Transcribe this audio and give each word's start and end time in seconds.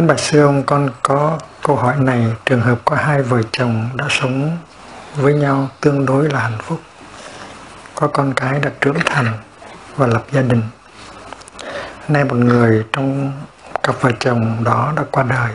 Kính 0.00 0.06
bạch 0.06 0.20
sư 0.20 0.40
ông, 0.40 0.62
con 0.62 0.90
có 1.02 1.38
câu 1.62 1.76
hỏi 1.76 1.96
này, 1.98 2.26
trường 2.46 2.60
hợp 2.60 2.78
có 2.84 2.96
hai 2.96 3.22
vợ 3.22 3.42
chồng 3.52 3.88
đã 3.94 4.04
sống 4.10 4.56
với 5.16 5.34
nhau 5.34 5.68
tương 5.80 6.06
đối 6.06 6.28
là 6.30 6.40
hạnh 6.40 6.58
phúc. 6.62 6.80
Có 7.94 8.06
con 8.06 8.32
cái 8.34 8.60
đã 8.60 8.70
trưởng 8.80 8.98
thành 9.06 9.32
và 9.96 10.06
lập 10.06 10.24
gia 10.32 10.42
đình. 10.42 10.62
Nay 12.08 12.24
một 12.24 12.34
người 12.34 12.84
trong 12.92 13.32
cặp 13.82 14.00
vợ 14.00 14.10
chồng 14.20 14.64
đó 14.64 14.92
đã 14.96 15.02
qua 15.10 15.22
đời, 15.22 15.50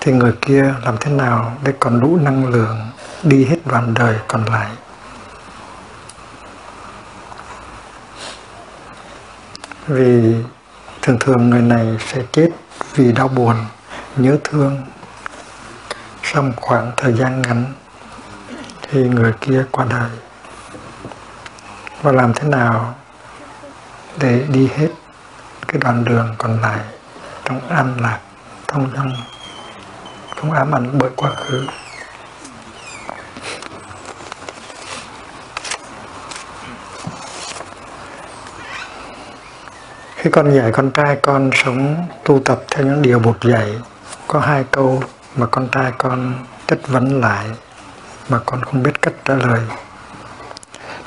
thì 0.00 0.12
người 0.12 0.32
kia 0.40 0.74
làm 0.84 0.96
thế 1.00 1.12
nào 1.12 1.56
để 1.64 1.72
còn 1.80 2.00
đủ 2.00 2.18
năng 2.22 2.46
lượng 2.46 2.78
đi 3.22 3.44
hết 3.44 3.58
đoạn 3.64 3.94
đời 3.94 4.16
còn 4.28 4.44
lại? 4.44 4.70
Vì 9.86 10.34
thường 11.02 11.18
thường 11.20 11.50
người 11.50 11.62
này 11.62 11.96
sẽ 12.06 12.22
chết 12.32 12.48
vì 12.94 13.12
đau 13.12 13.28
buồn, 13.28 13.56
nhớ 14.16 14.38
thương. 14.44 14.86
Sau 16.22 16.42
một 16.42 16.52
khoảng 16.56 16.92
thời 16.96 17.12
gian 17.12 17.42
ngắn 17.42 17.64
thì 18.82 19.08
người 19.08 19.32
kia 19.40 19.64
qua 19.70 19.86
đời. 19.90 20.10
Và 22.02 22.12
làm 22.12 22.34
thế 22.34 22.48
nào 22.48 22.94
để 24.18 24.44
đi 24.48 24.68
hết 24.76 24.88
cái 25.68 25.80
đoạn 25.80 26.04
đường 26.04 26.34
còn 26.38 26.60
lại 26.60 26.80
trong 27.44 27.68
an 27.68 27.96
lạc 28.00 28.18
thông 28.68 28.90
dong 28.96 29.12
không 30.36 30.52
ám 30.52 30.74
ảnh 30.74 30.98
bởi 30.98 31.10
quá 31.16 31.30
khứ? 31.36 31.66
Khi 40.20 40.30
con 40.30 40.54
dạy 40.54 40.72
con 40.72 40.90
trai 40.90 41.16
con 41.16 41.50
sống, 41.64 42.06
tu 42.24 42.40
tập 42.44 42.62
theo 42.70 42.86
những 42.86 43.02
điều 43.02 43.18
buộc 43.18 43.36
dạy. 43.40 43.74
Có 44.26 44.40
hai 44.40 44.64
câu 44.70 45.02
mà 45.36 45.46
con 45.46 45.68
trai 45.68 45.92
con 45.98 46.34
chất 46.66 46.88
vấn 46.88 47.20
lại 47.20 47.46
mà 48.28 48.38
con 48.46 48.62
không 48.62 48.82
biết 48.82 49.02
cách 49.02 49.12
trả 49.24 49.34
lời. 49.34 49.60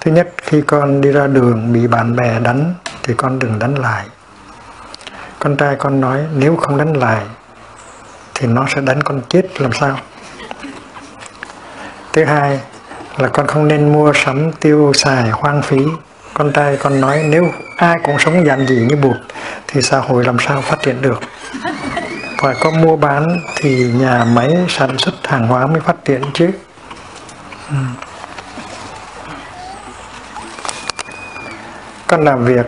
Thứ 0.01 0.11
nhất, 0.11 0.33
khi 0.37 0.61
con 0.61 1.01
đi 1.01 1.11
ra 1.11 1.27
đường 1.27 1.73
bị 1.73 1.87
bạn 1.87 2.15
bè 2.15 2.39
đánh 2.39 2.73
thì 3.03 3.13
con 3.17 3.39
đừng 3.39 3.59
đánh 3.59 3.75
lại. 3.75 4.05
Con 5.39 5.57
trai 5.57 5.75
con 5.75 6.01
nói, 6.01 6.25
nếu 6.35 6.55
không 6.55 6.77
đánh 6.77 6.97
lại 6.97 7.23
thì 8.33 8.47
nó 8.47 8.65
sẽ 8.75 8.81
đánh 8.81 9.03
con 9.03 9.21
chết, 9.29 9.61
làm 9.61 9.73
sao? 9.73 9.97
Thứ 12.13 12.23
hai 12.23 12.59
là 13.17 13.27
con 13.27 13.47
không 13.47 13.67
nên 13.67 13.93
mua 13.93 14.13
sắm 14.15 14.51
tiêu 14.51 14.91
xài 14.95 15.29
hoang 15.29 15.61
phí 15.61 15.85
con 16.33 16.53
trai 16.53 16.77
con 16.77 17.01
nói 17.01 17.23
nếu 17.29 17.51
ai 17.77 17.97
cũng 18.03 18.19
sống 18.19 18.45
giản 18.45 18.67
dị 18.67 18.75
như 18.75 18.95
bụt 18.95 19.15
thì 19.67 19.81
xã 19.81 19.99
hội 19.99 20.23
làm 20.25 20.37
sao 20.39 20.61
phát 20.61 20.77
triển 20.83 21.01
được? 21.01 21.19
Phải 22.37 22.55
có 22.59 22.71
mua 22.71 22.95
bán 22.95 23.39
thì 23.55 23.91
nhà 23.99 24.23
máy 24.23 24.57
sản 24.69 24.97
xuất 24.97 25.27
hàng 25.27 25.47
hóa 25.47 25.67
mới 25.67 25.79
phát 25.79 26.05
triển 26.05 26.21
chứ. 26.33 26.49
Ừ. 27.69 27.75
con 32.13 32.23
làm 32.23 32.45
việc 32.45 32.65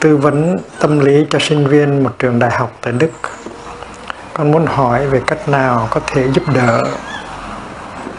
tư 0.00 0.16
vấn 0.16 0.56
tâm 0.80 0.98
lý 0.98 1.26
cho 1.30 1.38
sinh 1.38 1.66
viên 1.66 2.04
một 2.04 2.10
trường 2.18 2.38
đại 2.38 2.50
học 2.50 2.72
tại 2.80 2.92
Đức. 2.92 3.10
Con 4.34 4.52
muốn 4.52 4.66
hỏi 4.66 5.06
về 5.06 5.22
cách 5.26 5.48
nào 5.48 5.88
có 5.90 6.00
thể 6.06 6.28
giúp 6.32 6.42
đỡ 6.54 6.82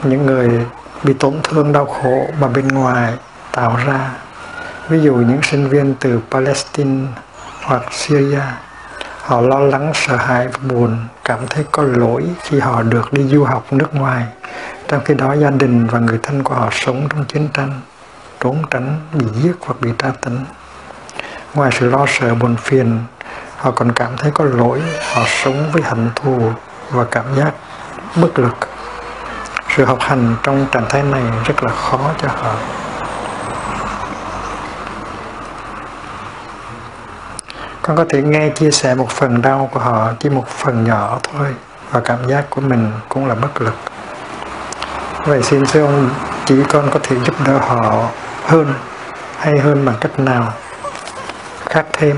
những 0.04 0.26
người 0.26 0.50
bị 1.04 1.14
tổn 1.14 1.34
thương 1.44 1.74
đau 1.74 1.86
khổ 1.86 2.28
mà 2.40 2.48
bên 2.48 2.68
ngoài 2.68 3.14
tạo 3.52 3.80
ra 3.86 4.10
ví 4.90 5.02
dụ 5.02 5.16
những 5.16 5.42
sinh 5.44 5.70
viên 5.70 5.96
từ 6.00 6.20
Palestine 6.32 7.08
hoặc 7.64 7.82
Syria, 7.92 8.42
họ 9.22 9.42
lo 9.42 9.60
lắng, 9.60 9.92
sợ 9.96 10.16
hãi 10.16 10.48
và 10.48 10.60
buồn, 10.70 10.98
cảm 11.24 11.40
thấy 11.50 11.66
có 11.72 11.84
lỗi 11.84 12.24
khi 12.42 12.60
họ 12.60 12.84
được 12.84 13.14
đi 13.14 13.24
du 13.24 13.44
học 13.44 13.74
nước 13.74 13.96
ngoài. 13.96 14.26
Trong 14.88 15.04
khi 15.06 15.14
đó, 15.14 15.34
gia 15.34 15.50
đình 15.50 15.88
và 15.88 16.00
người 16.00 16.20
thân 16.24 16.44
của 16.44 16.56
họ 16.56 16.70
sống 16.72 17.08
trong 17.10 17.26
chiến 17.26 17.48
tranh, 17.54 17.82
trốn 18.40 18.58
tránh, 18.70 19.00
bị 19.14 19.26
giết 19.42 19.54
hoặc 19.60 19.76
bị 19.82 19.90
tra 19.98 20.12
tấn. 20.22 20.40
Ngoài 21.54 21.72
sự 21.80 21.90
lo 21.90 22.06
sợ, 22.08 22.36
buồn 22.36 22.56
phiền, 22.56 23.00
họ 23.58 23.72
còn 23.72 23.92
cảm 23.92 24.18
thấy 24.18 24.32
có 24.32 24.46
lỗi. 24.46 24.82
Họ 25.14 25.24
sống 25.44 25.72
với 25.72 25.82
hận 25.82 26.10
thù 26.16 26.52
và 26.92 27.04
cảm 27.12 27.26
giác 27.36 27.52
bất 28.16 28.40
lực. 28.40 28.56
Sự 29.76 29.86
học 29.86 29.98
hành 30.02 30.36
trong 30.44 30.66
trạng 30.72 30.86
thái 30.90 31.04
này 31.04 31.24
rất 31.46 31.64
là 31.64 31.72
khó 31.72 32.00
cho 32.22 32.28
họ. 32.28 32.56
Con 37.88 37.98
có 37.98 38.06
thể 38.10 38.22
nghe, 38.22 38.50
chia 38.50 38.72
sẻ 38.72 38.96
một 38.96 39.10
phần 39.10 39.42
đau 39.42 39.70
của 39.74 39.80
họ 39.80 40.14
chỉ 40.20 40.30
một 40.30 40.48
phần 40.48 40.84
nhỏ 40.84 41.20
thôi. 41.34 41.48
Và 41.92 42.00
cảm 42.00 42.30
giác 42.30 42.46
của 42.50 42.62
mình 42.62 42.92
cũng 43.10 43.28
là 43.28 43.36
bất 43.36 43.62
lực. 43.62 43.74
Vậy 45.26 45.44
xin 45.44 45.66
sư 45.66 45.82
ông 45.82 46.10
chỉ 46.46 46.56
con 46.70 46.90
có 46.92 47.00
thể 47.04 47.16
giúp 47.26 47.36
đỡ 47.46 47.58
họ 47.58 48.10
hơn 48.46 48.74
hay 49.38 49.60
hơn 49.60 49.86
bằng 49.86 49.96
cách 50.02 50.20
nào? 50.20 50.54
Khác 51.66 51.86
thêm. 51.94 52.18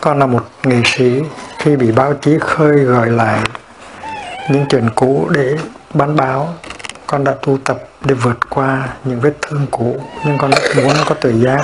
Con 0.00 0.18
là 0.18 0.26
một 0.26 0.48
nghệ 0.62 0.82
sĩ 0.84 1.22
khi 1.58 1.76
bị 1.76 1.92
báo 1.92 2.14
chí 2.14 2.38
khơi 2.40 2.76
gợi 2.76 3.10
lại 3.10 3.40
những 4.50 4.66
chuyện 4.68 4.90
cũ 4.94 5.28
để 5.30 5.56
bán 5.94 6.16
báo. 6.16 6.54
Con 7.06 7.24
đã 7.24 7.34
tu 7.42 7.58
tập 7.64 7.78
để 8.04 8.14
vượt 8.14 8.50
qua 8.50 8.88
những 9.04 9.20
vết 9.20 9.32
thương 9.42 9.66
cũ, 9.70 10.00
nhưng 10.24 10.38
con 10.38 10.50
rất 10.50 10.76
muốn 10.76 10.92
có 11.06 11.14
tự 11.14 11.30
giác 11.30 11.62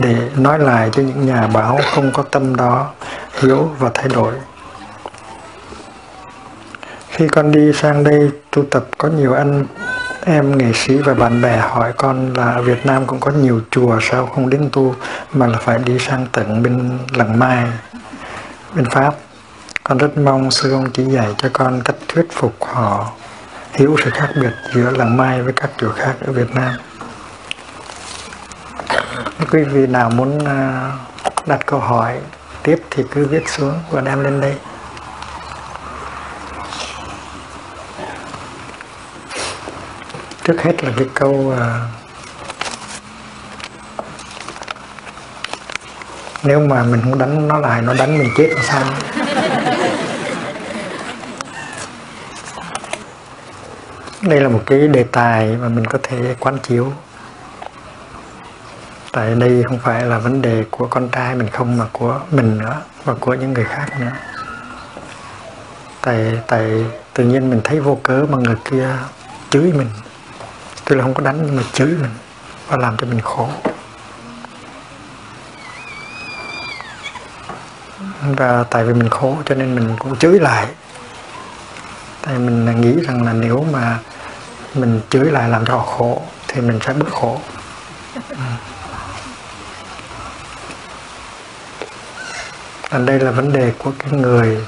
để 0.00 0.16
nói 0.36 0.58
lại 0.58 0.90
cho 0.92 1.02
những 1.02 1.26
nhà 1.26 1.46
báo 1.46 1.78
không 1.94 2.12
có 2.12 2.22
tâm 2.22 2.56
đó 2.56 2.90
hiểu 3.40 3.70
và 3.78 3.90
thay 3.94 4.08
đổi. 4.08 4.32
Khi 7.10 7.28
con 7.28 7.52
đi 7.52 7.72
sang 7.72 8.04
đây 8.04 8.30
tu 8.50 8.64
tập, 8.70 8.86
có 8.98 9.08
nhiều 9.08 9.34
anh 9.34 9.66
em, 10.24 10.58
nghệ 10.58 10.72
sĩ 10.74 10.96
và 10.96 11.14
bạn 11.14 11.42
bè 11.42 11.56
hỏi 11.56 11.92
con 11.96 12.34
là 12.34 12.50
ở 12.52 12.62
Việt 12.62 12.86
Nam 12.86 13.06
cũng 13.06 13.20
có 13.20 13.30
nhiều 13.30 13.60
chùa, 13.70 13.98
sao 14.02 14.26
không 14.26 14.50
đến 14.50 14.68
tu 14.72 14.94
mà 15.32 15.46
là 15.46 15.58
phải 15.58 15.78
đi 15.78 15.98
sang 15.98 16.26
tận 16.32 16.62
bên 16.62 16.98
Làng 17.14 17.38
Mai, 17.38 17.64
bên 18.74 18.84
Pháp. 18.90 19.14
Con 19.84 19.98
rất 19.98 20.18
mong 20.18 20.50
sư 20.50 20.72
ông 20.72 20.90
chỉ 20.90 21.04
dạy 21.04 21.34
cho 21.38 21.48
con 21.52 21.80
cách 21.84 21.96
thuyết 22.08 22.26
phục 22.32 22.64
họ, 22.64 23.10
hiểu 23.72 23.96
sự 24.04 24.10
khác 24.10 24.28
biệt 24.40 24.52
giữa 24.74 24.90
Làng 24.90 25.16
Mai 25.16 25.42
với 25.42 25.52
các 25.52 25.70
chùa 25.78 25.92
khác 25.92 26.14
ở 26.26 26.32
Việt 26.32 26.54
Nam 26.54 26.72
quý 29.50 29.64
vị 29.64 29.86
nào 29.86 30.10
muốn 30.10 30.44
à, 30.44 30.90
đặt 31.46 31.66
câu 31.66 31.80
hỏi 31.80 32.18
tiếp 32.62 32.82
thì 32.90 33.02
cứ 33.10 33.26
viết 33.26 33.48
xuống 33.48 33.80
và 33.90 34.00
đem 34.00 34.24
lên 34.24 34.40
đây. 34.40 34.54
Trước 40.44 40.62
hết 40.62 40.84
là 40.84 40.90
cái 40.96 41.06
câu 41.14 41.54
à, 41.60 41.80
nếu 46.42 46.60
mà 46.60 46.82
mình 46.82 47.00
không 47.02 47.18
đánh 47.18 47.48
nó 47.48 47.58
lại, 47.58 47.82
nó 47.82 47.94
đánh 47.94 48.18
mình 48.18 48.30
chết 48.36 48.48
làm 48.54 48.64
sao? 48.64 48.84
Đây 54.20 54.40
là 54.40 54.48
một 54.48 54.62
cái 54.66 54.88
đề 54.88 55.04
tài 55.12 55.46
mà 55.46 55.68
mình 55.68 55.84
có 55.86 55.98
thể 56.02 56.34
quán 56.40 56.58
chiếu 56.58 56.92
tại 59.16 59.34
đây 59.34 59.64
không 59.68 59.78
phải 59.78 60.04
là 60.04 60.18
vấn 60.18 60.42
đề 60.42 60.64
của 60.70 60.86
con 60.86 61.08
trai 61.08 61.34
mình 61.34 61.50
không, 61.50 61.78
mà 61.78 61.84
của 61.92 62.20
mình 62.30 62.58
nữa, 62.58 62.82
và 63.04 63.14
của 63.20 63.34
những 63.34 63.52
người 63.52 63.64
khác 63.64 63.86
nữa. 64.00 64.12
Tại 66.00 66.40
tại 66.46 66.84
tự 67.14 67.24
nhiên 67.24 67.50
mình 67.50 67.60
thấy 67.64 67.80
vô 67.80 67.98
cớ 68.02 68.26
mà 68.28 68.38
người 68.38 68.56
kia 68.70 68.88
chửi 69.50 69.72
mình. 69.72 69.88
Tôi 70.84 70.98
là 70.98 71.04
không 71.04 71.14
có 71.14 71.22
đánh, 71.22 71.42
nhưng 71.46 71.56
mà 71.56 71.62
chửi 71.72 71.86
mình 71.86 72.10
và 72.68 72.76
làm 72.76 72.96
cho 72.96 73.06
mình 73.06 73.20
khổ. 73.20 73.48
Và 78.36 78.64
tại 78.70 78.84
vì 78.84 78.94
mình 78.94 79.08
khổ 79.08 79.36
cho 79.44 79.54
nên 79.54 79.74
mình 79.74 79.96
cũng 79.98 80.16
chửi 80.16 80.40
lại. 80.40 80.66
Tại 82.22 82.38
mình 82.38 82.80
nghĩ 82.80 83.04
rằng 83.06 83.22
là 83.24 83.32
nếu 83.32 83.66
mà 83.72 83.98
mình 84.74 85.00
chửi 85.10 85.30
lại 85.30 85.48
làm 85.48 85.66
cho 85.66 85.76
họ 85.76 85.84
khổ, 85.84 86.22
thì 86.48 86.60
mình 86.60 86.78
sẽ 86.86 86.92
bớt 86.92 87.10
khổ. 87.10 87.40
Ừ. 88.28 88.36
là 92.90 92.98
đây 92.98 93.20
là 93.20 93.30
vấn 93.30 93.52
đề 93.52 93.72
của 93.78 93.92
cái 93.98 94.10
người 94.10 94.66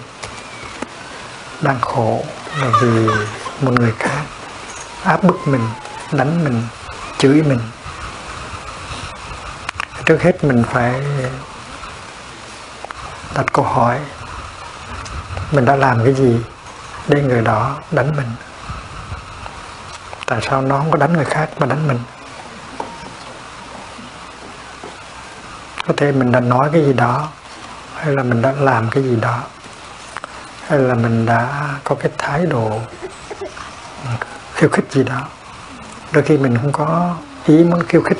đang 1.60 1.80
khổ, 1.80 2.24
là 2.60 2.70
vì 2.82 3.08
một 3.60 3.72
người 3.80 3.92
khác 3.98 4.22
áp 5.02 5.22
bức 5.22 5.48
mình, 5.48 5.68
đánh 6.12 6.44
mình, 6.44 6.62
chửi 7.18 7.42
mình. 7.42 7.60
Trước 10.04 10.22
hết 10.22 10.44
mình 10.44 10.64
phải 10.72 11.02
đặt 13.34 13.52
câu 13.52 13.64
hỏi, 13.64 13.98
mình 15.52 15.64
đã 15.64 15.76
làm 15.76 16.04
cái 16.04 16.14
gì 16.14 16.40
để 17.08 17.22
người 17.22 17.42
đó 17.42 17.76
đánh 17.90 18.16
mình? 18.16 18.28
Tại 20.26 20.40
sao 20.42 20.62
nó 20.62 20.78
không 20.78 20.90
có 20.90 20.96
đánh 20.96 21.12
người 21.12 21.24
khác 21.24 21.48
mà 21.58 21.66
đánh 21.66 21.88
mình? 21.88 21.98
Có 25.86 25.94
thể 25.96 26.12
mình 26.12 26.32
đã 26.32 26.40
nói 26.40 26.70
cái 26.72 26.84
gì 26.84 26.92
đó 26.92 27.28
hay 27.98 28.14
là 28.14 28.22
mình 28.22 28.42
đã 28.42 28.52
làm 28.52 28.90
cái 28.90 29.02
gì 29.02 29.16
đó? 29.16 29.42
Hay 30.66 30.78
là 30.78 30.94
mình 30.94 31.26
đã 31.26 31.68
có 31.84 31.94
cái 31.94 32.10
thái 32.18 32.46
độ 32.46 32.80
khiêu 34.54 34.68
khích 34.68 34.84
gì 34.92 35.04
đó? 35.04 35.28
Đôi 36.12 36.22
khi 36.22 36.38
mình 36.38 36.58
không 36.62 36.72
có 36.72 37.16
ý 37.46 37.64
muốn 37.64 37.82
khiêu 37.88 38.02
khích. 38.02 38.18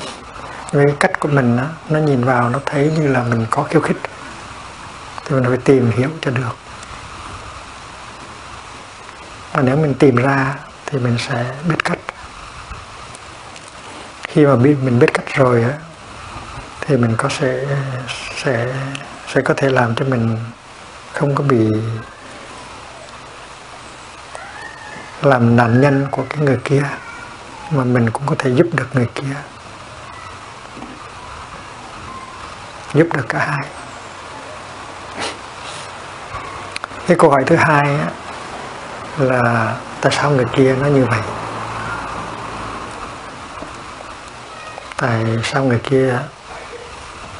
Nhưng 0.71 0.85
cái 0.85 0.95
cách 0.99 1.19
của 1.19 1.29
mình 1.29 1.57
đó, 1.57 1.63
nó 1.89 1.99
nhìn 1.99 2.23
vào 2.23 2.49
nó 2.49 2.59
thấy 2.65 2.91
như 2.97 3.07
là 3.07 3.23
mình 3.23 3.45
có 3.49 3.63
khiêu 3.63 3.81
khích. 3.81 3.97
Thì 5.25 5.35
mình 5.35 5.43
phải 5.47 5.57
tìm 5.57 5.91
hiểu 5.91 6.09
cho 6.21 6.31
được. 6.31 6.55
Và 9.53 9.61
nếu 9.61 9.75
mình 9.75 9.93
tìm 9.93 10.15
ra 10.15 10.55
thì 10.85 10.99
mình 10.99 11.17
sẽ 11.17 11.45
biết 11.69 11.83
cách. 11.83 11.99
Khi 14.27 14.45
mà 14.45 14.55
biết 14.55 14.75
mình 14.83 14.99
biết 14.99 15.13
cách 15.13 15.25
rồi 15.35 15.63
á 15.63 15.73
thì 16.81 16.97
mình 16.97 17.15
có 17.17 17.29
sẽ 17.29 17.65
sẽ 18.43 18.73
sẽ 19.33 19.41
có 19.41 19.53
thể 19.57 19.69
làm 19.69 19.95
cho 19.95 20.05
mình 20.05 20.37
không 21.13 21.35
có 21.35 21.43
bị 21.43 21.67
làm 25.21 25.55
nạn 25.55 25.81
nhân 25.81 26.07
của 26.11 26.23
cái 26.29 26.39
người 26.39 26.59
kia, 26.63 26.83
mà 27.71 27.83
mình 27.83 28.09
cũng 28.09 28.23
có 28.25 28.35
thể 28.39 28.49
giúp 28.49 28.67
được 28.73 28.87
người 28.93 29.09
kia, 29.15 29.35
giúp 32.93 33.07
được 33.13 33.25
cả 33.29 33.39
hai. 33.39 33.67
Cái 37.07 37.17
câu 37.19 37.29
hỏi 37.29 37.43
thứ 37.45 37.55
hai 37.55 37.97
là 39.17 39.75
tại 40.01 40.11
sao 40.15 40.31
người 40.31 40.45
kia 40.53 40.75
nó 40.81 40.87
như 40.87 41.05
vậy? 41.05 41.21
Tại 44.97 45.25
sao 45.43 45.63
người 45.63 45.79
kia 45.83 46.19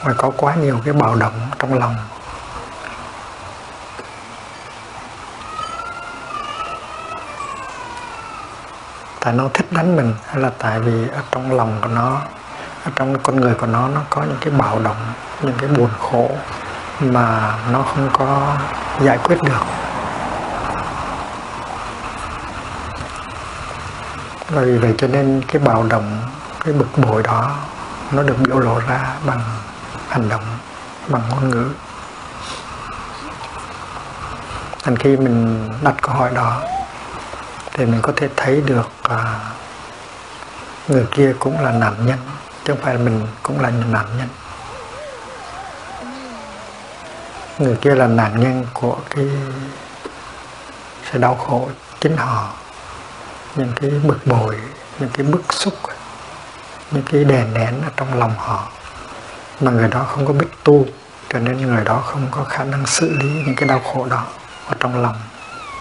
mà 0.04 0.14
có 0.18 0.32
quá 0.38 0.56
nhiều 0.56 0.82
cái 0.86 0.94
bạo 0.94 1.16
động 1.16 1.34
trong 1.60 1.80
lòng. 1.80 1.96
Tại 9.20 9.34
nó 9.34 9.44
thích 9.54 9.72
đánh 9.72 9.96
mình 9.96 10.14
hay 10.28 10.42
là 10.42 10.52
tại 10.58 10.80
vì 10.80 11.08
ở 11.08 11.22
trong 11.32 11.52
lòng 11.52 11.78
của 11.82 11.88
nó, 11.88 12.22
ở 12.86 12.92
trong 12.96 13.20
con 13.24 13.42
người 13.42 13.54
của 13.54 13.68
nó 13.68 13.88
nó 13.88 14.02
có 14.10 14.22
những 14.22 14.38
cái 14.42 14.50
bạo 14.50 14.80
động, 14.80 15.14
những 15.42 15.58
cái 15.58 15.70
buồn 15.70 15.90
khổ 16.00 16.30
mà 17.00 17.54
nó 17.72 17.82
không 17.82 18.10
có 18.14 18.58
giải 19.02 19.18
quyết 19.18 19.42
được. 19.42 19.64
Và 24.50 24.62
vì 24.62 24.78
vậy 24.78 24.94
cho 24.98 25.08
nên 25.08 25.42
cái 25.48 25.62
bạo 25.62 25.84
động, 25.84 26.22
cái 26.66 26.74
bực 26.74 26.98
bội 26.98 27.24
đó 27.24 27.52
nó 28.12 28.24
được 28.24 28.36
biểu 28.40 28.60
lộ 28.60 28.80
ra 28.80 29.00
bằng 29.26 29.42
hành 30.10 30.30
động 30.30 30.58
bằng 31.08 31.22
ngôn 31.30 31.50
ngữ. 31.50 31.70
Thành 34.84 34.98
khi 34.98 35.18
mình 35.18 35.70
đặt 35.82 35.96
câu 36.02 36.16
hỏi 36.16 36.32
đó 36.36 36.62
thì 37.74 37.86
mình 37.86 38.02
có 38.02 38.14
thể 38.16 38.30
thấy 38.36 38.62
được 38.62 38.90
à, 39.04 39.40
người 40.88 41.06
kia 41.12 41.34
cũng 41.40 41.62
là 41.62 41.72
nạn 41.72 41.94
nhân 42.06 42.20
chứ 42.64 42.74
không 42.74 42.84
phải 42.84 42.94
là 42.94 43.00
mình 43.00 43.28
cũng 43.44 43.60
là 43.60 43.70
nạn 43.70 44.06
nhân. 44.18 44.28
Người 47.58 47.76
kia 47.82 47.96
là 47.96 48.08
nạn 48.08 48.40
nhân 48.40 48.66
của 48.74 48.98
cái 49.10 49.26
sự 51.12 51.20
đau 51.20 51.36
khổ 51.36 51.70
chính 52.00 52.18
họ 52.18 52.54
những 53.56 53.72
cái 53.82 53.90
bực 53.90 54.28
bội 54.28 54.60
những 55.00 55.10
cái 55.14 55.26
bức 55.26 55.54
xúc 55.54 55.74
những 56.92 57.04
cái 57.12 57.24
đè 57.24 57.44
nén 57.54 57.82
ở 57.82 57.90
trong 57.96 58.20
lòng 58.20 58.34
họ 58.38 58.68
mà 59.60 59.72
người 59.72 59.88
đó 59.88 60.04
không 60.04 60.26
có 60.26 60.34
biết 60.34 60.48
tu, 60.64 60.86
cho 61.34 61.40
nên 61.40 61.58
người 61.58 61.84
đó 61.84 62.02
không 62.06 62.28
có 62.32 62.44
khả 62.44 62.64
năng 62.64 62.86
xử 62.86 63.10
lý 63.10 63.44
những 63.46 63.56
cái 63.56 63.70
đau 63.70 63.80
khổ 63.80 64.06
đó 64.06 64.24
ở 64.68 64.76
trong 64.80 65.02
lòng, 65.02 65.16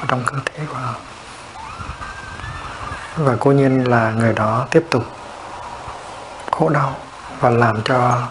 ở 0.00 0.06
trong 0.08 0.22
cơ 0.26 0.36
thể 0.44 0.64
của 0.68 0.78
họ. 0.78 0.94
Và 3.16 3.36
cố 3.40 3.52
nhiên 3.52 3.84
là 3.90 4.10
người 4.10 4.32
đó 4.32 4.66
tiếp 4.70 4.84
tục 4.90 5.04
khổ 6.50 6.68
đau 6.68 6.96
và 7.40 7.50
làm 7.50 7.82
cho 7.82 8.22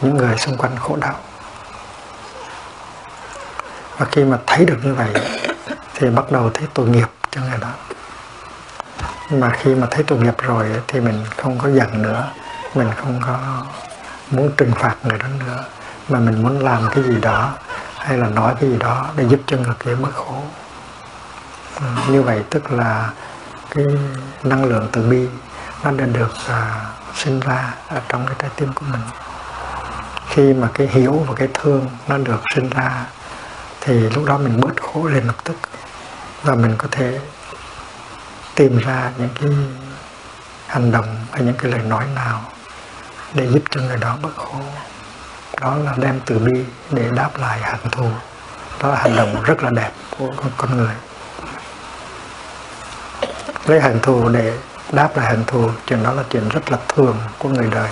những 0.00 0.16
người 0.16 0.38
xung 0.38 0.56
quanh 0.56 0.76
khổ 0.78 0.96
đau. 0.96 1.14
Và 3.98 4.06
khi 4.12 4.24
mà 4.24 4.38
thấy 4.46 4.64
được 4.64 4.78
như 4.82 4.94
vậy 4.94 5.10
thì 5.94 6.10
bắt 6.10 6.32
đầu 6.32 6.50
thấy 6.54 6.68
tội 6.74 6.86
nghiệp 6.86 7.08
cho 7.30 7.40
người 7.40 7.58
đó. 7.60 7.68
Mà 9.30 9.50
khi 9.50 9.74
mà 9.74 9.86
thấy 9.90 10.04
tội 10.06 10.18
nghiệp 10.18 10.34
rồi 10.38 10.66
thì 10.88 11.00
mình 11.00 11.24
không 11.36 11.58
có 11.58 11.70
giận 11.70 12.02
nữa, 12.02 12.28
mình 12.74 12.90
không 12.96 13.20
có 13.26 13.38
muốn 14.30 14.50
trừng 14.56 14.72
phạt 14.74 14.96
người 15.04 15.18
đó 15.18 15.26
nữa 15.46 15.64
mà 16.08 16.18
mình 16.18 16.42
muốn 16.42 16.60
làm 16.64 16.88
cái 16.94 17.04
gì 17.04 17.20
đó 17.20 17.52
hay 17.98 18.18
là 18.18 18.28
nói 18.28 18.54
cái 18.60 18.70
gì 18.70 18.76
đó 18.78 19.06
để 19.16 19.24
giúp 19.28 19.40
cho 19.46 19.56
người 19.56 19.74
kia 19.84 19.94
bớt 19.94 20.14
khổ. 20.14 20.42
Ừ, 21.80 21.86
như 22.12 22.22
vậy 22.22 22.44
tức 22.50 22.72
là 22.72 23.10
cái 23.70 23.84
năng 24.42 24.64
lượng 24.64 24.88
từ 24.92 25.08
bi 25.10 25.28
nó 25.84 25.90
đã 25.90 26.06
được 26.06 26.32
à, 26.48 26.86
sinh 27.14 27.40
ra 27.40 27.74
ở 27.88 28.00
trong 28.08 28.26
cái 28.26 28.34
trái 28.38 28.50
tim 28.56 28.72
của 28.72 28.86
mình. 28.90 29.00
Khi 30.28 30.54
mà 30.54 30.68
cái 30.74 30.86
hiểu 30.86 31.12
và 31.12 31.34
cái 31.34 31.48
thương 31.54 31.86
nó 32.08 32.18
được 32.18 32.40
sinh 32.54 32.70
ra 32.70 33.06
thì 33.80 34.00
lúc 34.10 34.24
đó 34.24 34.38
mình 34.38 34.60
bớt 34.60 34.82
khổ 34.82 35.04
lên 35.04 35.24
lập 35.26 35.36
tức 35.44 35.56
và 36.42 36.54
mình 36.54 36.74
có 36.78 36.88
thể 36.90 37.20
tìm 38.54 38.78
ra 38.78 39.12
những 39.18 39.28
cái 39.40 39.50
hành 40.66 40.92
động 40.92 41.16
hay 41.32 41.42
những 41.42 41.54
cái 41.58 41.72
lời 41.72 41.82
nói 41.82 42.04
nào 42.14 42.42
để 43.34 43.46
giúp 43.46 43.62
cho 43.70 43.80
người 43.80 43.96
đó 43.96 44.16
bất 44.22 44.36
khổ. 44.36 44.54
Đó 45.60 45.76
là 45.84 45.92
đem 45.96 46.20
từ 46.26 46.38
bi 46.38 46.64
để 46.90 47.10
đáp 47.14 47.30
lại 47.38 47.60
hận 47.62 47.90
thù. 47.90 48.06
Đó 48.82 48.88
là 48.88 48.96
hành 48.96 49.16
động 49.16 49.42
rất 49.42 49.62
là 49.62 49.70
đẹp 49.70 49.90
của 50.18 50.30
con, 50.56 50.76
người. 50.76 50.94
Lấy 53.66 53.80
hận 53.80 54.00
thù 54.00 54.28
để 54.28 54.52
đáp 54.92 55.16
lại 55.16 55.26
hận 55.26 55.44
thù 55.44 55.70
chuyện 55.86 56.02
đó 56.02 56.12
là 56.12 56.22
chuyện 56.30 56.48
rất 56.48 56.72
là 56.72 56.78
thường 56.88 57.16
của 57.38 57.48
người 57.48 57.68
đời. 57.70 57.88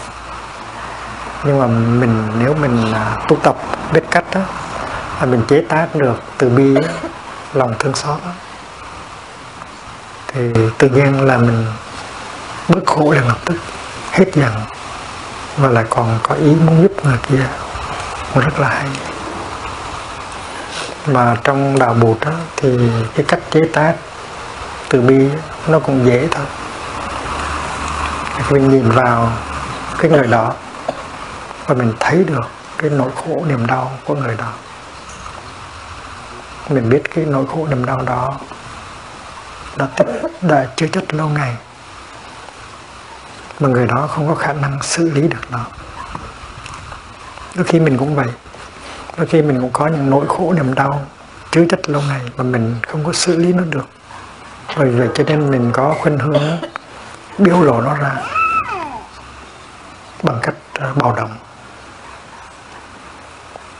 Nhưng 1.44 1.58
mà 1.58 1.66
mình 1.66 2.28
nếu 2.38 2.54
mình 2.54 2.92
à, 2.92 3.16
tu 3.28 3.36
tập 3.36 3.56
biết 3.92 4.02
cách 4.10 4.24
đó 4.32 4.40
là 5.20 5.26
mình 5.26 5.42
chế 5.48 5.64
tác 5.68 5.94
được 5.94 6.22
từ 6.38 6.48
bi 6.48 6.74
đó, 6.74 7.08
lòng 7.54 7.74
thương 7.78 7.94
xót 7.94 8.20
đó, 8.24 8.30
thì 10.26 10.52
tự 10.78 10.88
nhiên 10.88 11.20
là 11.20 11.38
mình 11.38 11.66
bớt 12.68 12.80
khổ 12.86 13.12
liền 13.12 13.28
lập 13.28 13.38
tức 13.44 13.56
hết 14.10 14.34
giận 14.34 14.52
và 15.56 15.68
lại 15.68 15.84
còn 15.90 16.18
có 16.22 16.34
ý 16.34 16.54
muốn 16.54 16.82
giúp 16.82 17.04
người 17.04 17.18
kia. 17.28 17.46
Rất 18.34 18.60
là 18.60 18.68
hay. 18.68 18.88
Mà 21.06 21.36
trong 21.44 21.78
đạo 21.78 21.94
bụt 21.94 22.20
đó, 22.20 22.32
thì 22.56 22.90
cái 23.14 23.24
cách 23.28 23.40
chế 23.50 23.60
tác 23.72 23.94
từ 24.88 25.00
bi 25.00 25.28
nó 25.68 25.78
cũng 25.78 26.06
dễ 26.06 26.28
thôi. 26.30 26.44
Mình 28.50 28.68
nhìn 28.68 28.90
vào 28.90 29.32
cái 29.98 30.10
người 30.10 30.26
đó 30.26 30.52
và 31.66 31.74
mình 31.74 31.92
thấy 32.00 32.24
được 32.24 32.48
cái 32.78 32.90
nỗi 32.90 33.10
khổ 33.14 33.44
niềm 33.48 33.66
đau 33.66 33.92
của 34.04 34.14
người 34.14 34.34
đó. 34.38 34.52
Mình 36.68 36.90
biết 36.90 37.02
cái 37.14 37.24
nỗi 37.24 37.44
khổ 37.46 37.66
niềm 37.70 37.84
đau 37.84 38.02
đó 38.06 38.34
đã 39.76 39.86
tích 39.96 40.06
đã 40.42 40.66
chưa 40.76 40.86
chất 40.86 41.14
lâu 41.14 41.28
ngày 41.28 41.56
mà 43.60 43.68
người 43.68 43.86
đó 43.86 44.06
không 44.06 44.28
có 44.28 44.34
khả 44.34 44.52
năng 44.52 44.82
xử 44.82 45.10
lý 45.10 45.28
được 45.28 45.50
nó. 45.50 45.60
Đôi 47.54 47.64
khi 47.64 47.80
mình 47.80 47.98
cũng 47.98 48.14
vậy. 48.14 48.28
Đôi 49.16 49.26
khi 49.26 49.42
mình 49.42 49.60
cũng 49.60 49.70
có 49.72 49.86
những 49.86 50.10
nỗi 50.10 50.26
khổ, 50.28 50.52
niềm 50.52 50.74
đau, 50.74 51.06
chứa 51.50 51.64
chất 51.68 51.88
lâu 51.88 52.02
ngày 52.08 52.20
mà 52.36 52.44
mình 52.44 52.76
không 52.88 53.04
có 53.04 53.12
xử 53.12 53.36
lý 53.36 53.52
nó 53.52 53.62
được. 53.70 53.88
Bởi 54.76 54.90
vậy 54.90 55.08
cho 55.14 55.24
nên 55.24 55.50
mình 55.50 55.70
có 55.72 55.94
khuynh 56.00 56.18
hướng 56.18 56.42
biểu 57.38 57.62
lộ 57.62 57.80
nó 57.80 57.94
ra 57.94 58.12
bằng 60.22 60.38
cách 60.42 60.54
à, 60.72 60.92
bạo 60.94 61.14
động. 61.16 61.30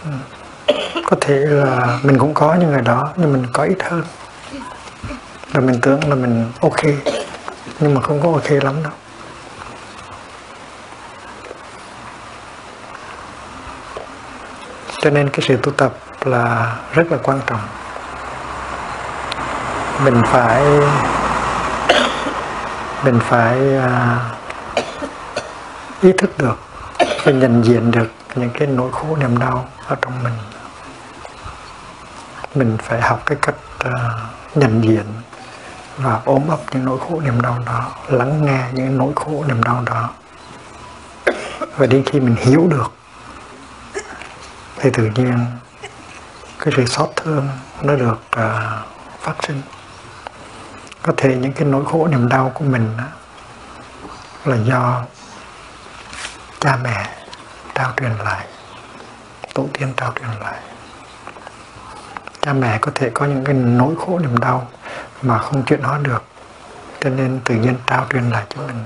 Ừ. 0.05 0.11
Có 1.07 1.17
thể 1.21 1.35
là 1.37 1.99
mình 2.03 2.19
cũng 2.19 2.35
có 2.35 2.55
những 2.55 2.73
người 2.73 2.83
đó, 2.83 3.13
nhưng 3.17 3.33
mình 3.33 3.47
có 3.53 3.63
ít 3.63 3.79
hơn. 3.83 4.03
Và 5.53 5.61
mình 5.61 5.81
tưởng 5.83 6.09
là 6.09 6.15
mình 6.15 6.53
ok, 6.61 6.85
nhưng 7.81 7.95
mà 7.95 8.01
không 8.01 8.23
có 8.23 8.33
ok 8.33 8.51
lắm 8.51 8.83
đâu. 8.83 8.93
Cho 15.07 15.11
nên 15.11 15.31
cái 15.31 15.41
sự 15.49 15.57
tu 15.63 15.73
tập 15.73 15.93
là 16.25 16.77
rất 16.93 17.13
là 17.13 17.19
quan 17.23 17.41
trọng. 17.47 17.61
Mình 20.05 20.23
phải 20.27 20.65
mình 23.05 23.21
phải 23.29 23.77
à, 23.77 24.19
ý 26.03 26.13
thức 26.19 26.39
được 26.39 26.59
và 27.25 27.33
nhận 27.33 27.65
diện 27.65 27.91
được 27.91 28.11
những 28.35 28.51
cái 28.51 28.69
nỗi 28.69 28.93
khổ 28.93 29.17
niềm 29.21 29.39
đau 29.39 29.69
ở 29.87 29.97
trong 30.03 30.23
mình. 30.23 30.33
Mình 32.55 32.77
phải 32.83 33.01
học 33.01 33.23
cái 33.27 33.39
cách 33.43 33.57
à, 33.79 33.93
nhận 34.55 34.85
diện 34.85 35.05
và 35.97 36.21
ôm 36.25 36.49
ấp 36.49 36.59
những 36.73 36.85
nỗi 36.85 36.99
khổ 37.09 37.21
niềm 37.25 37.41
đau 37.43 37.59
đó 37.67 37.91
lắng 38.09 38.45
nghe 38.45 38.65
những 38.73 38.99
nỗi 38.99 39.13
khổ 39.17 39.45
niềm 39.49 39.63
đau 39.63 39.83
đó. 39.87 40.11
Và 41.77 41.87
đến 41.87 42.03
khi 42.07 42.21
mình 42.21 42.37
hiểu 42.37 42.67
được 42.71 42.93
thì 44.77 44.91
tự 44.91 45.11
nhiên 45.15 45.47
cái 46.59 46.75
sự 46.77 46.87
xót 46.87 47.09
thương 47.17 47.49
nó 47.83 47.95
được 47.95 48.19
uh, 48.37 48.87
phát 49.21 49.35
sinh. 49.47 49.63
Có 51.03 51.13
thể 51.17 51.37
những 51.37 51.53
cái 51.53 51.69
nỗi 51.69 51.85
khổ 51.85 52.07
niềm 52.07 52.29
đau 52.29 52.53
của 52.55 52.65
mình 52.65 52.97
đó, 52.99 53.05
là 54.45 54.57
do 54.57 55.03
cha 56.61 56.77
mẹ 56.83 57.11
trao 57.75 57.93
truyền 57.97 58.13
lại 58.25 58.47
tổ 59.55 59.67
tiên 59.73 59.93
trao 59.97 60.13
truyền 60.13 60.29
lại. 60.41 60.61
Cha 62.41 62.53
mẹ 62.53 62.79
có 62.79 62.93
thể 62.95 63.11
có 63.15 63.27
những 63.27 63.45
cái 63.45 63.55
nỗi 63.55 63.95
khổ 63.99 64.19
niềm 64.19 64.39
đau 64.39 64.69
mà 65.23 65.39
không 65.39 65.63
chuyển 65.63 65.83
hóa 65.83 65.99
được 66.03 66.25
cho 67.01 67.11
nên 67.11 67.41
tự 67.45 67.55
nhiên 67.55 67.77
trao 67.87 68.07
truyền 68.11 68.31
lại 68.31 68.45
cho 68.49 68.63
mình. 68.67 68.85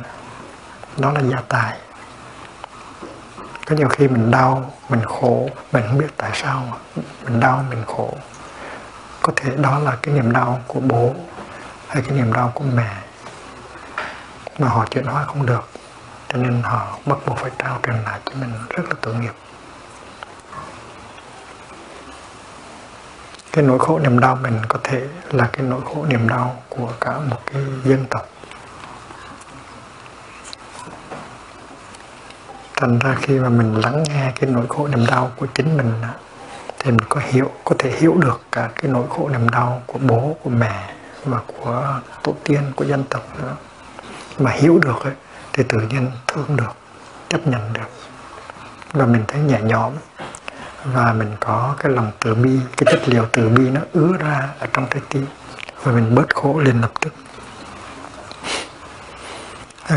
Đó 0.96 1.12
là 1.12 1.20
gia 1.20 1.42
tài. 1.48 1.78
Có 3.66 3.76
nhiều 3.76 3.88
khi 3.88 4.08
mình 4.08 4.30
đau 4.30 4.72
mình 4.90 5.04
khổ, 5.04 5.48
mình 5.72 5.84
không 5.88 5.98
biết 5.98 6.10
tại 6.16 6.30
sao 6.34 6.78
mình 7.24 7.40
đau, 7.40 7.64
mình 7.70 7.84
khổ. 7.86 8.14
Có 9.22 9.32
thể 9.36 9.56
đó 9.56 9.78
là 9.78 9.96
cái 10.02 10.14
niềm 10.14 10.32
đau 10.32 10.60
của 10.66 10.80
bố 10.80 11.14
hay 11.88 12.02
cái 12.02 12.18
niềm 12.18 12.32
đau 12.32 12.52
của 12.54 12.64
mẹ. 12.74 12.96
Mà 14.58 14.68
họ 14.68 14.86
chuyển 14.90 15.04
hóa 15.04 15.24
không 15.24 15.46
được, 15.46 15.68
cho 16.28 16.38
nên 16.38 16.62
họ 16.62 16.98
bắt 17.06 17.18
buộc 17.26 17.38
phải 17.38 17.50
trao 17.58 17.78
truyền 17.82 17.96
lại 18.04 18.20
cho 18.24 18.32
mình 18.40 18.52
rất 18.68 18.82
là 18.88 18.94
tội 19.00 19.14
nghiệp. 19.14 19.32
Cái 23.52 23.64
nỗi 23.64 23.78
khổ 23.78 23.98
niềm 23.98 24.20
đau 24.20 24.36
mình 24.36 24.60
có 24.68 24.78
thể 24.84 25.02
là 25.30 25.48
cái 25.52 25.62
nỗi 25.66 25.80
khổ 25.84 26.04
niềm 26.08 26.28
đau 26.28 26.62
của 26.68 26.92
cả 27.00 27.18
một 27.18 27.38
cái 27.46 27.62
dân 27.84 28.04
tộc. 28.10 28.28
Thành 32.80 32.98
ra 32.98 33.14
khi 33.22 33.38
mà 33.38 33.48
mình 33.48 33.74
lắng 33.74 34.02
nghe 34.08 34.32
cái 34.40 34.50
nỗi 34.50 34.66
khổ 34.68 34.88
niềm 34.88 35.06
đau 35.06 35.30
của 35.36 35.46
chính 35.54 35.76
mình 35.76 35.92
thì 36.78 36.90
mình 36.90 37.08
có 37.08 37.20
hiểu 37.24 37.50
có 37.64 37.74
thể 37.78 37.92
hiểu 37.98 38.16
được 38.20 38.40
cả 38.52 38.70
cái 38.74 38.90
nỗi 38.90 39.04
khổ 39.10 39.28
niềm 39.28 39.48
đau 39.48 39.82
của 39.86 39.98
bố 39.98 40.36
của 40.42 40.50
mẹ 40.50 40.94
và 41.24 41.38
của 41.46 42.00
tổ 42.22 42.34
tiên 42.44 42.60
của 42.76 42.84
dân 42.84 43.04
tộc 43.10 43.22
nữa. 43.42 43.56
Mà 44.38 44.50
hiểu 44.50 44.78
được 44.78 45.04
ấy, 45.04 45.12
thì 45.52 45.62
tự 45.68 45.78
nhiên 45.78 46.10
thương 46.26 46.56
được 46.56 46.72
chấp 47.28 47.46
nhận 47.46 47.72
được. 47.72 47.90
Và 48.92 49.06
mình 49.06 49.24
thấy 49.28 49.40
nhẹ 49.40 49.60
nhõm. 49.62 49.92
Và 50.84 51.12
mình 51.12 51.36
có 51.40 51.74
cái 51.78 51.92
lòng 51.92 52.10
từ 52.20 52.34
bi 52.34 52.58
cái 52.76 52.86
chất 52.92 53.08
liệu 53.08 53.26
từ 53.32 53.48
bi 53.48 53.70
nó 53.70 53.80
ứa 53.92 54.12
ra 54.18 54.48
ở 54.58 54.66
trong 54.72 54.86
trái 54.90 55.02
tim. 55.08 55.26
Và 55.82 55.92
mình 55.92 56.14
bớt 56.14 56.34
khổ 56.34 56.60
liền 56.64 56.80
lập 56.80 56.92
tức. 57.00 57.12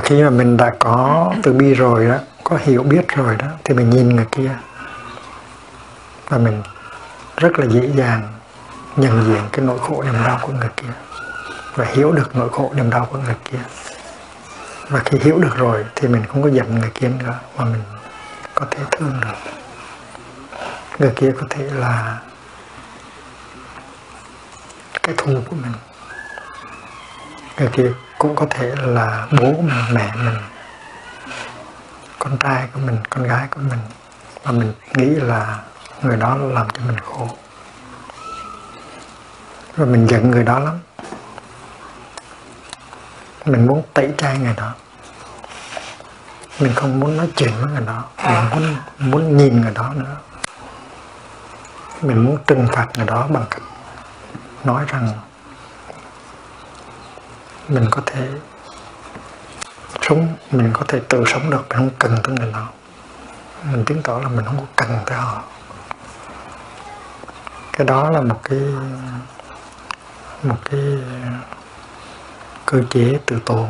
Khi 0.03 0.23
mà 0.23 0.29
mình 0.29 0.57
đã 0.57 0.73
có 0.79 1.31
từ 1.43 1.53
bi 1.53 1.73
rồi 1.73 2.05
đó 2.07 2.17
có 2.43 2.57
hiểu 2.61 2.83
biết 2.83 3.07
rồi 3.07 3.35
đó, 3.35 3.47
thì 3.63 3.73
mình 3.73 3.89
nhìn 3.89 4.15
người 4.15 4.27
kia. 4.31 4.57
Và 6.29 6.37
mình 6.37 6.61
rất 7.37 7.59
là 7.59 7.65
dễ 7.65 7.91
dàng 7.95 8.33
nhận 8.95 9.25
diện 9.25 9.41
cái 9.51 9.65
nỗi 9.65 9.79
khổ 9.79 10.03
niềm 10.03 10.23
đau 10.23 10.39
của 10.41 10.53
người 10.53 10.69
kia 10.77 10.93
và 11.75 11.85
hiểu 11.85 12.11
được 12.11 12.35
nỗi 12.35 12.49
khổ 12.49 12.71
niềm 12.75 12.89
đau 12.89 13.07
của 13.11 13.17
người 13.17 13.35
kia. 13.45 13.59
Và 14.87 14.99
khi 15.05 15.17
hiểu 15.17 15.39
được 15.39 15.55
rồi 15.55 15.85
thì 15.95 16.07
mình 16.07 16.23
không 16.27 16.43
có 16.43 16.49
giận 16.49 16.79
người 16.79 16.91
kia 16.93 17.09
nữa, 17.09 17.39
mà 17.57 17.65
mình 17.65 17.83
có 18.55 18.65
thể 18.71 18.83
thương 18.91 19.21
được. 19.21 19.51
Người 20.99 21.13
kia 21.15 21.31
có 21.39 21.47
thể 21.49 21.63
là 21.63 22.19
cái 25.03 25.15
thù 25.17 25.33
của 25.49 25.55
mình. 25.55 25.73
Người 27.57 27.69
kia 27.71 27.91
cũng 28.17 28.35
có 28.35 28.45
thể 28.49 28.75
là 28.75 29.27
bố 29.31 29.45
mình 29.45 29.83
mẹ 29.91 30.11
mình 30.15 30.35
con 32.23 32.37
trai 32.37 32.67
của 32.73 32.79
mình 32.79 32.97
con 33.09 33.23
gái 33.23 33.47
của 33.51 33.61
mình. 33.61 33.79
Mà 34.45 34.51
mình 34.51 34.73
nghĩ 34.95 35.05
là 35.05 35.59
người 36.01 36.17
đó 36.17 36.35
làm 36.35 36.69
cho 36.69 36.81
mình 36.87 36.99
khổ. 36.99 37.27
Rồi 39.77 39.87
mình 39.87 40.07
giận 40.07 40.31
người 40.31 40.43
đó 40.43 40.59
lắm. 40.59 40.79
Mình 43.45 43.67
muốn 43.67 43.83
tẩy 43.93 44.13
chay 44.17 44.37
người 44.37 44.53
đó. 44.57 44.73
Mình 46.59 46.73
không 46.75 46.99
muốn 46.99 47.17
nói 47.17 47.29
chuyện 47.35 47.51
với 47.61 47.71
người 47.71 47.85
đó. 47.85 48.03
Mình 48.25 48.49
muốn 48.49 48.75
muốn 49.11 49.37
nhìn 49.37 49.61
người 49.61 49.73
đó 49.73 49.93
nữa. 49.95 50.15
Mình 52.01 52.25
muốn 52.25 52.37
trừng 52.47 52.67
phạt 52.71 52.87
người 52.97 53.05
đó 53.05 53.27
bằng 53.29 53.45
cách 53.49 53.63
nói 54.63 54.85
rằng 54.87 55.09
mình 57.67 57.87
có 57.91 58.01
thể 58.05 58.27
sống 60.07 60.27
mình 60.51 60.71
có 60.73 60.81
thể 60.87 61.01
tự 61.09 61.23
sống 61.27 61.49
được, 61.49 61.65
mình 61.69 61.77
không 61.77 61.89
cần 61.99 62.17
tới 62.23 62.35
người 62.35 62.51
nào. 62.51 62.69
Mình 63.71 63.85
chứng 63.85 64.03
tỏ 64.03 64.19
là 64.19 64.27
mình 64.27 64.45
không 64.45 64.57
có 64.57 64.65
cần 64.75 64.99
tới 65.05 65.17
họ. 65.17 65.41
Cái 67.73 67.87
đó 67.87 68.09
là 68.09 68.21
một 68.21 68.39
cái 68.43 68.59
một 70.43 70.57
cái 70.71 70.81
cơ 72.65 72.81
chế 72.89 73.19
tự 73.25 73.39
tồn. 73.45 73.67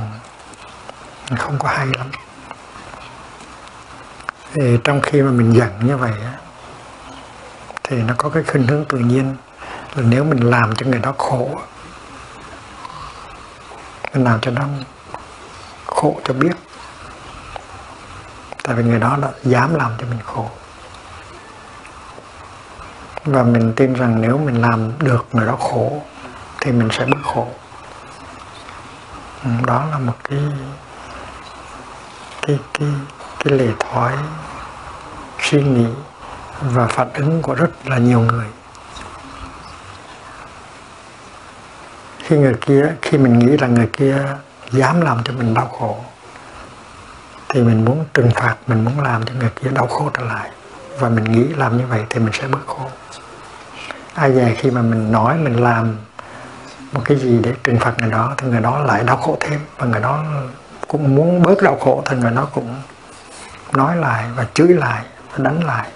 Không 1.38 1.60
có 1.60 1.70
hay 1.70 1.88
lắm. 1.98 2.08
Thì 4.54 4.78
trong 4.84 5.02
khi 5.02 5.22
mà 5.22 5.32
mình 5.32 5.56
giận 5.56 5.88
như 5.88 5.98
vậy 5.98 6.13
á, 6.22 6.34
thì 7.84 8.02
nó 8.02 8.13
có 8.18 8.30
cái 8.30 8.44
khuynh 8.44 8.68
hướng 8.68 8.86
tự 8.86 8.98
nhiên 8.98 9.36
là 9.96 10.04
nếu 10.04 10.24
mình 10.24 10.50
làm 10.50 10.75
cho 10.75 10.86
người 10.86 11.00
đó 11.00 11.13
khổ, 11.18 11.60
mình 14.13 14.24
làm 14.24 14.42
cho 14.42 14.52
nó 14.52 14.62
khổ 15.96 16.20
cho 16.26 16.34
biết. 16.34 16.54
Tại 18.64 18.76
vì 18.76 18.84
người 18.84 19.00
đó 19.00 19.18
đã 19.22 19.30
dám 19.44 19.76
làm 19.76 19.92
cho 20.00 20.06
mình 20.10 20.20
khổ. 20.24 20.50
Và 23.26 23.44
mình 23.44 23.74
tin 23.76 23.94
rằng 23.94 24.22
nếu 24.22 24.38
mình 24.38 24.62
làm 24.62 24.92
được 25.00 25.26
người 25.32 25.46
đó 25.46 25.56
khổ, 25.60 26.02
thì 26.62 26.72
mình 26.72 26.90
sẽ 26.92 27.06
bớt 27.06 27.22
khổ. 27.24 27.48
Ừ, 29.44 29.50
đó 29.66 29.86
là 29.92 29.98
một 29.98 30.14
cái 30.24 30.40
cái 32.42 32.60
cái 32.74 32.90
cái 33.44 33.54
lề 33.54 33.68
thói 33.80 34.12
suy 35.42 35.64
nghĩ 35.64 35.88
và 36.62 36.88
phản 36.88 37.14
ứng 37.14 37.42
của 37.42 37.54
rất 37.54 37.70
là 37.86 37.98
nhiều 37.98 38.20
người. 38.20 38.46
Khi 42.20 42.38
người 42.38 42.56
kia, 42.62 42.96
khi 43.02 43.18
mình 43.18 43.40
nghĩ 43.40 43.58
là 43.58 43.68
người 43.68 43.90
kia 43.94 44.38
dám 44.74 45.01
làm 45.01 45.24
cho 45.24 45.34
mình 45.34 45.53
đau 45.53 45.68
khổ. 45.68 45.98
Thì 47.50 47.62
mình 47.62 47.86
muốn 47.86 48.06
trừng 48.13 48.32
phạt, 48.36 48.56
mình 48.68 48.86
muốn 48.86 49.00
làm 49.00 49.25
cho 49.25 49.34
người 49.39 49.50
kia 49.50 49.70
đau 49.70 49.88
khổ 49.88 50.10
trở 50.13 50.24
lại. 50.24 50.50
Và 51.00 51.10
mình 51.10 51.24
nghĩ 51.24 51.44
làm 51.44 51.77
như 51.77 51.88
vậy 51.88 52.06
thì 52.10 52.20
mình 52.20 52.34
sẽ 52.34 52.48
bớt 52.48 52.68
khổ. 52.68 52.89
Ai 54.13 54.32
về 54.32 54.56
khi 54.60 54.72
mà 54.72 54.82
mình 54.82 55.12
nói 55.12 55.38
mình 55.38 55.63
làm 55.63 55.98
một 56.92 57.01
cái 57.06 57.18
gì 57.18 57.39
để 57.44 57.53
trừng 57.63 57.80
phạt 57.80 57.94
người 57.98 58.12
đó, 58.12 58.34
thì 58.38 58.48
người 58.48 58.62
đó 58.62 58.80
lại 58.80 59.03
đau 59.03 59.18
khổ 59.18 59.38
thêm. 59.39 59.60
Và 59.77 59.86
người 59.86 60.01
đó 60.01 60.24
cũng 60.88 61.15
muốn 61.15 61.44
bớt 61.44 61.63
đau 61.63 61.77
khổ, 61.82 62.03
thì 62.06 62.18
người 62.18 62.32
đó 62.32 62.48
cũng 62.53 62.75
nói 63.72 63.96
lại 63.96 64.25
và 64.36 64.46
chửi 64.53 64.68
lại 64.68 65.03
và 65.32 65.44
đánh 65.44 65.63
lại. 65.63 65.88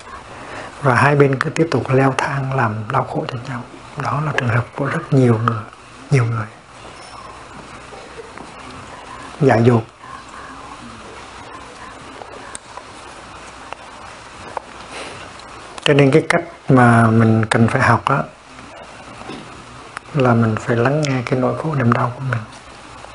Và 0.81 0.95
hai 0.95 1.15
bên 1.15 1.39
cứ 1.39 1.49
tiếp 1.49 1.67
tục 1.71 1.83
leo 1.89 2.13
thang 2.17 2.53
làm 2.53 2.75
đau 2.91 3.03
khổ 3.03 3.25
cho 3.27 3.37
nhau. 3.49 3.61
Đó 4.01 4.21
là 4.25 4.31
trường 4.37 4.49
hợp 4.49 4.65
của 4.75 4.85
rất 4.85 5.13
nhiều 5.13 5.39
người 5.45 5.61
nhiều 6.11 6.25
người 6.25 6.45
dạy 9.41 9.63
dục 9.63 9.83
cho 15.83 15.93
nên 15.93 16.11
cái 16.11 16.25
cách 16.29 16.43
mà 16.69 17.07
mình 17.07 17.45
cần 17.45 17.67
phải 17.67 17.81
học 17.81 18.09
đó 18.09 18.23
là 20.13 20.33
mình 20.33 20.55
phải 20.59 20.75
lắng 20.75 21.01
nghe 21.01 21.21
cái 21.25 21.39
nỗi 21.39 21.57
khổ 21.57 21.75
niềm 21.75 21.93
đau 21.93 22.11
của 22.15 22.23
mình 22.29 22.39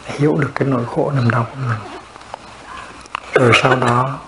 hiểu 0.06 0.36
được 0.40 0.50
cái 0.54 0.68
nỗi 0.68 0.84
khổ 0.86 1.12
niềm 1.16 1.30
đau 1.30 1.46
của 1.50 1.56
mình. 1.68 1.78
Rồi 3.34 3.52
sau 3.62 3.76
đó, 3.76 4.18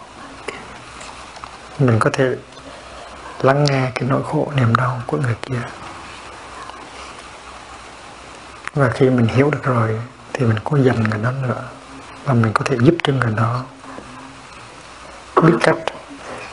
mình 1.78 1.98
có 1.98 2.10
thể 2.12 2.36
lắng 3.42 3.64
nghe 3.64 3.90
cái 3.94 4.08
nỗi 4.08 4.22
khổ 4.22 4.52
niềm 4.56 4.74
đau 4.74 5.02
của 5.06 5.16
người 5.16 5.36
kia. 5.42 5.60
Và 8.74 8.88
khi 8.88 9.10
mình 9.10 9.26
hiểu 9.26 9.50
được 9.50 9.62
rồi, 9.62 10.00
thì 10.32 10.46
mình 10.46 10.58
có 10.64 10.78
dành 10.78 11.02
người 11.10 11.20
đó 11.22 11.30
nữa 11.30 11.62
và 12.24 12.34
mình 12.34 12.52
có 12.54 12.64
thể 12.64 12.76
giúp 12.80 12.94
cho 13.02 13.12
người 13.12 13.32
đó 13.36 13.64
biết 15.42 15.52
cách 15.60 15.76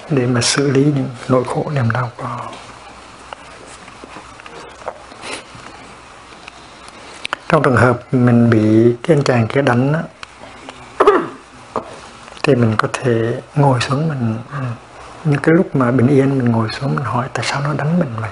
để 0.09 0.27
mà 0.27 0.41
xử 0.41 0.71
lý 0.71 0.83
những 0.83 1.09
nỗi 1.27 1.43
khổ 1.43 1.71
niềm 1.75 1.91
đau 1.91 2.11
của 2.17 2.23
họ. 2.23 2.51
Trong 7.47 7.63
trường 7.63 7.75
hợp 7.75 7.99
mình 8.11 8.49
bị 8.49 8.95
cái 9.03 9.17
anh 9.17 9.23
chàng 9.23 9.47
kia 9.47 9.61
đánh 9.61 10.03
thì 12.43 12.55
mình 12.55 12.75
có 12.77 12.87
thể 12.93 13.41
ngồi 13.55 13.79
xuống 13.79 14.07
mình, 14.07 14.37
những 15.23 15.39
cái 15.39 15.55
lúc 15.55 15.75
mà 15.75 15.91
bình 15.91 16.07
yên 16.07 16.37
mình 16.37 16.51
ngồi 16.51 16.67
xuống 16.71 16.95
mình 16.95 17.05
hỏi 17.05 17.27
tại 17.33 17.45
sao 17.45 17.61
nó 17.61 17.73
đánh 17.73 17.99
mình 17.99 18.13
vậy? 18.21 18.29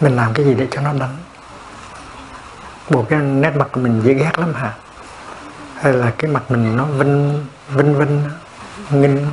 Mình 0.00 0.16
làm 0.16 0.34
cái 0.34 0.46
gì 0.46 0.54
để 0.54 0.68
cho 0.70 0.80
nó 0.80 0.92
đánh? 0.92 1.16
Bộ 2.90 3.04
cái 3.08 3.18
nét 3.18 3.50
mặt 3.56 3.68
của 3.72 3.80
mình 3.80 4.02
dễ 4.04 4.14
ghét 4.14 4.38
lắm 4.38 4.54
hả? 4.54 4.72
Hay 5.80 5.92
là 5.92 6.12
cái 6.18 6.30
mặt 6.30 6.42
mình 6.48 6.76
nó 6.76 6.84
vinh 6.84 7.46
vinh 7.68 7.98
vinh 7.98 8.22
nghinh 8.90 9.26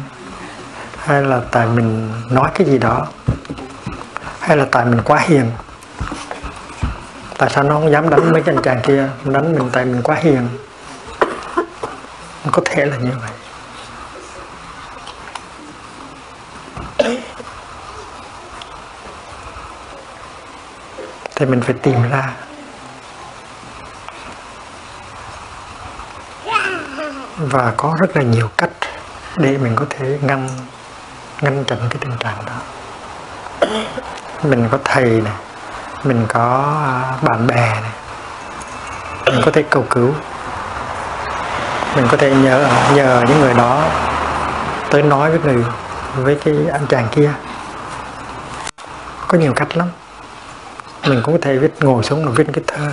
hay 0.98 1.22
là 1.22 1.42
tại 1.52 1.68
mình 1.68 2.12
nói 2.30 2.50
cái 2.56 2.68
gì 2.68 2.78
đó? 2.78 3.08
Hay 4.40 4.58
là 4.58 4.66
tại 4.72 4.86
mình 4.86 5.02
quá 5.06 5.20
hiền? 5.20 5.52
Tại 7.38 7.50
sao 7.50 7.64
nó 7.64 7.74
không 7.74 7.92
dám 7.92 8.10
đánh 8.10 8.32
mấy 8.32 8.42
cái 8.42 8.56
anh 8.56 8.64
chàng 8.64 8.82
kia? 8.84 9.10
Đánh 9.26 9.56
mình 9.60 9.70
tại 9.72 9.86
mình 9.86 10.02
quá 10.04 10.16
hiền. 10.16 10.48
Có 12.52 12.62
thể 12.66 12.86
là 12.86 12.98
như 12.98 13.12
vậy. 13.22 13.32
Thì 21.36 21.46
mình 21.46 21.62
phải 21.62 21.74
tìm 21.74 22.10
ra. 22.10 22.34
Và 27.38 27.74
có 27.78 27.96
rất 28.00 28.16
là 28.16 28.22
nhiều 28.22 28.50
cách 28.58 28.70
để 29.36 29.58
mình 29.58 29.76
có 29.76 29.86
thể 29.90 30.20
ngăn 30.22 30.50
ngăn 31.42 31.64
chặn 31.66 31.78
cái 31.90 31.98
tình 32.00 32.18
trạng 32.20 32.38
đó. 32.46 32.54
Mình 34.44 34.68
có 34.72 34.78
thầy 34.84 35.06
này 35.06 35.34
mình 36.04 36.26
có 36.28 36.74
à, 36.86 37.14
bạn 37.22 37.48
bè 37.48 37.82
này 37.82 37.92
mình 39.26 39.42
có 39.46 39.52
thể 39.52 39.64
cầu 39.70 39.86
cứu. 39.90 40.14
Mình 41.96 42.08
có 42.12 42.18
thể 42.18 42.36
nhờ 42.36 42.70
nhờ 42.94 43.24
những 43.28 43.40
người 43.40 43.54
đó 43.54 43.84
tới 44.90 45.04
nói 45.04 45.38
với 45.38 45.40
người, 45.40 45.66
với 46.16 46.38
cái 46.46 46.56
anh 46.72 46.88
chàng 46.88 47.08
kia. 47.12 47.32
Có 49.28 49.38
nhiều 49.38 49.54
cách 49.56 49.78
lắm. 49.78 49.88
Mình 51.08 51.22
cũng 51.24 51.34
có 51.34 51.40
thể 51.42 51.58
viết, 51.58 51.74
ngồi 51.80 52.04
xuống 52.04 52.26
và 52.26 52.32
viết 52.36 52.48
cái 52.54 52.64
thơ. 52.68 52.92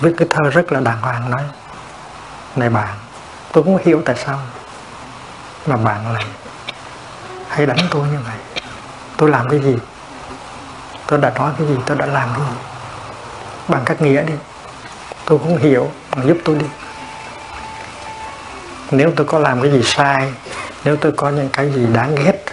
Viết 0.00 0.12
cái 0.18 0.28
thơ 0.30 0.50
rất 0.50 0.72
là 0.72 0.80
đàng 0.80 1.00
hoàng 1.00 1.30
nói 1.30 1.42
này 2.58 2.70
bạn. 2.70 2.94
Tôi 3.52 3.64
cũng 3.64 3.78
hiểu 3.84 4.02
tại 4.04 4.16
sao 4.24 4.38
mà 5.66 5.76
bạn 5.76 6.12
lại 6.12 6.24
hay 7.48 7.66
đánh 7.66 7.78
tôi 7.90 8.08
như 8.08 8.18
vậy. 8.24 8.64
Tôi 9.16 9.30
làm 9.30 9.48
cái 9.48 9.60
gì? 9.60 9.76
Tôi 11.06 11.18
đã 11.18 11.30
nói 11.30 11.52
cái 11.58 11.66
gì? 11.66 11.74
Tôi 11.86 11.96
đã 11.96 12.06
làm 12.06 12.28
cái 12.36 12.46
gì? 12.46 12.56
Bằng 13.68 13.82
cách 13.84 14.02
nghĩa 14.02 14.22
đi. 14.22 14.34
Tôi 15.24 15.38
cũng 15.38 15.58
hiểu 15.58 15.90
bạn 16.16 16.28
giúp 16.28 16.38
tôi 16.44 16.56
đi. 16.56 16.66
Nếu 18.90 19.12
tôi 19.16 19.26
có 19.26 19.38
làm 19.38 19.62
cái 19.62 19.72
gì 19.72 19.82
sai, 19.82 20.32
nếu 20.84 20.96
tôi 20.96 21.12
có 21.16 21.30
những 21.30 21.48
cái 21.48 21.70
gì 21.72 21.86
đáng 21.92 22.14
ghét, 22.14 22.44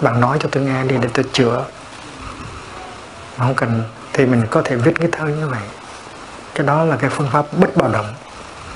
bạn 0.00 0.20
nói 0.20 0.38
cho 0.40 0.48
tôi 0.52 0.62
nghe 0.62 0.84
đi 0.84 0.96
để 1.00 1.08
tôi 1.14 1.24
chữa. 1.32 1.64
Không 3.38 3.54
cần 3.54 3.82
thì 4.12 4.26
mình 4.26 4.46
có 4.50 4.62
thể 4.64 4.76
viết 4.76 4.92
cái 5.00 5.08
thơ 5.12 5.24
như 5.24 5.48
vậy. 5.48 5.62
Cái 6.54 6.66
đó 6.66 6.84
là 6.84 6.96
cái 6.96 7.10
phương 7.10 7.28
pháp 7.32 7.44
bất 7.52 7.76
bạo 7.76 7.88
động 7.88 8.14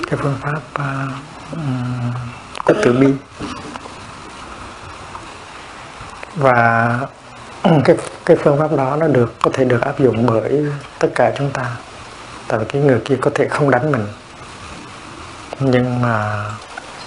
cái 0.07 0.19
phương 0.21 0.37
pháp 0.41 0.61
uh, 0.79 1.11
um, 1.51 2.11
từ 2.83 2.93
bi 2.93 3.13
và 6.35 6.99
cái 7.85 7.95
cái 8.25 8.37
phương 8.37 8.59
pháp 8.59 8.75
đó 8.77 8.95
nó 8.95 9.07
được 9.07 9.33
có 9.41 9.51
thể 9.53 9.65
được 9.65 9.81
áp 9.81 9.99
dụng 9.99 10.25
bởi 10.25 10.65
tất 10.99 11.07
cả 11.15 11.33
chúng 11.37 11.51
ta. 11.51 11.75
Tại 12.47 12.59
vì 12.59 12.65
cái 12.69 12.81
người 12.81 13.01
kia 13.05 13.17
có 13.21 13.31
thể 13.35 13.47
không 13.47 13.71
đánh 13.71 13.91
mình 13.91 14.07
nhưng 15.59 16.01
mà 16.01 16.45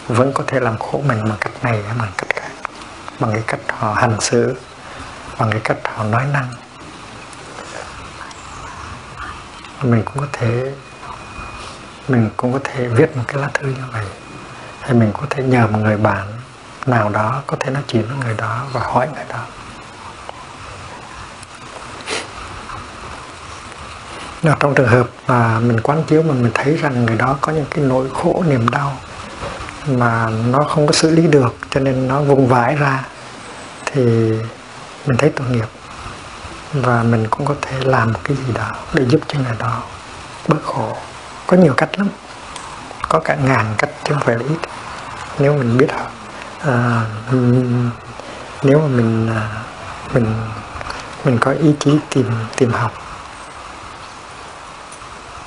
vẫn 0.08 0.32
có 0.32 0.44
thể 0.46 0.60
làm 0.60 0.78
khổ 0.78 1.02
mình 1.08 1.24
bằng 1.24 1.38
cách 1.40 1.52
này 1.62 1.82
hay 1.82 1.96
bằng 1.98 2.12
cách 2.18 2.28
khác 2.28 2.50
bằng 3.20 3.32
cái 3.32 3.42
cách 3.46 3.60
họ 3.68 3.94
hành 3.94 4.20
xử 4.20 4.56
bằng 5.38 5.50
cái 5.50 5.60
cách 5.64 5.78
họ 5.84 6.04
nói 6.04 6.24
năng. 6.32 6.48
Mình 9.82 10.02
cũng 10.04 10.18
có 10.18 10.26
thể 10.32 10.72
mình 12.08 12.30
cũng 12.36 12.52
có 12.52 12.58
thể 12.64 12.88
viết 12.88 13.16
một 13.16 13.22
cái 13.28 13.42
lá 13.42 13.48
thư 13.54 13.68
như 13.68 13.84
vậy. 13.92 14.04
Hay 14.80 14.94
mình 14.94 15.12
có 15.12 15.26
thể 15.30 15.42
nhờ 15.42 15.66
một 15.66 15.78
người 15.82 15.96
bạn 15.96 16.26
nào 16.86 17.08
đó 17.08 17.42
có 17.46 17.56
thể 17.60 17.70
nói 17.70 17.82
chuyện 17.88 18.06
với 18.08 18.16
người 18.24 18.34
đó 18.38 18.62
và 18.72 18.80
hỏi 18.80 19.08
người 19.14 19.24
đó. 19.28 19.38
Nào, 24.42 24.56
trong 24.60 24.74
trường 24.74 24.88
hợp 24.88 25.06
mà 25.26 25.58
mình 25.58 25.80
quán 25.80 26.02
chiếu 26.04 26.22
mà 26.22 26.34
mình 26.34 26.50
thấy 26.54 26.76
rằng 26.76 27.06
người 27.06 27.16
đó 27.16 27.36
có 27.40 27.52
những 27.52 27.66
cái 27.70 27.84
nỗi 27.84 28.10
khổ 28.10 28.44
niềm 28.48 28.68
đau 28.68 28.96
mà 29.86 30.30
nó 30.50 30.64
không 30.64 30.86
có 30.86 30.92
xử 30.92 31.10
lý 31.10 31.26
được 31.26 31.56
cho 31.70 31.80
nên 31.80 32.08
nó 32.08 32.20
vùng 32.20 32.46
vãi 32.46 32.74
ra 32.74 33.04
thì 33.86 34.02
mình 35.06 35.16
thấy 35.18 35.30
tội 35.36 35.48
nghiệp. 35.48 35.66
Và 36.72 37.02
mình 37.02 37.26
cũng 37.30 37.46
có 37.46 37.54
thể 37.62 37.80
làm 37.80 38.12
một 38.12 38.20
cái 38.24 38.36
gì 38.36 38.52
đó 38.54 38.70
để 38.94 39.04
giúp 39.08 39.20
cho 39.28 39.38
người 39.38 39.56
đó 39.58 39.82
bớt 40.48 40.62
khổ 40.64 40.96
có 41.46 41.56
nhiều 41.56 41.74
cách 41.76 41.98
lắm. 41.98 42.08
Có 43.08 43.20
cả 43.24 43.36
ngàn 43.44 43.74
cách 43.78 43.90
chứ 44.04 44.14
không 44.14 44.22
phải 44.22 44.34
là 44.34 44.42
ít. 44.48 44.58
Nếu 45.38 45.52
mình 45.52 45.78
biết 45.78 45.88
à, 46.60 47.04
nếu 48.62 48.78
mà 48.80 48.86
mình 48.86 49.30
à, 49.30 49.48
mình 50.14 50.34
mình 51.24 51.38
có 51.38 51.50
ý 51.50 51.74
chí 51.80 51.98
tìm 52.10 52.30
tìm 52.56 52.72
học. 52.72 52.92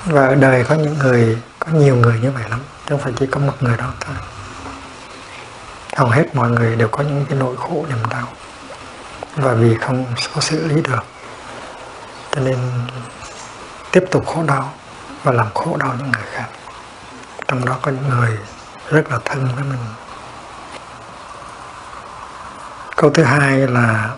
Và 0.05 0.27
ở 0.27 0.35
đời 0.35 0.63
có 0.63 0.75
những 0.75 0.97
người 0.97 1.37
có 1.59 1.71
nhiều 1.71 1.95
người 1.95 2.19
như 2.19 2.31
vậy 2.31 2.43
lắm 2.49 2.59
chứ 2.59 2.89
không 2.89 2.99
phải 2.99 3.13
chỉ 3.19 3.27
có 3.27 3.39
một 3.39 3.53
người 3.59 3.77
đó 3.77 3.93
thôi. 3.99 4.15
Hầu 5.95 6.09
hết 6.09 6.35
mọi 6.35 6.49
người 6.49 6.75
đều 6.75 6.87
có 6.87 7.03
những 7.03 7.25
cái 7.29 7.39
nỗi 7.39 7.55
khổ 7.57 7.85
niềm 7.89 7.97
đau. 8.09 8.27
Và 9.35 9.53
vì 9.53 9.75
không 9.75 10.05
có 10.35 10.41
xử 10.41 10.67
lý 10.67 10.81
được 10.81 11.03
cho 12.35 12.41
nên 12.41 12.57
tiếp 13.91 14.03
tục 14.11 14.27
khổ 14.27 14.43
đau 14.47 14.73
và 15.23 15.31
làm 15.31 15.47
khổ 15.53 15.77
đau 15.77 15.95
những 15.97 16.11
người 16.11 16.23
khác. 16.31 16.45
Trong 17.47 17.65
đó 17.65 17.77
có 17.81 17.91
những 17.91 18.09
người 18.09 18.37
rất 18.89 19.11
là 19.11 19.19
thân 19.25 19.47
với 19.55 19.63
mình. 19.63 19.79
Câu 22.95 23.09
thứ 23.09 23.23
hai 23.23 23.57
là 23.57 24.09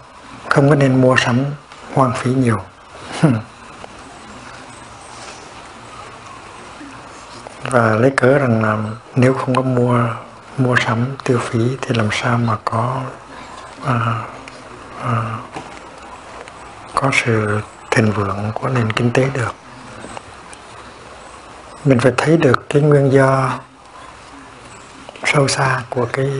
không 0.49 0.69
có 0.69 0.75
nên 0.75 1.01
mua 1.01 1.15
sắm 1.15 1.45
hoang 1.93 2.13
phí 2.15 2.33
nhiều. 2.33 2.59
Và 7.63 7.95
lấy 7.95 8.11
cớ 8.17 8.37
rằng 8.37 8.63
là 8.63 8.77
nếu 9.15 9.33
không 9.33 9.55
có 9.55 9.61
mua 9.61 10.07
mua 10.57 10.75
sắm 10.75 11.05
tiêu 11.23 11.39
phí 11.39 11.77
thì 11.81 11.95
làm 11.95 12.09
sao 12.11 12.37
mà 12.37 12.57
có 12.65 13.01
à, 13.85 14.23
à, 15.03 15.37
có 16.95 17.11
sự 17.13 17.61
thịnh 17.91 18.11
vượng 18.11 18.51
của 18.53 18.69
nền 18.69 18.91
kinh 18.91 19.11
tế 19.11 19.27
được? 19.33 19.51
Mình 21.85 21.99
phải 21.99 22.11
thấy 22.17 22.37
được 22.37 22.69
cái 22.69 22.81
nguyên 22.81 23.11
do 23.11 23.59
sâu 25.23 25.47
xa 25.47 25.81
của 25.89 26.07
cái 26.13 26.31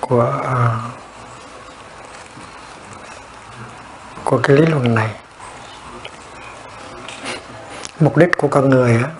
của 0.00 0.40
uh, 0.40 0.98
của 4.24 4.40
cái 4.42 4.56
lý 4.56 4.66
luận 4.66 4.94
này. 4.94 5.10
Mục 8.00 8.16
đích 8.16 8.28
của 8.36 8.48
con 8.48 8.68
người 8.70 8.96
á 8.96 9.10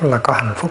là 0.00 0.18
có 0.18 0.32
hạnh 0.32 0.54
phúc. 0.56 0.70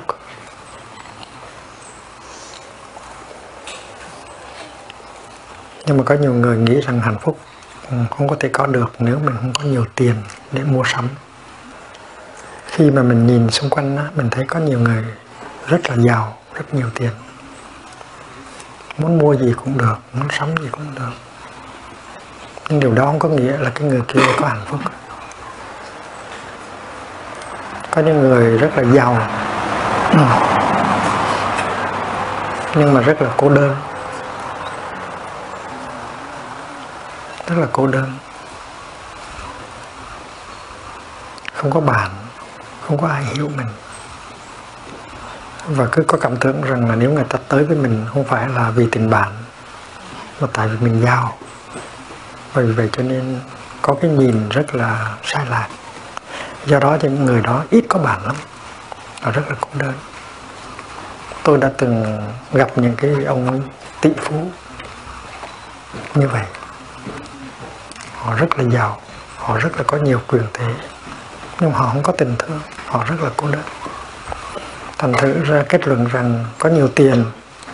Nhưng 5.86 5.98
mà 5.98 6.04
có 6.04 6.16
nhiều 6.16 6.34
người 6.34 6.58
nghĩ 6.58 6.82
rằng 6.82 7.00
hạnh 7.00 7.18
phúc 7.22 7.40
Ừ, 7.92 7.98
không 8.18 8.28
có 8.28 8.36
thể 8.40 8.50
có 8.50 8.66
được 8.66 8.92
nếu 9.00 9.20
mình 9.20 9.36
không 9.36 9.54
có 9.54 9.64
nhiều 9.64 9.86
tiền 9.96 10.16
để 10.52 10.64
mua 10.64 10.84
sắm. 10.86 11.08
Khi 12.66 12.92
mà 12.92 13.04
mình 13.04 13.28
nhìn 13.28 13.50
xung 13.50 13.70
quanh 13.70 13.98
mình 14.16 14.30
thấy 14.30 14.46
có 14.48 14.60
nhiều 14.60 14.80
người 14.80 15.06
rất 15.68 15.90
là 15.90 15.96
giàu, 15.96 16.38
rất 16.54 16.74
nhiều 16.74 16.88
tiền. 16.96 17.12
Muốn 18.98 19.18
mua 19.18 19.36
gì 19.36 19.54
cũng 19.58 19.78
được, 19.78 19.96
muốn 20.14 20.28
sắm 20.32 20.58
gì 20.58 20.68
cũng 20.72 20.96
được. 20.96 21.12
Nhưng 22.70 22.80
điều 22.80 22.94
đó 22.94 23.06
không 23.06 23.20
có 23.20 23.30
nghĩa 23.30 23.58
là 23.58 23.70
cái 23.70 23.88
người 23.88 24.02
kia 24.08 24.20
có 24.42 24.48
hạnh 24.48 24.66
phúc. 24.66 24.80
Có 27.92 28.02
những 28.02 28.22
người 28.22 28.58
rất 28.58 28.78
là 28.78 28.84
giàu 28.84 29.18
ừ, 30.12 30.20
nhưng 32.76 32.94
mà 32.94 33.02
rất 33.02 33.22
là 33.22 33.30
cô 33.38 33.50
đơn. 33.50 33.76
Rất 37.48 37.56
là 37.58 37.68
cô 37.72 37.88
đơn. 37.88 38.18
Không 41.54 41.72
có 41.72 41.80
bạn, 41.80 42.12
không 42.88 43.02
có 43.02 43.08
ai 43.08 43.24
hiểu 43.24 43.52
mình. 43.56 43.68
Và 45.68 45.88
cứ 45.92 46.04
có 46.08 46.18
cảm 46.18 46.38
tưởng 46.38 46.62
rằng 46.62 46.90
là 46.90 46.96
nếu 46.96 47.12
người 47.12 47.24
ta 47.24 47.40
tới 47.48 47.64
với 47.64 47.78
mình 47.78 48.06
không 48.14 48.24
phải 48.24 48.50
là 48.50 48.70
vì 48.70 48.88
tình 48.92 49.10
bạn, 49.10 49.32
mà 50.42 50.48
tại 50.54 50.68
vì 50.68 50.78
mình 50.78 51.02
giao. 51.06 51.38
Và 52.54 52.62
vì 52.62 52.72
vậy 52.72 52.90
cho 52.92 53.04
nên 53.04 53.40
có 53.82 53.96
cái 54.02 54.12
nhìn 54.12 54.50
rất 54.50 54.76
là 54.76 55.16
sai 55.24 55.46
lạc. 55.46 55.68
Do 56.66 56.80
đó 56.80 56.98
những 57.02 57.26
người 57.26 57.42
đó 57.42 57.64
ít 57.70 57.86
có 57.90 58.00
bạn 58.00 58.26
lắm 58.26 58.36
và 59.22 59.32
rất 59.32 59.42
là 59.50 59.56
cô 59.62 59.70
đơn. 59.74 59.94
Tôi 61.44 61.58
đã 61.58 61.72
từng 61.78 62.22
gặp 62.54 62.70
những 62.76 62.96
cái 62.96 63.26
ông 63.26 63.62
tỷ 64.02 64.10
phú 64.22 64.52
như 66.16 66.28
vậy 66.28 66.44
họ 68.26 68.36
rất 68.36 68.60
là 68.60 68.64
giàu, 68.64 69.02
họ 69.36 69.58
rất 69.58 69.78
là 69.78 69.84
có 69.84 69.98
nhiều 69.98 70.22
quyền 70.28 70.44
thế, 70.54 70.66
nhưng 71.60 71.72
họ 71.72 71.90
không 71.94 72.04
có 72.04 72.14
tình 72.14 72.36
thương, 72.40 72.60
họ 72.86 73.06
rất 73.10 73.16
là 73.22 73.30
cô 73.38 73.48
đơn. 73.48 73.62
Thành 74.98 75.14
thử 75.14 75.44
ra 75.44 75.64
kết 75.70 75.88
luận 75.88 76.06
rằng 76.06 76.46
có 76.60 76.70
nhiều 76.70 76.88
tiền 76.88 77.26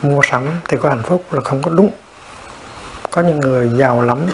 mua 0.01 0.21
sắm 0.23 0.47
thì 0.67 0.77
có 0.81 0.89
hạnh 0.89 1.03
phúc 1.03 1.25
là 1.31 1.41
không 1.41 1.61
có 1.61 1.71
đúng. 1.71 1.91
Có 3.11 3.21
những 3.21 3.39
người 3.39 3.69
giàu 3.69 4.01
lắm, 4.01 4.25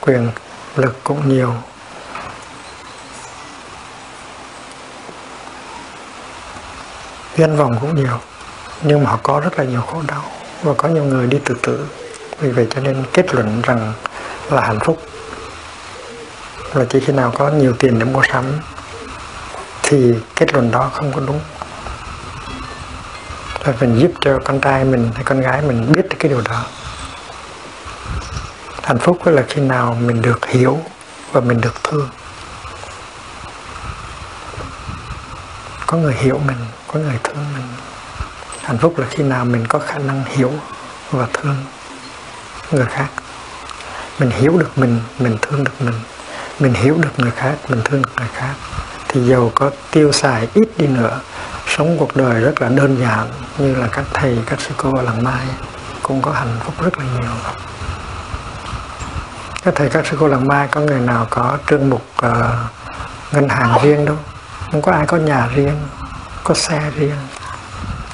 quyền 0.00 0.30
lực 0.76 1.04
cũng 1.04 1.28
nhiều. 1.28 1.54
Danh 7.36 7.56
vọng 7.56 7.78
cũng 7.80 7.94
nhiều, 7.94 8.18
nhưng 8.82 9.04
mà 9.04 9.10
họ 9.10 9.18
có 9.22 9.40
rất 9.40 9.58
là 9.58 9.64
nhiều 9.64 9.80
khổ 9.80 10.02
đau 10.08 10.24
và 10.62 10.72
có 10.76 10.88
nhiều 10.88 11.04
người 11.04 11.26
đi 11.26 11.38
tự 11.44 11.56
tử. 11.62 11.86
Vì 12.38 12.50
vậy 12.50 12.66
cho 12.74 12.80
nên 12.80 13.04
kết 13.12 13.34
luận 13.34 13.62
rằng 13.62 13.92
là 14.50 14.60
hạnh 14.60 14.80
phúc. 14.80 15.02
Là 16.74 16.84
chỉ 16.90 17.00
khi 17.00 17.12
nào 17.12 17.32
có 17.38 17.48
nhiều 17.48 17.74
tiền 17.78 17.98
để 17.98 18.04
mua 18.04 18.22
sắm, 18.32 18.44
thì 19.82 20.14
kết 20.36 20.52
luận 20.54 20.70
đó 20.70 20.90
không 20.92 21.12
có 21.12 21.20
đúng. 21.20 21.40
Là 23.64 23.72
mình 23.80 23.98
giúp 23.98 24.10
cho 24.20 24.38
con 24.44 24.60
trai 24.60 24.84
mình 24.84 25.10
hay 25.14 25.24
con 25.24 25.40
gái 25.40 25.62
mình 25.62 25.92
biết 25.92 26.02
cái 26.18 26.28
điều 26.28 26.40
đó. 26.40 26.64
Hạnh 28.82 28.98
phúc 28.98 29.18
là 29.24 29.42
khi 29.48 29.60
nào 29.60 29.96
mình 30.00 30.22
được 30.22 30.46
hiểu 30.46 30.78
và 31.32 31.40
mình 31.40 31.60
được 31.60 31.74
thương. 31.84 32.08
Có 35.86 35.98
người 35.98 36.14
hiểu 36.14 36.40
mình, 36.46 36.66
có 36.92 37.00
người 37.00 37.18
thương 37.24 37.44
mình. 37.54 37.66
Hạnh 38.62 38.78
phúc 38.78 38.98
là 38.98 39.06
khi 39.10 39.22
nào 39.22 39.44
mình 39.44 39.66
có 39.66 39.78
khả 39.78 39.98
năng 39.98 40.24
hiểu 40.24 40.52
và 41.10 41.26
thương 41.32 41.56
người 42.70 42.86
khác 42.86 43.08
mình 44.22 44.30
hiểu 44.30 44.58
được 44.58 44.78
mình 44.78 45.00
mình 45.18 45.36
thương 45.42 45.64
được 45.64 45.80
mình. 45.80 45.94
Mình 46.58 46.74
hiểu 46.74 46.98
được 47.02 47.10
người 47.16 47.30
khác 47.30 47.54
mình 47.68 47.80
thương 47.84 48.02
được 48.02 48.10
người 48.18 48.28
khác. 48.34 48.54
Thì 49.08 49.20
giàu 49.20 49.50
có 49.54 49.70
tiêu 49.90 50.12
xài 50.12 50.48
ít 50.54 50.68
đi 50.78 50.86
nữa. 50.86 51.20
Sống 51.66 51.96
cuộc 51.98 52.16
đời 52.16 52.40
rất 52.40 52.62
là 52.62 52.68
đơn 52.68 52.96
giản 53.00 53.28
như 53.58 53.74
là 53.74 53.86
các 53.86 54.04
thầy 54.12 54.38
các 54.46 54.60
sư 54.60 54.70
cô 54.76 54.96
ở 54.96 55.02
làng 55.02 55.24
mai 55.24 55.46
cũng 56.02 56.22
có 56.22 56.30
hạnh 56.30 56.56
phúc 56.64 56.74
rất 56.82 56.98
là 56.98 57.04
nhiều. 57.04 57.30
Các 59.64 59.74
thầy 59.76 59.88
các 59.88 60.06
sư 60.06 60.16
cô 60.20 60.26
làng 60.26 60.48
mai 60.48 60.68
có 60.68 60.80
người 60.80 61.00
nào 61.00 61.26
có 61.30 61.58
trương 61.70 61.90
mục 61.90 62.02
uh, 62.26 62.32
ngân 63.32 63.48
hàng 63.48 63.78
riêng 63.82 64.04
đâu? 64.04 64.16
Không 64.72 64.82
có 64.82 64.92
ai 64.92 65.06
có 65.06 65.16
nhà 65.16 65.48
riêng 65.54 65.80
có 66.44 66.54
xe 66.54 66.82
riêng. 66.96 67.18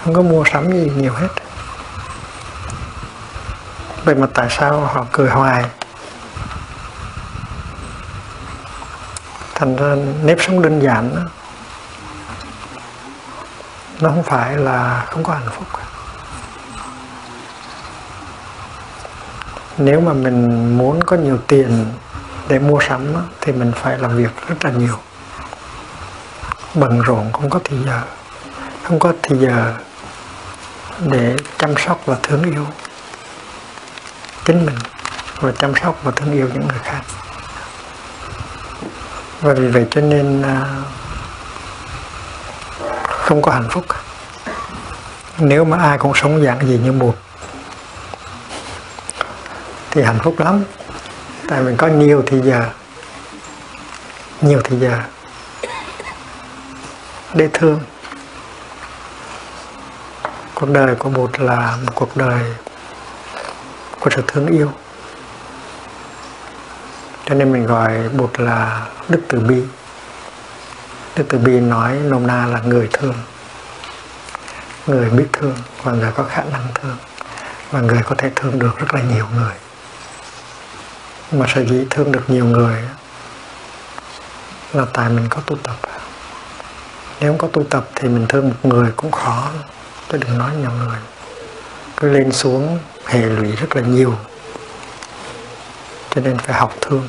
Không 0.05 0.15
có 0.15 0.23
mua 0.23 0.45
sắm 0.53 0.73
gì 0.73 0.93
nhiều 0.97 1.13
hết. 1.13 1.29
Vậy 4.05 4.15
mà 4.15 4.27
tại 4.35 4.47
sao 4.51 4.81
họ 4.81 5.07
cười 5.13 5.31
hoài? 5.31 5.65
Thành 9.59 9.77
ra 9.77 9.95
nếp 10.23 10.39
sống 10.41 10.63
đơn 10.63 10.81
giản 10.81 11.15
đó, 11.17 11.23
nó 14.01 14.09
không 14.09 14.23
phải 14.23 14.57
là 14.57 15.07
không 15.11 15.25
có 15.25 15.33
hạnh 15.33 15.49
phúc. 15.53 15.67
Nếu 19.79 20.01
mà 20.01 20.13
mình 20.13 20.79
muốn 20.79 21.05
có 21.05 21.17
nhiều 21.17 21.39
tiền 21.47 21.87
để 22.49 22.59
mua 22.59 22.81
sắm 22.89 23.15
đó, 23.15 23.21
thì 23.41 23.53
mình 23.53 23.73
phải 23.77 23.99
làm 23.99 24.17
việc 24.17 24.31
rất 24.49 24.65
là 24.65 24.71
nhiều. 24.71 24.95
Bận 26.75 27.01
rộn 27.01 27.33
không 27.33 27.51
có 27.51 27.61
thời 27.65 27.79
giờ 27.85 28.03
không 28.83 28.99
có 28.99 29.13
thời 29.23 29.39
giờ 29.39 29.75
để 31.07 31.37
chăm 31.59 31.75
sóc 31.77 32.01
và 32.07 32.17
thương 32.23 32.43
yêu 32.43 32.67
chính 34.45 34.67
mình 34.67 34.79
và 35.41 35.53
chăm 35.53 35.73
sóc 35.83 36.01
và 36.03 36.13
thương 36.17 36.33
yêu 36.33 36.49
những 36.53 36.69
người 36.69 36.79
khác 36.83 37.01
và 39.41 39.55
vì 39.55 39.69
vậy 39.69 39.87
cho 39.91 40.01
nên 40.01 40.43
à, 40.43 40.65
không 43.09 43.43
có 43.43 43.53
hạnh 43.53 43.69
phúc 43.71 43.85
nếu 45.39 45.65
mà 45.65 45.77
ai 45.79 45.99
cũng 45.99 46.13
sống 46.15 46.45
dạng 46.45 46.67
gì 46.67 46.81
như 46.85 46.93
một, 46.93 47.15
thì 49.91 50.03
hạnh 50.03 50.19
phúc 50.23 50.35
lắm. 50.39 50.65
Tại 51.49 51.63
mình 51.63 51.77
có 51.77 51.87
nhiều 51.87 52.23
thì 52.27 52.41
giờ 52.41 52.71
nhiều 54.41 54.61
thì 54.65 54.77
giờ 54.79 55.01
để 57.35 57.49
thương. 57.53 57.81
Cuộc 60.55 60.71
đời 60.71 60.95
của 60.95 61.11
một 61.11 61.41
là 61.41 61.77
một 61.87 61.93
cuộc 61.95 62.17
đời 62.17 62.41
của 64.01 64.11
sự 64.11 64.23
thương 64.27 64.47
yêu 64.47 64.73
cho 67.29 67.35
nên 67.35 67.53
mình 67.53 67.67
gọi 67.67 68.09
bụt 68.09 68.41
là 68.41 68.87
đức 69.09 69.21
từ 69.29 69.41
bi. 69.41 69.63
Đức 71.17 71.25
từ 71.29 71.39
bi 71.39 71.61
nói 71.61 71.93
nôm 71.93 72.27
na 72.27 72.47
là 72.47 72.61
người 72.61 72.89
thương, 72.93 73.15
người 74.87 75.11
biết 75.11 75.27
thương 75.33 75.57
và 75.83 75.93
người 75.93 76.13
có 76.13 76.25
khả 76.25 76.43
năng 76.43 76.67
thương 76.75 76.97
và 77.71 77.81
người 77.81 78.03
có 78.05 78.15
thể 78.19 78.31
thương 78.37 78.59
được 78.59 78.79
rất 78.79 78.95
là 78.95 79.01
nhiều 79.01 79.27
người. 79.35 79.53
Mà 81.33 81.47
sở 81.55 81.65
dĩ 81.65 81.87
thương 81.91 82.13
được 82.13 82.25
nhiều 82.31 82.45
người 82.45 82.83
là 84.73 84.85
tại 84.93 85.09
mình 85.09 85.29
có 85.31 85.41
tu 85.47 85.57
tập. 85.57 85.77
Nếu 87.21 87.33
không 87.33 87.39
có 87.39 87.49
tu 87.53 87.63
tập 87.71 87.89
thì 87.95 88.09
mình 88.09 88.27
thương 88.29 88.49
một 88.49 88.57
người 88.63 88.93
cũng 88.97 89.11
khó, 89.11 89.49
chứ 90.13 90.19
đừng 90.19 90.39
nói 90.39 90.51
nhiều 90.57 90.71
người. 90.71 90.99
Cứ 91.97 92.09
lên 92.09 92.33
xuống 92.33 92.79
hệ 93.07 93.21
lụy 93.21 93.53
rất 93.53 93.77
là 93.77 93.83
nhiều, 93.83 94.15
cho 96.15 96.21
nên 96.21 96.39
phải 96.39 96.55
học 96.55 96.75
thương. 96.81 97.09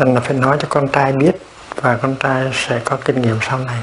Nên 0.00 0.14
là 0.14 0.20
phải 0.20 0.36
nói 0.36 0.56
cho 0.60 0.68
con 0.70 0.88
trai 0.88 1.12
biết 1.12 1.32
và 1.76 1.98
con 2.02 2.16
trai 2.16 2.50
sẽ 2.52 2.80
có 2.84 2.96
kinh 3.04 3.22
nghiệm 3.22 3.38
sau 3.42 3.58
này. 3.58 3.80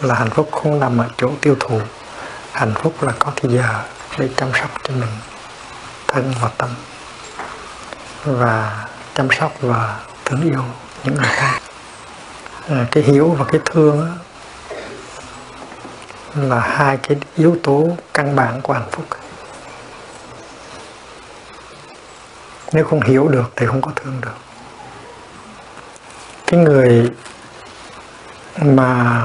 Là 0.00 0.14
hạnh 0.14 0.30
phúc 0.30 0.48
không 0.52 0.80
nằm 0.80 0.98
ở 0.98 1.08
chỗ 1.16 1.30
tiêu 1.40 1.56
thụ 1.60 1.80
hạnh 2.52 2.74
phúc 2.74 3.02
là 3.02 3.12
có 3.18 3.32
thời 3.36 3.52
giờ 3.52 3.82
để 4.18 4.28
chăm 4.36 4.48
sóc 4.54 4.70
cho 4.84 4.94
mình 4.94 5.10
thân 6.08 6.34
và 6.40 6.50
tâm 6.58 6.70
và 8.24 8.86
chăm 9.14 9.28
sóc 9.30 9.52
và 9.60 10.00
thương 10.24 10.42
yêu 10.42 10.64
những 11.04 11.14
người 11.14 11.30
khác. 11.30 11.60
À, 12.68 12.86
cái 12.90 13.02
hiểu 13.02 13.28
và 13.28 13.44
cái 13.44 13.60
thương 13.64 14.00
đó, 14.06 14.14
là 16.34 16.60
hai 16.60 16.96
cái 16.96 17.16
yếu 17.36 17.56
tố 17.62 17.88
căn 18.14 18.36
bản 18.36 18.60
của 18.60 18.72
hạnh 18.72 18.90
phúc. 18.90 19.04
Nếu 22.72 22.84
không 22.84 23.00
hiểu 23.00 23.28
được 23.28 23.52
thì 23.56 23.66
không 23.66 23.82
có 23.82 23.90
thương 23.96 24.20
được 24.20 24.41
cái 26.52 26.60
người 26.60 27.10
mà 28.56 29.22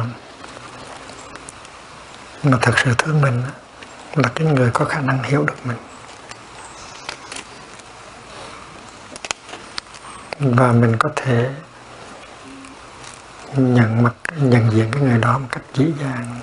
mà 2.44 2.58
thật 2.62 2.74
sự 2.84 2.94
thương 2.98 3.22
mình 3.22 3.42
là 4.16 4.30
cái 4.36 4.48
người 4.48 4.72
có 4.74 4.86
khả 4.86 5.02
năng 5.02 5.24
hiểu 5.24 5.44
được 5.44 5.66
mình. 5.66 5.78
Và 10.40 10.72
mình 10.72 10.98
có 11.00 11.10
thể 11.16 11.50
nhận 13.56 14.04
mặt, 14.04 14.14
nhận 14.38 14.72
diện 14.72 14.92
cái 14.92 15.02
người 15.02 15.18
đó 15.18 15.38
một 15.38 15.48
cách 15.52 15.64
dễ 15.74 15.86
dàng. 16.02 16.40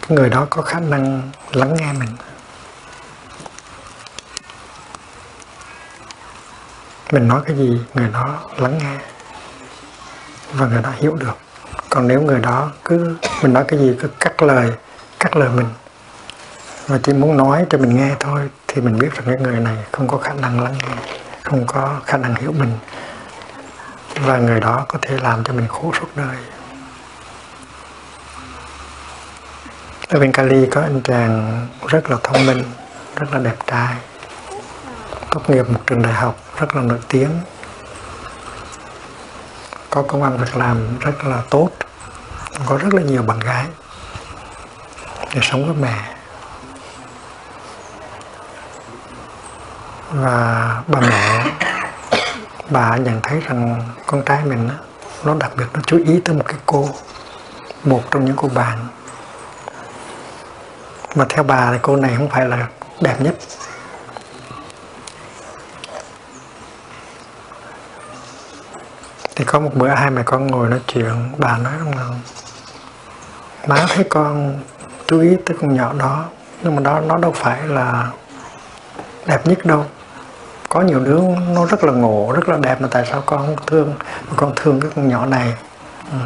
Cái 0.00 0.18
người 0.18 0.30
đó 0.30 0.46
có 0.50 0.62
khả 0.62 0.80
năng 0.80 1.30
lắng 1.52 1.76
nghe 1.78 1.92
mình. 1.92 2.10
Mình 7.12 7.28
nói 7.28 7.40
cái 7.46 7.56
gì, 7.56 7.80
người 7.94 8.08
đó 8.12 8.38
lắng 8.56 8.78
nghe 8.78 8.96
và 10.52 10.66
người 10.66 10.82
đó 10.82 10.90
hiểu 10.96 11.16
được. 11.16 11.38
Còn 11.90 12.08
nếu 12.08 12.20
người 12.20 12.40
đó 12.40 12.70
cứ, 12.84 13.16
mình 13.42 13.52
nói 13.52 13.64
cái 13.68 13.78
gì 13.78 13.96
cứ 14.00 14.08
cắt 14.20 14.42
lời 14.42 14.72
cắt 15.20 15.36
lời 15.36 15.48
mình 15.48 15.66
và 16.86 16.98
chỉ 17.02 17.12
muốn 17.12 17.36
nói 17.36 17.66
cho 17.70 17.78
mình 17.78 17.96
nghe 17.96 18.14
thôi 18.20 18.50
thì 18.68 18.80
mình 18.80 18.98
biết 18.98 19.14
rằng 19.14 19.24
cái 19.26 19.36
người 19.36 19.60
này 19.60 19.76
không 19.92 20.08
có 20.08 20.18
khả 20.18 20.32
năng 20.34 20.60
lắng 20.60 20.74
nghe, 20.78 20.94
không 21.42 21.66
có 21.66 22.00
khả 22.04 22.16
năng 22.16 22.34
hiểu 22.34 22.52
mình 22.58 22.72
và 24.14 24.38
người 24.38 24.60
đó 24.60 24.84
có 24.88 24.98
thể 25.02 25.18
làm 25.22 25.44
cho 25.44 25.52
mình 25.52 25.68
khổ 25.68 25.92
suốt 26.00 26.06
đời. 26.16 26.36
Ở 30.08 30.20
bên 30.20 30.32
Cali 30.32 30.66
có 30.66 30.80
anh 30.80 31.00
chàng 31.04 31.66
rất 31.86 32.10
là 32.10 32.16
thông 32.22 32.46
minh, 32.46 32.64
rất 33.16 33.26
là 33.32 33.38
đẹp 33.38 33.56
trai, 33.66 33.94
tốt 35.30 35.50
nghiệp 35.50 35.70
một 35.70 35.80
trường 35.86 36.02
đại 36.02 36.12
học 36.12 36.36
rất 36.58 36.76
là 36.76 36.82
nổi 36.82 36.98
tiếng. 37.08 37.30
Có 39.90 40.02
công 40.02 40.22
ăn 40.22 40.36
việc 40.38 40.56
làm 40.56 40.98
rất 40.98 41.24
là 41.24 41.42
tốt, 41.50 41.70
có 42.66 42.76
rất 42.76 42.94
là 42.94 43.02
nhiều 43.02 43.22
bạn 43.22 43.38
gái 43.38 43.66
để 45.34 45.40
sống 45.42 45.66
với 45.66 45.76
mẹ. 45.80 46.14
Và 50.10 50.82
bà 50.86 51.00
mẹ, 51.00 51.44
bà 52.70 52.96
nhận 52.96 53.20
thấy 53.22 53.40
rằng 53.40 53.82
con 54.06 54.22
trai 54.22 54.44
mình 54.44 54.70
nó 55.24 55.34
đặc 55.34 55.50
biệt, 55.56 55.64
nó 55.74 55.80
chú 55.86 55.98
ý 56.06 56.20
tới 56.24 56.36
một 56.36 56.44
cái 56.46 56.56
cô, 56.66 56.88
một 57.84 58.02
trong 58.10 58.24
những 58.24 58.36
cô 58.36 58.48
bạn. 58.48 58.78
Mà 61.14 61.24
theo 61.28 61.42
bà 61.42 61.72
thì 61.72 61.78
cô 61.82 61.96
này 61.96 62.14
không 62.16 62.28
phải 62.28 62.46
là 62.46 62.66
đẹp 63.00 63.20
nhất. 63.20 63.34
Thì 69.38 69.44
có 69.44 69.60
một 69.60 69.70
bữa 69.74 69.88
hai 69.88 70.10
mẹ 70.10 70.22
con 70.22 70.46
ngồi 70.46 70.68
nói 70.68 70.80
chuyện, 70.86 71.32
bà 71.38 71.58
nói 71.58 71.72
rằng 71.78 71.96
là 71.96 72.04
má 73.66 73.86
thấy 73.88 74.04
con 74.04 74.58
chú 75.06 75.20
ý 75.20 75.36
tới 75.46 75.56
con 75.60 75.74
nhỏ 75.74 75.92
đó, 75.98 76.24
nhưng 76.62 76.76
mà 76.76 76.82
đó, 76.82 77.00
nó 77.00 77.16
đâu 77.16 77.32
phải 77.32 77.68
là 77.68 78.10
đẹp 79.26 79.46
nhất 79.46 79.66
đâu. 79.66 79.84
Có 80.68 80.80
nhiều 80.80 81.00
đứa 81.00 81.20
nó 81.54 81.66
rất 81.66 81.84
là 81.84 81.92
ngộ, 81.92 82.32
rất 82.34 82.48
là 82.48 82.56
đẹp 82.56 82.80
mà 82.80 82.88
tại 82.90 83.06
sao 83.10 83.22
con 83.26 83.38
không 83.46 83.66
thương, 83.66 83.94
mà 84.28 84.32
con 84.36 84.52
thương 84.56 84.80
cái 84.80 84.90
con 84.96 85.08
nhỏ 85.08 85.26
này? 85.26 85.54
Ừ. 86.12 86.18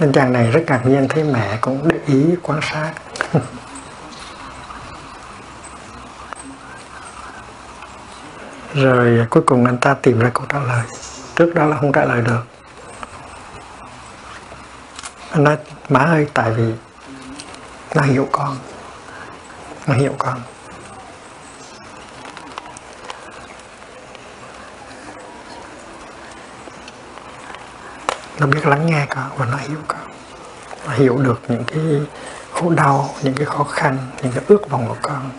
nên 0.00 0.12
chàng 0.12 0.32
này 0.32 0.50
rất 0.50 0.62
ngạc 0.66 0.86
nhiên 0.86 1.08
thấy 1.08 1.24
mẹ 1.24 1.58
cũng 1.60 1.88
để 1.88 1.98
ý 2.06 2.24
quan 2.42 2.60
sát. 2.62 2.92
rồi 8.74 9.26
cuối 9.30 9.42
cùng 9.46 9.66
anh 9.66 9.78
ta 9.78 9.94
tìm 9.94 10.18
ra 10.18 10.30
câu 10.34 10.46
trả 10.48 10.58
lời. 10.58 10.82
Trước 11.36 11.54
đó 11.54 11.66
là 11.66 11.76
không 11.76 11.92
trả 11.92 12.04
lời 12.04 12.20
được. 12.20 12.42
Anh 15.30 15.44
nói, 15.44 15.56
má 15.88 16.00
ơi, 16.00 16.26
tại 16.34 16.50
vì 16.50 16.72
nó 17.94 18.02
hiểu 18.02 18.28
con. 18.32 18.56
Nó 19.86 19.94
hiểu 19.94 20.14
con. 20.18 20.40
Nó 28.38 28.46
biết 28.46 28.66
lắng 28.66 28.86
nghe 28.86 29.06
con 29.10 29.30
và 29.36 29.46
nó 29.46 29.56
hiểu 29.56 29.78
con. 29.88 30.00
Nó 30.86 30.92
hiểu 30.92 31.16
được 31.16 31.40
những 31.48 31.64
cái 31.64 31.80
khổ 32.52 32.70
đau, 32.70 33.14
những 33.22 33.34
cái 33.34 33.46
khó 33.46 33.64
khăn, 33.64 33.98
những 34.22 34.32
cái 34.32 34.44
ước 34.48 34.70
vọng 34.70 34.88
của 34.88 34.96
con. 35.02 35.30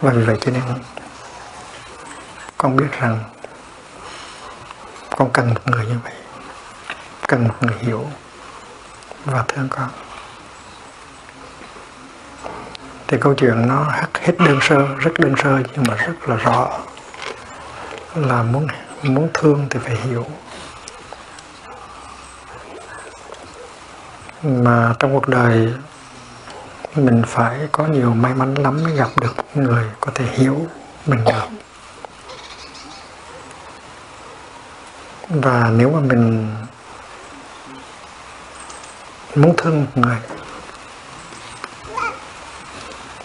Và 0.00 0.10
vì 0.10 0.22
vậy 0.24 0.36
cho 0.40 0.52
nên 0.52 0.62
con 2.62 2.76
biết 2.76 2.92
rằng 3.00 3.18
con 5.16 5.30
cần 5.32 5.54
một 5.54 5.60
người 5.64 5.86
như 5.86 5.96
vậy, 6.04 6.12
cần 7.28 7.48
một 7.48 7.54
người 7.60 7.76
hiểu 7.80 8.06
và 9.24 9.44
thương 9.48 9.68
con. 9.68 9.88
Thì 13.06 13.16
câu 13.20 13.34
chuyện 13.34 13.68
nó 13.68 13.86
hết 14.20 14.32
đơn 14.38 14.58
sơ, 14.62 14.86
rất 14.98 15.10
đơn 15.18 15.34
sơ 15.42 15.58
nhưng 15.74 15.84
mà 15.88 15.94
rất 15.94 16.28
là 16.28 16.36
rõ. 16.36 16.78
Là 18.14 18.42
muốn 18.42 18.66
muốn 19.02 19.28
thương 19.34 19.66
thì 19.70 19.78
phải 19.82 19.96
hiểu. 19.96 20.26
Mà 24.42 24.94
trong 24.98 25.12
cuộc 25.14 25.28
đời, 25.28 25.74
mình 26.94 27.22
phải 27.26 27.68
có 27.72 27.86
nhiều 27.86 28.14
may 28.14 28.34
mắn 28.34 28.54
lắm 28.54 28.84
mới 28.84 28.92
gặp 28.92 29.08
được 29.20 29.36
người 29.54 29.84
có 30.00 30.12
thể 30.14 30.24
hiểu 30.24 30.66
mình 31.06 31.24
được. 31.24 31.69
Và 35.30 35.70
nếu 35.76 35.90
mà 35.90 36.00
mình 36.00 36.56
muốn 39.34 39.54
thương 39.56 39.80
một 39.80 39.90
người, 39.94 40.18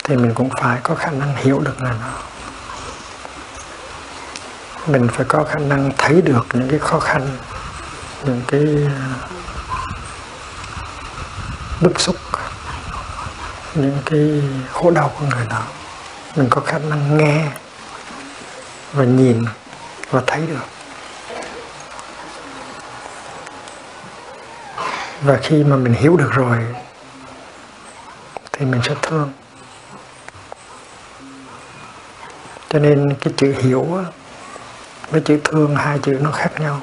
thì 0.04 0.15
mình 0.15 0.34
cũng 0.34 0.50
phải 0.62 0.80
có 0.84 0.96
khả 0.96 1.12
năng 1.12 1.36
hiểu 1.36 1.60
được 1.60 1.76
người 1.80 1.94
đó 2.02 2.26
mình 4.88 5.08
phải 5.12 5.26
có 5.26 5.44
khả 5.44 5.60
năng 5.60 5.91
thấy 5.98 6.22
được 6.22 6.46
những 6.54 6.70
cái 6.70 6.80
khó 6.80 7.00
khăn, 7.00 7.28
những 8.26 8.41
cái 8.48 8.65
ờ, 8.86 9.28
bức 11.82 12.00
xúc, 12.00 12.15
những 13.76 13.98
cái 14.06 14.44
khổ 14.72 14.91
đau 14.91 15.12
của 15.20 15.26
người 15.26 15.46
đó. 15.50 15.62
Mình 16.36 16.48
có 16.50 16.62
khả 16.62 16.80
năng 16.80 17.18
nghe 17.18 17.48
và 18.94 19.04
nhìn 19.04 19.46
và 20.12 20.22
thấy 20.28 20.41
được. 20.48 20.74
Và 25.25 25.39
khi 25.43 25.63
mà 25.63 25.75
mình 25.75 25.93
hiểu 25.93 26.17
được 26.17 26.31
rồi, 26.31 26.57
thì 28.51 28.65
mình 28.65 28.81
sẽ 28.83 28.95
thương. 29.01 29.31
Cho 32.69 32.79
nên 32.79 33.13
cái 33.21 33.33
chữ 33.38 33.55
hiểu 33.57 34.03
với 35.09 35.21
chữ 35.21 35.39
thương, 35.43 35.75
hai 35.75 35.99
chữ 35.99 36.17
nó 36.21 36.31
khác 36.31 36.51
nhau. 36.59 36.81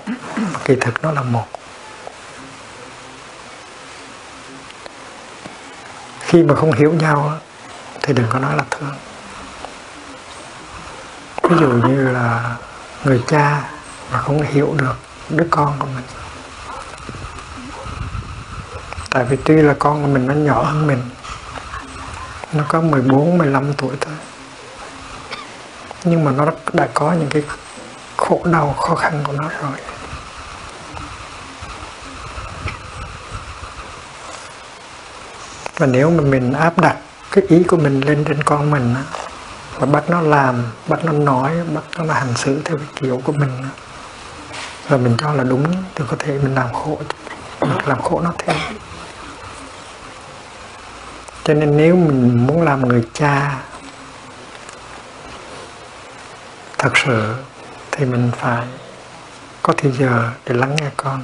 Kỳ 0.64 0.76
thực 0.76 1.02
nó 1.02 1.12
là 1.12 1.22
một. 1.22 1.46
Khi 6.20 6.42
mà 6.42 6.54
không 6.54 6.72
hiểu 6.72 6.92
nhau 6.92 7.38
thì 8.02 8.12
đừng 8.14 8.26
có 8.30 8.38
nói 8.38 8.56
là 8.56 8.64
thương. 8.70 8.94
Ví 11.42 11.56
dụ 11.60 11.68
như 11.68 12.08
là 12.08 12.56
người 13.04 13.22
cha 13.26 13.70
mà 14.12 14.18
không 14.18 14.42
hiểu 14.42 14.74
được 14.78 14.94
đứa 15.28 15.46
con 15.50 15.74
của 15.78 15.86
mình 15.86 16.04
tại 19.12 19.24
vì 19.24 19.36
tuy 19.44 19.54
là 19.54 19.74
con 19.78 20.02
của 20.02 20.08
mình 20.08 20.26
nó 20.26 20.34
nhỏ 20.34 20.62
hơn 20.62 20.86
mình 20.86 21.02
nó 22.52 22.64
có 22.68 22.80
14, 22.80 23.38
15 23.38 23.74
tuổi 23.74 23.96
thôi. 24.00 24.14
Nhưng 26.04 26.24
mà 26.24 26.30
nó 26.30 26.46
đã 26.72 26.88
có 26.94 27.12
những 27.12 27.28
cái 27.30 27.42
khổ 28.16 28.40
đau 28.44 28.72
khó 28.72 28.94
khăn 28.94 29.24
của 29.24 29.32
nó 29.32 29.48
rồi. 29.48 29.78
Và 35.76 35.86
nếu 35.86 36.10
mà 36.10 36.22
mình 36.22 36.52
áp 36.52 36.78
đặt 36.78 36.96
cái 37.30 37.44
ý 37.48 37.62
của 37.62 37.76
mình 37.76 38.00
lên 38.00 38.24
trên 38.24 38.42
con 38.42 38.70
mình 38.70 38.94
và 39.78 39.86
bắt 39.86 40.10
nó 40.10 40.20
làm 40.20 40.64
bắt 40.88 41.04
nó 41.04 41.12
nói 41.12 41.52
bắt 41.74 41.84
nó 41.98 42.14
hành 42.14 42.34
xử 42.36 42.62
theo 42.64 42.76
cái 42.76 42.86
kiểu 42.96 43.20
của 43.24 43.32
mình 43.32 43.50
và 44.88 44.96
mình 44.96 45.16
cho 45.18 45.32
là 45.32 45.44
đúng 45.44 45.72
thì 45.94 46.04
có 46.08 46.16
thể 46.18 46.38
mình 46.42 46.54
làm 46.54 46.72
khổ 46.72 46.98
mình 47.60 47.78
làm 47.86 48.02
khổ 48.02 48.20
nó 48.20 48.32
thêm 48.38 48.56
cho 51.44 51.54
nên 51.54 51.76
nếu 51.76 51.96
mình 51.96 52.46
muốn 52.46 52.62
làm 52.62 52.88
người 52.88 53.04
cha, 53.14 53.58
thật 56.78 56.96
sự 56.96 57.34
thì 57.90 58.04
mình 58.04 58.30
phải 58.36 58.66
có 59.62 59.72
thời 59.76 59.92
giờ 59.92 60.30
để 60.46 60.54
lắng 60.54 60.76
nghe 60.76 60.90
con. 60.96 61.22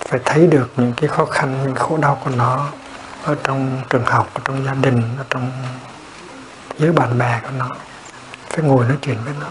Phải 0.00 0.20
thấy 0.24 0.46
được 0.46 0.70
những 0.76 0.92
cái 0.96 1.08
khó 1.08 1.24
khăn, 1.24 1.58
những 1.64 1.74
khổ 1.74 1.96
đau 1.96 2.20
của 2.24 2.30
nó 2.30 2.68
ở 3.22 3.36
trong 3.44 3.82
trường 3.90 4.04
học, 4.04 4.30
ở 4.34 4.40
trong 4.44 4.64
gia 4.64 4.74
đình, 4.74 5.02
ở 5.18 5.24
trong 5.30 5.52
với 6.78 6.92
bạn 6.92 7.18
bè 7.18 7.40
của 7.42 7.50
nó. 7.58 7.68
Phải 8.48 8.64
ngồi 8.64 8.86
nói 8.86 8.96
chuyện 9.02 9.16
với 9.24 9.34
nó. 9.40 9.46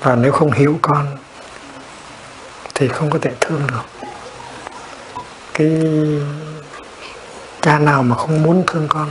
Và 0.00 0.14
nếu 0.14 0.32
không 0.32 0.52
hiểu 0.52 0.78
con 0.82 1.16
thì 2.80 2.88
không 2.88 3.10
có 3.10 3.18
thể 3.22 3.30
thương 3.40 3.62
được. 3.66 4.08
Cái 5.54 5.82
cha 7.60 7.78
nào 7.78 8.02
mà 8.02 8.16
không 8.16 8.42
muốn 8.42 8.64
thương 8.66 8.88
con? 8.88 9.08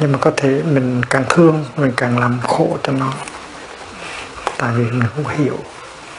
Nhưng 0.00 0.12
mà 0.12 0.18
có 0.18 0.30
thể 0.36 0.62
mình 0.62 1.02
càng 1.10 1.24
thương, 1.28 1.64
mình 1.76 1.92
càng 1.96 2.18
làm 2.18 2.40
khổ 2.42 2.78
cho 2.82 2.92
nó. 2.92 3.12
Tại 4.58 4.72
vì 4.74 4.84
mình 4.84 5.08
không 5.16 5.36
hiểu. 5.36 5.58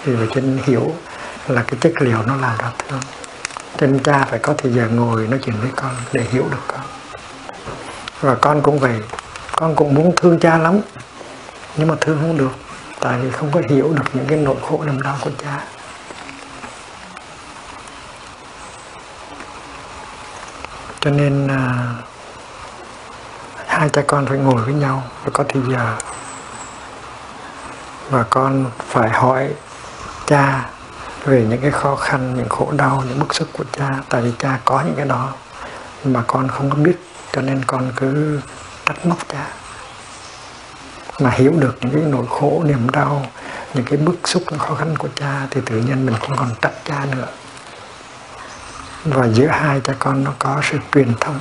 Vì 0.04 0.16
vậy 0.16 0.28
trên 0.36 0.56
nên 0.56 0.64
hiểu 0.66 0.94
là 1.48 1.64
cái 1.68 1.78
chất 1.82 1.94
liệu 2.02 2.18
nó 2.26 2.36
làm 2.36 2.58
ra 2.58 2.72
thương. 2.88 3.02
Cho 3.78 3.88
nên 3.88 4.04
cha 4.04 4.26
phải 4.30 4.40
có 4.40 4.54
thời 4.58 4.72
giờ 4.74 4.88
ngồi 4.88 5.28
nói 5.28 5.40
chuyện 5.44 5.56
với 5.62 5.72
con 5.76 5.92
để 6.14 6.24
hiểu 6.32 6.46
được 6.52 6.64
con. 6.68 6.82
Và 8.22 8.36
con 8.36 8.62
cũng 8.62 8.80
vậy. 8.80 9.00
Con 9.56 9.76
cũng 9.76 9.94
muốn 9.94 10.16
thương 10.16 10.40
cha 10.40 10.58
lắm. 10.58 10.80
Nhưng 11.78 11.88
mà 11.88 11.96
thương 12.02 12.18
không 12.22 12.38
được 12.38 12.69
tại 13.00 13.20
vì 13.20 13.32
không 13.32 13.52
có 13.52 13.62
hiểu 13.70 13.94
được 13.94 14.04
những 14.14 14.26
cái 14.28 14.38
nỗi 14.38 14.56
khổ 14.70 14.84
niềm 14.86 15.02
đau 15.02 15.18
của 15.22 15.32
cha. 15.44 15.64
Cho 21.00 21.12
nên 21.12 21.48
à, 21.48 21.88
hai 23.68 23.90
cha 23.90 24.02
con 24.08 24.26
phải 24.26 24.38
ngồi 24.38 24.62
với 24.62 24.74
nhau 24.74 25.04
và 25.24 25.30
có 25.34 25.44
thì 25.48 25.60
giờ. 25.72 25.98
Và 28.10 28.24
con 28.30 28.66
phải 28.88 29.10
hỏi 29.10 29.50
cha 30.26 30.66
về 31.26 31.46
những 31.50 31.62
cái 31.62 31.72
khó 31.72 31.96
khăn 31.96 32.36
những 32.36 32.50
khổ 32.50 32.72
đau 32.72 33.04
những 33.08 33.20
bức 33.20 33.36
xúc 33.36 33.48
của 33.54 33.64
cha. 33.72 33.96
Tại 34.10 34.22
vì 34.22 34.34
cha 34.40 34.60
có 34.66 34.82
những 34.86 34.96
cái 34.96 35.06
đó 35.06 35.30
mà 36.04 36.24
con 36.28 36.48
không 36.48 36.70
có 36.70 36.76
biết 36.76 36.96
cho 37.34 37.42
nên 37.42 37.66
con 37.66 37.92
cứ 37.96 38.42
trách 38.86 39.06
móc 39.06 39.28
cha 39.28 39.46
mà 41.20 41.30
hiểu 41.30 41.54
được 41.60 41.78
những 41.82 41.94
cái 41.94 42.04
nỗi 42.04 42.26
khổ 42.30 42.64
niềm 42.66 42.90
đau 42.90 43.26
những 43.74 43.86
cái 43.86 43.98
bức 43.98 44.28
xúc 44.28 44.44
những 44.50 44.60
khó 44.60 44.76
khăn 44.76 44.96
của 44.98 45.08
cha 45.16 45.48
thì 45.52 45.62
tự 45.66 45.76
nhiên 45.76 46.06
mình 46.06 46.16
không 46.20 46.38
còn 46.38 46.50
trách 46.62 46.74
cha 46.86 47.06
nữa. 47.12 47.28
Và 49.06 49.28
giữa 49.28 49.48
hai 49.48 49.82
cha 49.84 49.94
con 50.00 50.24
nó 50.24 50.32
có 50.40 50.62
sự 50.72 50.78
truyền 50.94 51.14
thông. 51.20 51.40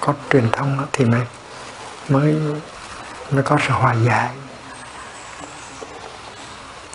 Có 0.00 0.14
truyền 0.30 0.50
thông 0.52 0.86
thì 0.92 1.04
mới 1.04 1.20
mới 2.08 2.36
mới 3.30 3.42
có 3.42 3.58
sự 3.66 3.72
hòa 3.72 3.94
giải. 3.94 4.30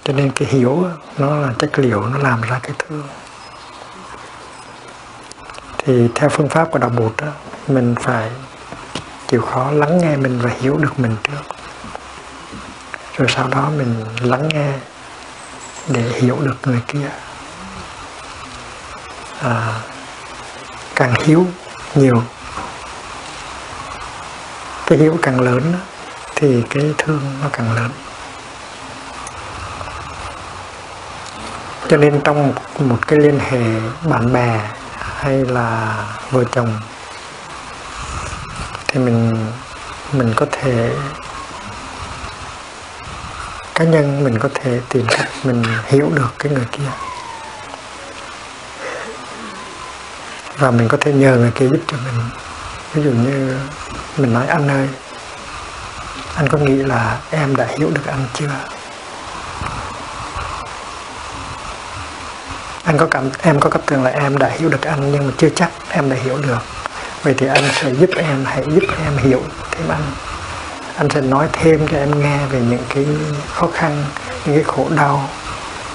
Cho 0.03 0.13
nên 0.13 0.31
cái 0.31 0.47
hiểu 0.47 0.85
nó 1.17 1.35
là 1.35 1.53
chất 1.59 1.79
liệu 1.79 2.01
nó 2.01 2.17
làm 2.17 2.41
ra 2.41 2.59
cái 2.63 2.71
thương 2.79 3.07
thì 5.77 6.07
theo 6.15 6.29
phương 6.29 6.49
pháp 6.49 6.71
của 6.71 6.79
đạo 6.79 6.89
bụt 6.89 7.11
đó, 7.17 7.27
mình 7.67 7.95
phải 7.99 8.29
chịu 9.33 9.41
khó 9.41 9.71
lắng 9.71 9.97
nghe 9.97 10.15
mình 10.15 10.39
và 10.39 10.49
hiểu 10.61 10.77
được 10.77 10.99
mình 10.99 11.15
trước. 11.23 11.55
Rồi 13.17 13.27
sau 13.35 13.47
đó 13.47 13.69
mình 13.77 14.05
lắng 14.21 14.49
nghe 14.53 14.73
để 15.87 16.01
hiểu 16.01 16.37
được 16.41 16.55
người 16.63 16.81
kia. 16.87 17.09
À, 19.41 19.79
càng 20.95 21.13
hiếu 21.23 21.45
nhiều 21.95 22.23
cái 24.85 24.97
hiếu 24.97 25.17
càng 25.21 25.41
lớn 25.41 25.73
thì 26.35 26.63
cái 26.69 26.93
thương 26.97 27.21
nó 27.41 27.49
càng 27.53 27.75
lớn. 27.75 27.89
Cho 31.87 31.97
nên 31.97 32.21
trong 32.23 32.53
một 32.79 33.07
cái 33.07 33.19
liên 33.19 33.39
hệ 33.39 33.79
bạn 34.09 34.33
bè 34.33 34.69
hay 34.95 35.45
là 35.45 35.95
vợ 36.31 36.43
chồng 36.51 36.79
thì 38.93 38.99
mình 38.99 39.47
mình 40.11 40.33
có 40.35 40.45
thể, 40.51 40.95
cá 43.75 43.83
nhân 43.83 44.23
mình 44.23 44.39
có 44.39 44.49
thể 44.53 44.79
tìm 44.89 45.05
cách 45.07 45.29
mình 45.43 45.63
hiểu 45.85 46.11
được 46.15 46.29
cái 46.39 46.51
người 46.51 46.65
kia. 46.71 46.91
Và 50.57 50.71
mình 50.71 50.87
có 50.87 50.97
thể 51.01 51.13
nhờ 51.13 51.35
người 51.35 51.51
kia 51.55 51.67
giúp 51.67 51.79
cho 51.87 51.97
mình. 51.97 52.25
Ví 52.93 53.03
dụ 53.03 53.11
như 53.11 53.57
mình 54.17 54.33
nói, 54.33 54.47
anh 54.47 54.67
ơi, 54.67 54.89
anh 56.35 56.49
có 56.49 56.57
nghĩ 56.57 56.75
là 56.75 57.17
em 57.31 57.55
đã 57.55 57.67
hiểu 57.77 57.89
được 57.89 58.05
anh 58.07 58.25
chưa? 58.33 58.49
Anh 62.83 62.97
có 62.97 63.07
cảm, 63.11 63.29
em 63.41 63.59
có 63.59 63.69
cảm 63.69 63.81
tưởng 63.85 64.03
là 64.03 64.09
em 64.09 64.37
đã 64.37 64.49
hiểu 64.49 64.69
được 64.69 64.81
anh 64.81 65.11
nhưng 65.11 65.27
mà 65.27 65.33
chưa 65.37 65.49
chắc 65.49 65.69
em 65.89 66.09
đã 66.09 66.15
hiểu 66.15 66.37
được 66.37 66.82
vậy 67.23 67.33
thì 67.37 67.47
anh 67.47 67.63
sẽ 67.81 67.93
giúp 67.93 68.09
em 68.17 68.45
hãy 68.45 68.63
giúp 68.67 68.83
em 69.05 69.17
hiểu 69.17 69.41
thêm 69.71 69.87
anh. 69.87 70.11
Anh 70.97 71.09
sẽ 71.09 71.21
nói 71.21 71.47
thêm 71.53 71.87
cho 71.91 71.97
em 71.97 72.21
nghe 72.21 72.37
về 72.45 72.61
những 72.69 72.83
cái 72.89 73.05
khó 73.53 73.67
khăn 73.73 74.03
những 74.45 74.55
cái 74.55 74.63
khổ 74.63 74.87
đau 74.95 75.29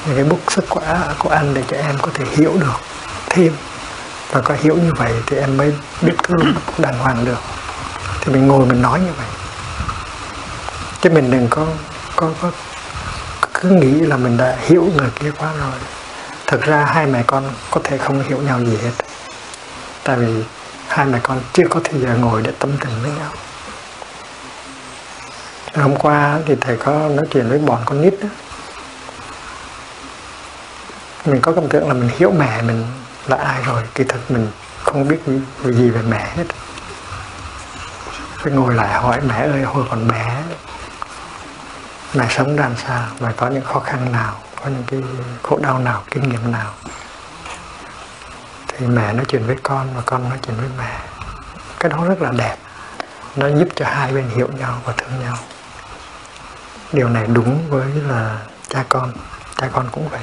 những 0.06 0.16
cái 0.16 0.24
bức 0.24 0.52
sức 0.52 0.64
của, 0.68 0.80
của 1.18 1.28
anh 1.28 1.54
để 1.54 1.62
cho 1.70 1.76
em 1.76 1.98
có 2.02 2.08
thể 2.14 2.24
hiểu 2.36 2.52
được 2.60 2.80
thêm. 3.28 3.52
Và 4.30 4.40
có 4.40 4.54
hiểu 4.62 4.76
như 4.76 4.92
vậy 4.96 5.12
thì 5.26 5.36
em 5.36 5.56
mới 5.56 5.74
biết 6.02 6.14
thương 6.22 6.54
đàng 6.78 6.98
hoàng 6.98 7.24
được. 7.24 7.38
Thì 8.20 8.32
mình 8.32 8.46
ngồi 8.46 8.66
mình 8.66 8.82
nói 8.82 9.00
như 9.00 9.12
vậy. 9.16 9.26
Chứ 11.00 11.10
mình 11.10 11.30
đừng 11.30 11.48
có 11.50 11.66
có, 12.16 12.30
có 12.40 12.50
cứ 13.54 13.68
nghĩ 13.68 14.00
là 14.00 14.16
mình 14.16 14.36
đã 14.36 14.56
hiểu 14.60 14.90
người 14.96 15.10
kia 15.20 15.30
quá 15.38 15.52
rồi. 15.60 15.78
Thực 16.46 16.62
ra 16.62 16.84
hai 16.84 17.06
mẹ 17.06 17.22
con 17.26 17.44
có 17.70 17.80
thể 17.84 17.98
không 17.98 18.22
hiểu 18.28 18.38
nhau 18.38 18.60
gì 18.60 18.78
hết. 18.82 18.92
Tại 20.04 20.16
vì 20.16 20.44
hai 20.88 21.06
mẹ 21.06 21.18
con 21.22 21.40
chưa 21.52 21.64
có 21.70 21.80
thời 21.84 22.00
giờ 22.00 22.16
ngồi 22.16 22.42
để 22.42 22.52
tâm 22.58 22.70
tình 22.80 23.02
với 23.02 23.10
nhau. 23.10 23.30
Hôm 25.74 25.96
qua 25.96 26.38
thì 26.46 26.54
thầy 26.60 26.76
có 26.76 27.08
nói 27.08 27.26
chuyện 27.30 27.48
với 27.48 27.58
bọn 27.58 27.82
con 27.86 28.02
nít 28.02 28.14
đó. 28.22 28.28
mình 31.28 31.40
có 31.40 31.52
cảm 31.52 31.68
tưởng 31.68 31.88
là 31.88 31.94
mình 31.94 32.10
hiểu 32.18 32.30
mẹ 32.30 32.62
mình 32.62 32.84
là 33.26 33.36
ai 33.36 33.62
rồi, 33.62 33.82
kỳ 33.94 34.04
thật 34.04 34.18
mình 34.28 34.50
không 34.82 35.08
biết 35.08 35.18
gì 35.64 35.90
về 35.90 36.02
mẹ 36.02 36.32
hết. 36.36 36.44
Phải 38.36 38.52
ngồi 38.52 38.74
lại 38.74 38.92
hỏi 38.92 39.20
mẹ 39.20 39.34
ơi, 39.34 39.62
hồi 39.62 39.84
còn 39.90 40.08
bé, 40.08 40.42
mẹ 42.14 42.26
sống 42.30 42.56
ra 42.56 42.70
sao? 42.86 43.06
Và 43.18 43.32
có 43.36 43.48
những 43.48 43.64
khó 43.64 43.80
khăn 43.80 44.12
nào? 44.12 44.34
Có 44.62 44.70
những 44.70 44.84
cái 44.86 45.02
khổ 45.42 45.58
đau 45.62 45.78
nào, 45.78 46.02
kinh 46.10 46.28
nghiệm 46.28 46.52
nào? 46.52 46.72
Thì 48.78 48.86
mẹ 48.86 49.12
nói 49.12 49.24
chuyện 49.28 49.46
với 49.46 49.56
con 49.62 49.94
và 49.94 50.02
con 50.06 50.28
nói 50.28 50.38
chuyện 50.46 50.56
với 50.56 50.68
mẹ. 50.78 51.00
Cái 51.80 51.90
đó 51.90 52.04
rất 52.08 52.22
là 52.22 52.32
đẹp. 52.38 52.56
Nó 53.36 53.48
giúp 53.48 53.68
cho 53.74 53.86
hai 53.88 54.12
bên 54.12 54.28
hiểu 54.36 54.48
nhau 54.58 54.82
và 54.84 54.92
thương 54.96 55.20
nhau. 55.20 55.36
Điều 56.92 57.08
này 57.08 57.26
đúng 57.26 57.70
với 57.70 57.86
là 58.08 58.38
cha 58.68 58.84
con. 58.88 59.12
Cha 59.56 59.68
con 59.72 59.88
cũng 59.92 60.08
vậy. 60.08 60.20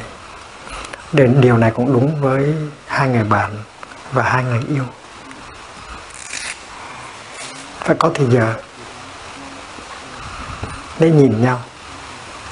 Điều 1.41 1.57
này 1.57 1.71
cũng 1.71 1.93
đúng 1.93 2.21
với 2.21 2.55
hai 2.87 3.09
người 3.09 3.23
bạn 3.23 3.51
và 4.11 4.23
hai 4.23 4.43
người 4.43 4.61
yêu. 4.67 4.83
Phải 7.79 7.95
có 7.99 8.11
thời 8.15 8.27
giờ 8.29 8.53
để 10.99 11.11
nhìn 11.11 11.43
nhau 11.43 11.61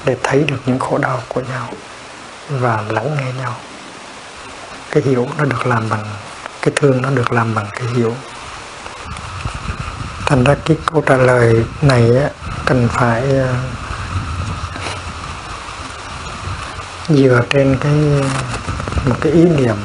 để 0.05 0.17
thấy 0.23 0.43
được 0.43 0.59
những 0.65 0.79
khổ 0.79 0.97
đau 0.97 1.21
của 1.27 1.41
nhau 1.41 1.67
và 2.49 2.83
lắng 2.89 3.17
nghe 3.17 3.33
nhau 3.33 3.55
cái 4.93 5.03
hiểu 5.03 5.27
nó 5.37 5.45
được 5.45 5.65
làm 5.65 5.89
bằng 5.89 6.05
cái 6.61 6.73
thương 6.75 7.01
nó 7.01 7.09
được 7.09 7.31
làm 7.31 7.55
bằng 7.55 7.65
cái 7.71 7.87
hiểu 7.95 8.15
thành 10.25 10.43
ra 10.43 10.55
cái 10.65 10.77
câu 10.85 11.01
trả 11.01 11.17
lời 11.17 11.65
này 11.81 12.17
á, 12.17 12.29
cần 12.65 12.87
phải 12.91 13.37
ờ, 13.37 13.55
dựa 17.09 17.41
trên 17.49 17.77
cái 17.81 17.93
một 19.05 19.15
cái 19.21 19.31
ý 19.31 19.43
niệm 19.43 19.75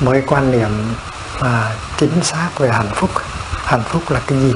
một 0.00 0.12
cái 0.12 0.22
quan 0.26 0.50
niệm 0.50 0.70
mà 1.40 1.72
chính 1.96 2.22
xác 2.22 2.48
về 2.58 2.68
hạnh 2.68 2.90
phúc. 2.94 3.10
Hạnh 3.64 3.82
phúc 3.88 4.02
là 4.10 4.20
cái 4.26 4.38
gì? 4.38 4.54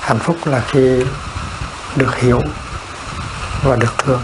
Hạnh 0.00 0.18
phúc 0.18 0.36
là 0.44 0.62
khi 0.68 1.04
được 1.96 2.16
hiểu 2.16 2.40
và 3.62 3.76
được 3.76 3.94
thương 3.98 4.20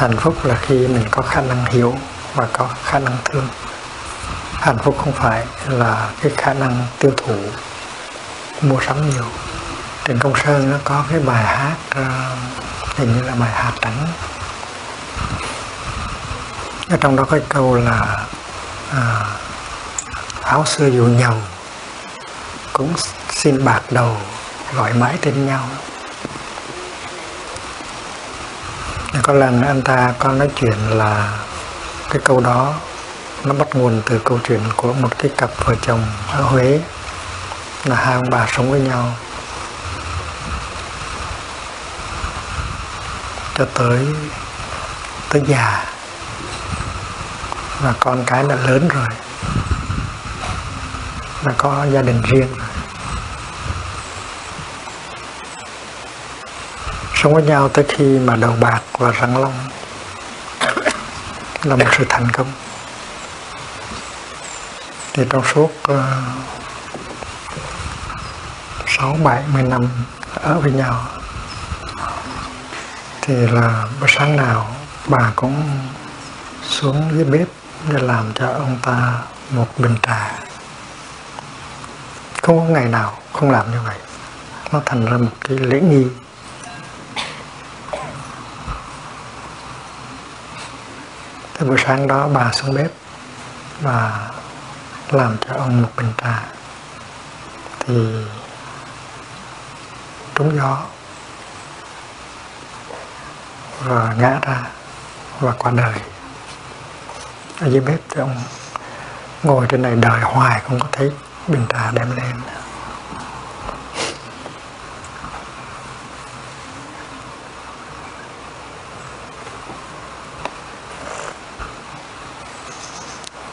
hạnh 0.00 0.16
phúc 0.16 0.44
là 0.44 0.54
khi 0.54 0.74
mình 0.74 1.04
có 1.10 1.22
khả 1.22 1.40
năng 1.40 1.64
hiểu 1.64 1.94
và 2.34 2.46
có 2.52 2.68
khả 2.84 2.98
năng 2.98 3.16
thương. 3.24 3.48
Hạnh 4.52 4.78
phúc 4.78 4.96
không 4.98 5.12
phải 5.12 5.46
là 5.68 6.10
cái 6.22 6.32
khả 6.36 6.54
năng 6.54 6.86
tiêu 6.98 7.12
thụ 7.16 7.36
mua 8.62 8.80
sắm 8.80 9.10
nhiều. 9.10 9.24
Trịnh 10.06 10.18
công 10.18 10.32
sơn 10.44 10.70
nó 10.70 10.76
có 10.84 11.04
cái 11.10 11.20
bài 11.20 11.44
hát 11.44 11.76
uh, 12.00 12.96
hình 12.96 13.14
như 13.16 13.22
là 13.22 13.34
bài 13.34 13.50
hát 13.50 13.72
trắng 13.80 14.06
ở 16.90 16.96
trong 17.00 17.16
đó 17.16 17.24
có 17.24 17.38
câu 17.48 17.74
là 17.74 18.26
à, 18.92 19.24
áo 20.42 20.64
xưa 20.66 20.86
dù 20.86 21.04
nhầu 21.04 21.34
cũng 22.72 22.92
xin 23.30 23.64
bạc 23.64 23.82
đầu 23.90 24.16
gọi 24.74 24.92
mãi 24.92 25.18
tên 25.20 25.46
nhau. 25.46 25.68
Có 29.22 29.32
lần 29.32 29.62
anh 29.62 29.82
ta 29.82 30.14
có 30.18 30.32
nói 30.32 30.48
chuyện 30.56 30.78
là 30.90 31.38
cái 32.10 32.20
câu 32.24 32.40
đó, 32.40 32.74
nó 33.44 33.54
bắt 33.54 33.68
nguồn 33.74 34.02
từ 34.06 34.20
câu 34.24 34.38
chuyện 34.48 34.60
của 34.76 34.92
một 34.92 35.18
cái 35.18 35.30
cặp 35.36 35.50
vợ 35.64 35.74
chồng 35.82 36.02
ở 36.32 36.42
Huế. 36.42 36.80
Là 37.84 37.96
hai 37.96 38.14
ông 38.14 38.30
bà 38.30 38.46
sống 38.52 38.70
với 38.70 38.80
nhau. 38.80 39.14
Cho 43.58 43.66
tới 43.74 44.06
tới 45.28 45.42
già. 45.46 45.84
Và 47.80 47.94
con 48.00 48.24
cái 48.26 48.44
đã 48.48 48.56
lớn 48.56 48.88
rồi. 48.88 49.06
Và 51.42 51.52
có 51.56 51.86
gia 51.92 52.02
đình 52.02 52.22
riêng. 52.22 52.48
rồi 52.58 52.69
sống 57.22 57.34
với 57.34 57.42
nhau 57.42 57.68
tới 57.68 57.84
khi 57.88 58.18
mà 58.18 58.36
đầu 58.36 58.56
bạc 58.60 58.80
và 58.98 59.10
răng 59.10 59.36
long. 59.36 59.54
Là 61.64 61.76
một 61.76 61.86
sự 61.98 62.04
thành 62.08 62.30
công. 62.32 62.52
Thì 65.12 65.24
trong 65.30 65.44
suốt 65.54 65.70
ờ, 65.82 66.22
sáu, 68.86 69.16
bảy 69.24 69.42
mươi 69.52 69.62
năm 69.62 69.88
ở 70.34 70.60
với 70.60 70.72
nhau, 70.72 71.06
thì 73.22 73.34
là 73.34 73.86
buổi 74.00 74.08
sáng 74.16 74.36
nào 74.36 74.76
bà 75.06 75.32
cũng 75.36 75.62
xuống 76.68 77.10
dưới 77.12 77.24
bếp 77.24 77.48
để 77.88 77.98
làm 77.98 78.32
cho 78.34 78.46
ông 78.46 78.78
ta 78.82 79.12
một 79.50 79.66
bình 79.78 79.96
trà. 80.02 80.32
Không 82.42 82.58
có 82.58 82.64
ngày 82.64 82.84
nào 82.84 83.18
không 83.32 83.50
làm 83.50 83.70
như 83.70 83.78
vậy. 83.86 83.96
Nó 84.72 84.80
thành 84.86 85.04
ra 85.04 85.16
một 85.16 85.32
cái 85.48 85.58
lễ 85.58 85.80
nghi. 85.80 86.06
Thì 91.60 91.66
buổi 91.66 91.78
sáng 91.86 92.06
đó 92.06 92.28
bà 92.28 92.52
xuống 92.52 92.74
bếp 92.74 92.90
và 93.80 94.28
làm 95.10 95.36
cho 95.38 95.54
ông 95.54 95.82
một 95.82 95.88
bình 95.96 96.12
trà. 96.22 96.42
Thì 97.80 98.24
trúng 100.34 100.56
gió 100.56 100.78
và 103.80 104.14
ngã 104.18 104.38
ra 104.42 104.62
và 105.40 105.52
qua 105.58 105.72
đời. 105.76 105.94
Ở 107.60 107.68
dưới 107.70 107.80
bếp 107.80 108.00
thì 108.08 108.20
ông 108.20 108.36
ngồi 109.42 109.66
trên 109.68 109.82
này 109.82 109.96
đời 109.96 110.20
hoài 110.20 110.60
không 110.60 110.80
có 110.80 110.88
thấy 110.92 111.12
bình 111.46 111.66
trà 111.68 111.90
đem 111.90 112.16
lên. 112.16 112.40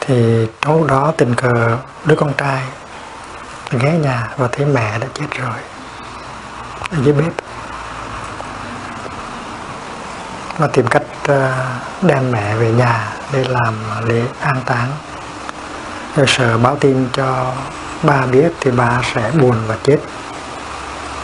Thì 0.08 0.46
trong 0.60 0.86
đó 0.86 1.12
tình 1.16 1.34
cờ 1.34 1.76
đứa 2.04 2.14
con 2.14 2.32
trai 2.34 2.62
ghé 3.70 3.92
nhà 3.92 4.28
và 4.36 4.48
thấy 4.52 4.66
mẹ 4.66 4.98
đã 4.98 5.06
chết 5.14 5.26
rồi, 5.38 5.56
ở 6.90 6.98
dưới 7.04 7.14
bếp. 7.14 7.32
Và 10.58 10.66
tìm 10.66 10.86
cách 10.86 11.02
ờ, 11.26 11.52
đem 12.02 12.32
mẹ 12.32 12.56
về 12.56 12.72
nhà 12.72 13.08
để 13.32 13.44
làm 13.48 13.74
lễ 14.06 14.22
an 14.40 14.56
táng. 14.66 14.88
Rồi 16.16 16.26
sợ 16.28 16.58
báo 16.58 16.76
tin 16.76 17.08
cho 17.12 17.52
ba 18.02 18.26
biết 18.26 18.52
thì 18.60 18.70
ba 18.70 19.00
sẽ 19.14 19.30
buồn 19.30 19.56
và 19.66 19.76
chết. 19.82 19.98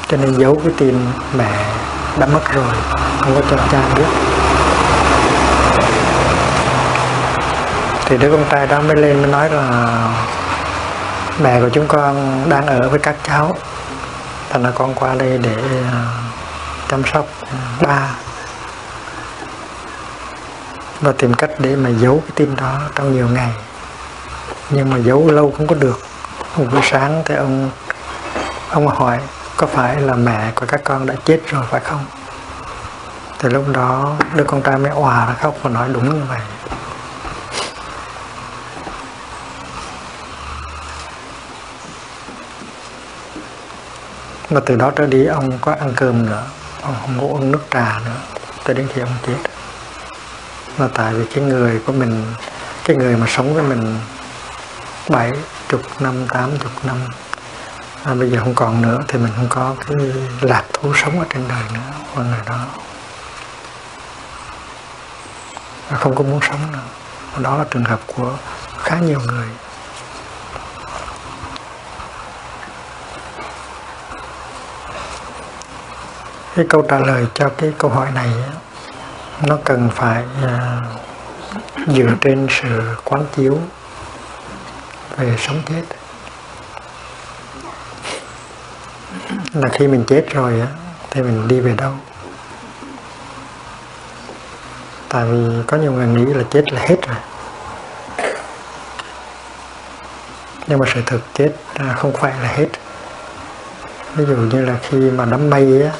Cho 0.09 0.17
nên 0.17 0.35
giấu 0.39 0.61
cái 0.65 0.73
tin 0.79 1.07
mẹ 1.37 1.65
đã 2.19 2.27
mất 2.27 2.53
rồi, 2.53 2.75
không 3.21 3.35
có 3.35 3.43
cho 3.51 3.57
cha 3.73 3.83
biết. 3.97 4.44
Thì 8.07 8.19
đứa 8.19 8.31
con 8.31 8.45
trai 8.51 8.67
đó 8.67 8.81
mới 8.81 8.97
lên 8.97 9.23
mới 9.23 9.31
nói 9.31 9.51
là 9.51 10.09
mẹ 11.43 11.61
của 11.61 11.69
chúng 11.69 11.87
con 11.89 12.43
đang 12.49 12.67
ở 12.67 12.89
với 12.89 12.99
các 12.99 13.17
cháu. 13.23 13.57
Thành 14.51 14.63
là 14.63 14.71
con 14.71 14.95
qua 14.95 15.15
đây 15.15 15.39
để 15.39 15.57
à, 15.93 16.05
chăm 16.89 17.03
sóc 17.13 17.27
ba. 17.81 18.09
Và 21.01 21.13
tìm 21.19 21.35
cách 21.35 21.51
để 21.59 21.77
mà 21.77 21.91
giấu 21.91 22.23
cái 22.23 22.31
tin 22.35 22.57
đó 22.57 22.81
trong 22.95 23.15
nhiều 23.15 23.29
ngày. 23.29 23.51
Nhưng 24.71 24.91
mà 24.91 24.99
giấu 24.99 25.31
lâu 25.31 25.55
không 25.57 25.67
có 25.67 25.75
được. 25.75 26.01
Một 26.57 26.65
buổi 26.73 26.81
sáng 26.83 27.23
thì 27.25 27.35
ông 27.35 27.71
ông 28.69 28.89
hỏi, 28.89 29.19
có 29.57 29.67
phải 29.67 30.01
là 30.01 30.15
mẹ 30.15 30.51
của 30.55 30.67
các 30.67 30.81
con 30.85 31.07
đã 31.07 31.15
chết 31.25 31.41
rồi 31.49 31.65
phải 31.71 31.81
không? 31.81 32.05
Thì 33.39 33.49
lúc 33.49 33.65
đó 33.73 34.13
đứa 34.35 34.45
con 34.45 34.63
trai 34.63 34.79
mới 34.79 34.91
òa 34.91 35.27
ra 35.27 35.35
khóc 35.41 35.55
và 35.63 35.71
nói 35.71 35.89
đúng 35.93 36.15
như 36.15 36.25
vậy. 36.29 36.41
Mà 44.55 44.61
từ 44.67 44.77
đó 44.77 44.91
trở 44.97 45.07
đi 45.07 45.27
ông 45.27 45.59
có 45.61 45.73
ăn 45.73 45.93
cơm 45.97 46.27
nữa. 46.27 46.47
Ông 46.83 46.95
không 47.01 47.21
có 47.21 47.27
uống 47.27 47.53
nước 47.53 47.63
trà 47.71 48.01
nữa. 48.05 48.17
Cho 48.65 48.75
đến 48.75 48.89
khi 48.95 49.01
ông 49.01 49.17
chết. 49.27 49.37
Là 50.79 50.89
tại 50.95 51.15
vì 51.15 51.25
cái 51.35 51.45
người 51.45 51.81
của 51.87 51.93
mình 51.93 52.25
cái 52.85 52.97
người 52.97 53.17
mà 53.17 53.27
sống 53.29 53.55
với 53.55 53.63
mình 53.63 53.99
bảy 55.09 55.31
chục 55.69 55.83
năm 56.01 56.27
tám 56.29 56.59
chục 56.59 56.73
năm 56.85 56.97
à, 58.05 58.15
bây 58.15 58.31
giờ 58.31 58.41
không 58.41 58.55
còn 58.55 58.83
nữa 58.83 59.01
thì 59.09 59.19
mình 59.19 59.33
không 59.37 59.49
có 59.49 59.75
cái 59.87 59.97
lạc 60.41 60.65
thú 60.73 60.93
sống 60.95 61.21
ở 61.21 61.27
trên 61.35 61.49
đời 61.49 61.63
nữa 61.75 61.81
con 62.15 62.31
người 62.31 62.41
đó. 62.47 62.67
Và 65.91 65.97
không 65.97 66.15
có 66.15 66.23
muốn 66.25 66.41
sống 66.43 66.73
nữa. 66.73 66.79
Đó 67.39 67.59
là 67.59 67.65
trường 67.71 67.85
hợp 67.85 68.01
của 68.17 68.33
khá 68.79 68.99
nhiều 68.99 69.21
người. 69.27 69.47
Cái 76.57 76.67
câu 76.69 76.83
trả 76.83 76.99
lời 76.99 77.27
cho 77.35 77.49
cái 77.49 77.73
câu 77.79 77.91
hỏi 77.91 78.09
này 78.15 78.29
nó 79.43 79.59
cần 79.65 79.91
phải 79.95 80.25
à, 80.43 80.81
dựa 81.87 82.11
trên 82.21 82.47
sự 82.51 82.97
quán 83.05 83.25
chiếu 83.37 83.59
về 85.17 85.37
sống 85.39 85.63
chết. 85.67 85.83
Là 89.53 89.69
khi 89.73 89.89
mình 89.89 90.05
chết 90.07 90.27
rồi 90.31 90.61
á, 90.61 90.67
thì 91.11 91.23
mình 91.23 91.49
đi 91.49 91.61
về 91.61 91.75
đâu? 91.77 91.93
Tại 95.09 95.25
vì 95.25 95.63
có 95.67 95.77
nhiều 95.77 95.93
người 95.93 96.07
nghĩ 96.07 96.35
là 96.35 96.45
chết 96.51 96.73
là 96.73 96.81
hết 96.81 96.97
rồi. 97.07 97.17
Nhưng 100.67 100.79
mà 100.79 100.87
sự 100.95 101.03
thực 101.07 101.21
chết 101.35 101.51
à, 101.75 101.95
không 101.99 102.13
phải 102.13 102.33
là 102.43 102.49
hết. 102.49 102.69
Ví 104.15 104.25
dụ 104.25 104.37
như 104.37 104.65
là 104.65 104.79
khi 104.83 104.99
mà 104.99 105.25
đám 105.25 105.51
mây 105.51 105.83
á 105.83 105.91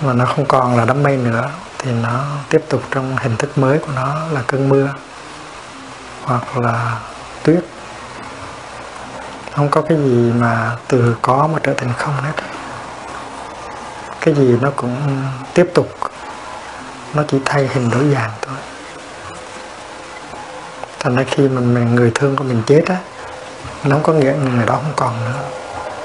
mà 0.00 0.12
nó 0.12 0.24
không 0.24 0.46
còn 0.46 0.76
là 0.76 0.84
đám 0.84 1.02
mây 1.02 1.16
nữa, 1.16 1.50
thì 1.78 1.92
nó 1.92 2.24
tiếp 2.48 2.64
tục 2.68 2.82
trong 2.90 3.16
hình 3.16 3.36
thức 3.36 3.58
mới 3.58 3.78
của 3.78 3.92
nó 3.96 4.16
là 4.32 4.42
cơn 4.46 4.68
mưa 4.68 4.88
hoặc 6.22 6.58
là 6.58 6.96
tuyết. 7.42 7.64
Không 9.54 9.68
có 9.68 9.82
cái 9.82 9.98
gì 9.98 10.32
mà 10.32 10.76
từ 10.88 11.16
có 11.22 11.48
mà 11.52 11.58
trở 11.62 11.74
thành 11.74 11.92
không 11.98 12.14
hết. 12.22 12.32
Cái 14.20 14.34
gì 14.34 14.56
nó 14.60 14.70
cũng 14.76 15.22
tiếp 15.54 15.70
tục, 15.74 15.88
nó 17.14 17.22
chỉ 17.28 17.38
thay 17.44 17.68
hình 17.72 17.90
đổi 17.90 18.10
dạng 18.14 18.30
thôi. 18.42 18.56
Thành 21.00 21.16
ra 21.16 21.24
khi 21.30 21.48
mà 21.48 21.60
mình, 21.60 21.94
người 21.94 22.12
thương 22.14 22.36
của 22.36 22.44
mình 22.44 22.62
chết 22.66 22.82
á, 22.86 22.96
nó 23.84 23.96
không 23.96 24.02
có 24.02 24.12
nghĩa 24.12 24.32
người 24.32 24.66
đó 24.66 24.74
không 24.74 24.92
còn 24.96 25.24
nữa 25.24 25.40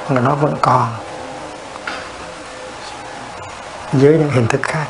người 0.10 0.22
đó 0.22 0.36
vẫn 0.36 0.56
còn 0.62 0.88
dưới 3.94 4.18
những 4.18 4.30
hình 4.30 4.48
thức 4.48 4.62
khác. 4.64 4.88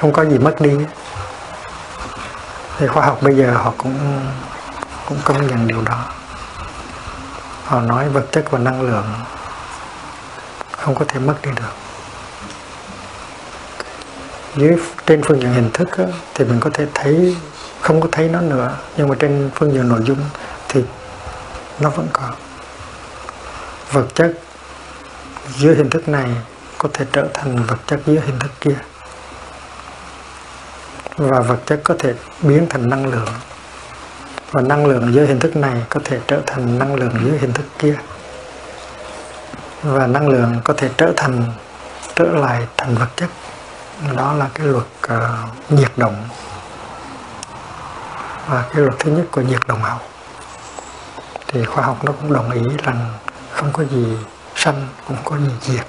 Không 0.00 0.12
có 0.12 0.24
gì 0.24 0.38
mất 0.38 0.60
đi. 0.60 0.70
Thì 2.78 2.86
khoa 2.86 3.06
học 3.06 3.18
bây 3.22 3.36
giờ 3.36 3.52
họ 3.52 3.72
cũng 3.78 4.20
cũng 5.06 5.18
công 5.24 5.46
nhận 5.46 5.68
điều 5.68 5.82
đó. 5.82 6.04
Họ 7.64 7.80
nói 7.80 8.08
vật 8.08 8.26
chất 8.32 8.50
và 8.50 8.58
năng 8.58 8.82
lượng 8.82 9.06
không 10.78 10.94
có 10.94 11.04
thể 11.08 11.20
mất 11.20 11.34
đi 11.42 11.50
được. 11.56 11.72
Dưới 14.56 14.76
trên 15.06 15.22
phương 15.22 15.40
diện 15.40 15.52
hình 15.52 15.70
thức 15.74 15.88
thì 16.34 16.44
mình 16.44 16.60
có 16.60 16.70
thể 16.74 16.86
thấy, 16.94 17.36
không 17.80 18.00
có 18.00 18.08
thấy 18.12 18.28
nó 18.28 18.40
nữa, 18.40 18.76
nhưng 18.96 19.08
mà 19.08 19.14
trên 19.18 19.50
phương 19.54 19.72
diện 19.72 19.88
nội 19.88 20.00
dung 20.04 20.18
thì 20.68 20.84
nó 21.80 21.90
vẫn 21.90 22.08
còn 22.12 22.30
vật 23.92 24.06
chất 24.14 24.32
dưới 25.56 25.76
hình 25.76 25.90
thức 25.90 26.08
này 26.08 26.28
có 26.78 26.88
thể 26.92 27.04
trở 27.12 27.28
thành 27.34 27.56
vật 27.56 27.78
chất 27.86 28.00
dưới 28.06 28.20
hình 28.20 28.38
thức 28.38 28.50
kia. 28.60 28.76
Và 31.16 31.40
vật 31.40 31.58
chất 31.66 31.80
có 31.84 31.94
thể 31.98 32.14
biến 32.42 32.66
thành 32.70 32.88
năng 32.90 33.06
lượng. 33.06 33.28
Và 34.50 34.62
năng 34.62 34.86
lượng 34.86 35.14
dưới 35.14 35.26
hình 35.26 35.38
thức 35.38 35.56
này 35.56 35.82
có 35.88 36.00
thể 36.04 36.20
trở 36.26 36.40
thành 36.46 36.78
năng 36.78 36.94
lượng 36.94 37.12
dưới 37.24 37.38
hình 37.38 37.52
thức 37.52 37.66
kia. 37.78 37.96
Và 39.82 40.06
năng 40.06 40.28
lượng 40.28 40.60
có 40.64 40.74
thể 40.76 40.90
trở 40.96 41.12
thành 41.16 41.52
trở 42.14 42.24
lại 42.24 42.66
thành 42.76 42.94
vật 42.94 43.08
chất. 43.16 43.28
Đó 44.16 44.32
là 44.32 44.48
cái 44.54 44.66
luật 44.66 44.86
uh, 45.12 45.72
nhiệt 45.72 45.92
động. 45.96 46.28
Và 48.48 48.64
cái 48.72 48.82
luật 48.82 48.94
thứ 48.98 49.10
nhất 49.10 49.24
của 49.30 49.40
nhiệt 49.40 49.66
động 49.66 49.82
học. 49.82 50.02
Thì 51.46 51.64
khoa 51.64 51.84
học 51.84 52.04
nó 52.04 52.12
cũng 52.12 52.32
đồng 52.32 52.50
ý 52.50 52.62
rằng 52.84 53.12
không 53.52 53.72
có 53.72 53.84
gì 53.84 54.16
sanh 54.54 54.88
cũng 55.08 55.16
có 55.24 55.36
gì 55.38 55.50
diệt 55.60 55.86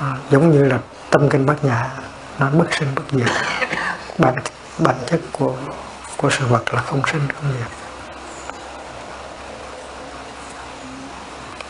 à, 0.00 0.16
giống 0.30 0.50
như 0.50 0.64
là 0.64 0.78
tâm 1.10 1.28
kinh 1.28 1.46
bát 1.46 1.64
nhã 1.64 1.90
nó 2.38 2.50
bất 2.50 2.74
sinh 2.78 2.88
bất 2.94 3.02
diệt. 3.10 3.28
Bản 4.18 4.34
bản 4.78 4.94
chất 5.06 5.20
của 5.32 5.54
của 6.16 6.30
sự 6.30 6.46
vật 6.46 6.74
là 6.74 6.82
không 6.82 7.02
sinh 7.12 7.28
không 7.34 7.52
diệt. 7.58 7.68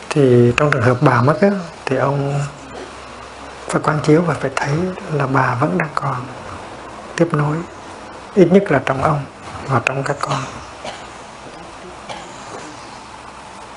Thì 0.09 0.53
trong 0.57 0.71
trường 0.71 0.81
hợp 0.81 0.97
bà 1.01 1.21
mất 1.21 1.37
á, 1.41 1.51
thì 1.85 1.95
ông 1.95 2.39
phải 3.67 3.81
quan 3.83 3.99
chiếu 4.03 4.21
và 4.21 4.33
phải 4.33 4.51
thấy 4.55 4.71
là 5.13 5.27
bà 5.27 5.55
vẫn 5.55 5.77
đang 5.77 5.89
còn 5.95 6.25
tiếp 7.15 7.27
nối 7.31 7.57
ít 8.35 8.47
nhất 8.51 8.71
là 8.71 8.81
trong 8.85 9.03
ông 9.03 9.21
và 9.67 9.81
trong 9.85 10.03
các 10.03 10.17
con. 10.19 10.43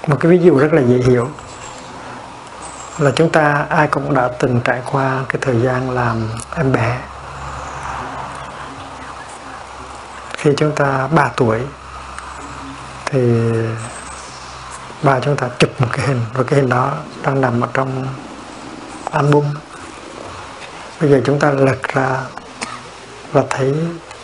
Một 0.06 0.16
cái 0.20 0.32
ví 0.32 0.38
dụ 0.38 0.58
rất 0.58 0.72
là 0.72 0.82
dễ 0.82 0.96
hiểu 0.96 1.28
là 3.00 3.10
chúng 3.16 3.30
ta 3.30 3.66
ai 3.68 3.88
cũng 3.88 4.14
đã 4.14 4.30
từng 4.38 4.60
trải 4.64 4.82
qua 4.92 5.24
cái 5.28 5.38
thời 5.40 5.60
gian 5.60 5.90
làm 5.90 6.28
em 6.56 6.72
bé. 6.72 6.98
Khi 10.36 10.50
chúng 10.56 10.72
ta 10.72 11.08
3 11.10 11.30
tuổi, 11.36 11.60
thì 13.06 13.42
ba 15.02 15.20
chúng 15.20 15.36
ta 15.36 15.48
chụp 15.58 15.70
một 15.80 15.86
cái 15.92 16.06
hình 16.06 16.20
và 16.34 16.44
cái 16.44 16.60
hình 16.60 16.68
đó 16.68 16.92
đang 17.22 17.40
nằm 17.40 17.60
ở 17.60 17.68
trong 17.74 18.06
album. 19.10 19.44
Bây 21.00 21.10
giờ 21.10 21.20
chúng 21.24 21.38
ta 21.38 21.50
lật 21.50 21.82
ra 21.94 22.20
và 23.32 23.44
thấy 23.50 23.74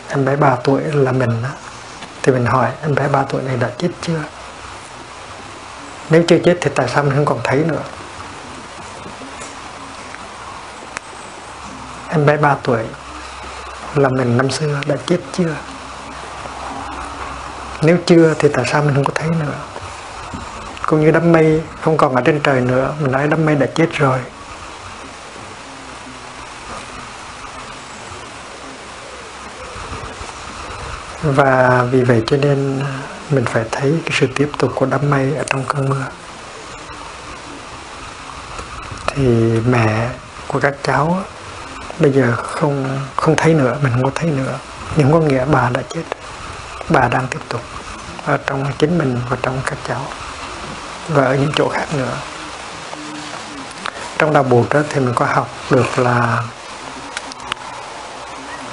em 0.08 0.24
bé 0.24 0.36
3 0.36 0.56
tuổi 0.64 0.82
là 0.82 1.12
mình 1.12 1.42
đó. 1.42 1.48
thì 2.22 2.32
mình 2.32 2.46
hỏi, 2.46 2.70
em 2.82 2.94
bé 2.94 3.08
3 3.08 3.22
tuổi 3.22 3.42
này 3.42 3.56
đã 3.56 3.70
chết 3.78 3.88
chưa? 4.02 4.20
Nếu 6.10 6.22
chưa 6.28 6.38
chết 6.44 6.58
thì 6.60 6.70
tại 6.74 6.88
sao 6.88 7.02
mình 7.02 7.12
không 7.14 7.24
còn 7.24 7.40
thấy 7.44 7.64
nữa? 7.68 7.82
Em 12.16 12.26
bé 12.26 12.36
3 12.36 12.56
tuổi, 12.62 12.82
là 13.94 14.08
mình 14.08 14.36
năm 14.36 14.50
xưa 14.50 14.80
đã 14.86 14.96
chết 15.06 15.18
chưa? 15.32 15.54
Nếu 17.82 17.98
chưa 18.06 18.34
thì 18.38 18.48
tại 18.52 18.64
sao 18.66 18.82
mình 18.82 18.94
không 18.94 19.04
có 19.04 19.12
thấy 19.14 19.28
nữa? 19.28 19.54
Cũng 20.86 21.00
như 21.00 21.10
đám 21.10 21.32
mây 21.32 21.62
không 21.80 21.96
còn 21.96 22.14
ở 22.14 22.22
trên 22.24 22.40
trời 22.40 22.60
nữa, 22.60 22.94
mình 23.00 23.12
nói 23.12 23.26
đám 23.26 23.46
mây 23.46 23.54
đã 23.54 23.66
chết 23.74 23.92
rồi. 23.92 24.18
Và 31.22 31.82
vì 31.90 32.02
vậy 32.02 32.22
cho 32.26 32.36
nên 32.36 32.82
mình 33.30 33.44
phải 33.44 33.64
thấy 33.72 33.94
cái 34.04 34.18
sự 34.20 34.26
tiếp 34.34 34.50
tục 34.58 34.72
của 34.74 34.86
đám 34.86 35.10
mây 35.10 35.34
ở 35.34 35.44
trong 35.46 35.64
cơn 35.64 35.88
mưa. 35.88 36.04
Thì 39.06 39.26
mẹ 39.68 40.10
của 40.48 40.60
các 40.60 40.74
cháu 40.82 41.22
bây 41.98 42.12
giờ 42.12 42.36
không 42.36 43.00
không 43.16 43.36
thấy 43.36 43.54
nữa 43.54 43.76
mình 43.82 43.92
không 44.02 44.12
thấy 44.14 44.30
nữa. 44.30 44.58
Nhưng 44.96 45.12
có 45.12 45.20
nghĩa 45.20 45.44
bà 45.44 45.70
đã 45.70 45.82
chết. 45.88 46.02
Bà 46.88 47.08
đang 47.08 47.26
tiếp 47.26 47.40
tục 47.48 47.60
ở 48.24 48.38
trong 48.46 48.66
chính 48.78 48.98
mình 48.98 49.20
và 49.28 49.36
trong 49.42 49.60
các 49.66 49.78
cháu 49.88 50.02
và 51.08 51.24
ở 51.24 51.34
những 51.34 51.52
chỗ 51.56 51.68
khác 51.68 51.86
nữa. 51.94 52.12
Trong 54.18 54.32
đạo 54.32 54.42
buộc 54.42 54.68
đó 54.68 54.80
thì 54.88 55.00
mình 55.00 55.14
có 55.14 55.26
học 55.26 55.48
được 55.70 55.98
là 55.98 56.42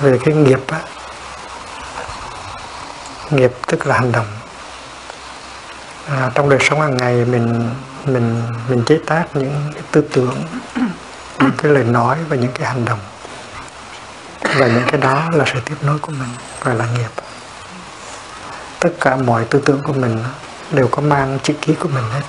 về 0.02 0.20
cái 0.26 0.36
nghiệp 0.36 0.60
á. 0.68 0.80
Nghiệp 3.30 3.52
tức 3.68 3.88
là 3.88 3.96
hành 3.96 4.12
động. 4.12 4.28
À, 6.10 6.32
trong 6.36 6.50
đời 6.50 6.60
sống 6.62 6.82
hàng 6.82 6.98
ngày 6.98 7.26
mình 7.26 7.70
mình 8.06 8.42
mình 8.70 8.84
chế 8.86 9.00
tác 9.06 9.26
những 9.34 9.72
cái 9.74 9.84
tư 9.92 10.04
tưởng 10.14 10.44
những 11.40 11.52
cái 11.58 11.72
lời 11.72 11.84
nói 11.84 12.18
và 12.30 12.36
những 12.36 12.52
cái 12.52 12.68
hành 12.68 12.86
động 12.86 13.00
và 14.58 14.68
những 14.68 14.84
cái 14.92 15.02
đó 15.02 15.30
là 15.34 15.46
sự 15.54 15.60
tiếp 15.66 15.76
nối 15.82 16.00
của 16.00 16.12
mình 16.12 16.30
gọi 16.64 16.76
là 16.76 16.86
nghiệp. 16.98 17.10
Tất 18.80 18.90
cả 19.02 19.16
mọi 19.16 19.46
tư 19.46 19.62
tưởng 19.66 19.82
của 19.84 19.94
mình 19.94 20.24
đều 20.72 20.88
có 20.88 21.02
mang 21.02 21.40
chữ 21.44 21.54
ký 21.62 21.74
của 21.74 21.90
mình 21.94 22.04
hết. 22.14 22.22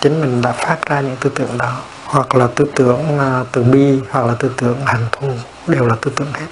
Chính 0.00 0.20
mình 0.20 0.42
đã 0.42 0.52
phát 0.52 0.76
ra 0.86 1.00
những 1.00 1.16
tư 1.20 1.30
tưởng 1.34 1.58
đó, 1.58 1.72
hoặc 2.04 2.34
là 2.34 2.46
tư 2.54 2.64
tưởng 2.74 3.18
à, 3.18 3.44
từ 3.52 3.62
bi, 3.62 4.00
hoặc 4.10 4.26
là 4.26 4.34
tư 4.38 4.50
tưởng 4.56 4.86
hành 4.86 5.06
thù, 5.12 5.30
đều 5.66 5.86
là 5.86 5.94
tư 6.00 6.12
tưởng 6.16 6.32
hết. 6.32 6.46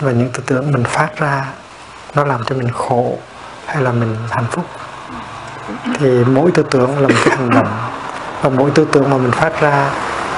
Và 0.00 0.12
những 0.12 0.30
tư 0.32 0.42
tưởng 0.46 0.72
mình 0.72 0.84
phát 0.84 1.16
ra, 1.16 1.44
nó 2.14 2.24
làm 2.24 2.44
cho 2.44 2.54
mình 2.54 2.72
khổ 2.72 3.18
hay 3.66 3.82
là 3.82 3.92
mình 3.92 4.16
hạnh 4.30 4.46
phúc. 4.50 4.64
Thì 5.98 6.24
mỗi 6.24 6.50
tư 6.54 6.64
tưởng 6.70 6.98
là 6.98 7.08
một 7.08 7.14
cái 7.24 7.36
hành 7.36 7.50
động. 7.50 7.90
Và 8.42 8.50
mỗi 8.50 8.70
tư 8.70 8.86
tưởng 8.92 9.10
mà 9.10 9.16
mình 9.16 9.32
phát 9.32 9.60
ra 9.60 9.90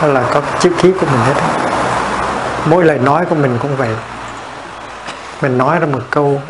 là 0.02 0.24
có 0.34 0.42
chữ 0.60 0.70
ký 0.82 0.92
của 1.00 1.06
mình 1.06 1.20
hết 1.20 1.69
mỗi 2.66 2.84
lời 2.84 2.98
nói 2.98 3.26
của 3.26 3.34
mình 3.34 3.58
cũng 3.62 3.76
vậy. 3.76 3.96
Mình 5.42 5.58
nói 5.58 5.78
ra 5.78 5.86
một 5.86 6.02
câu 6.10 6.42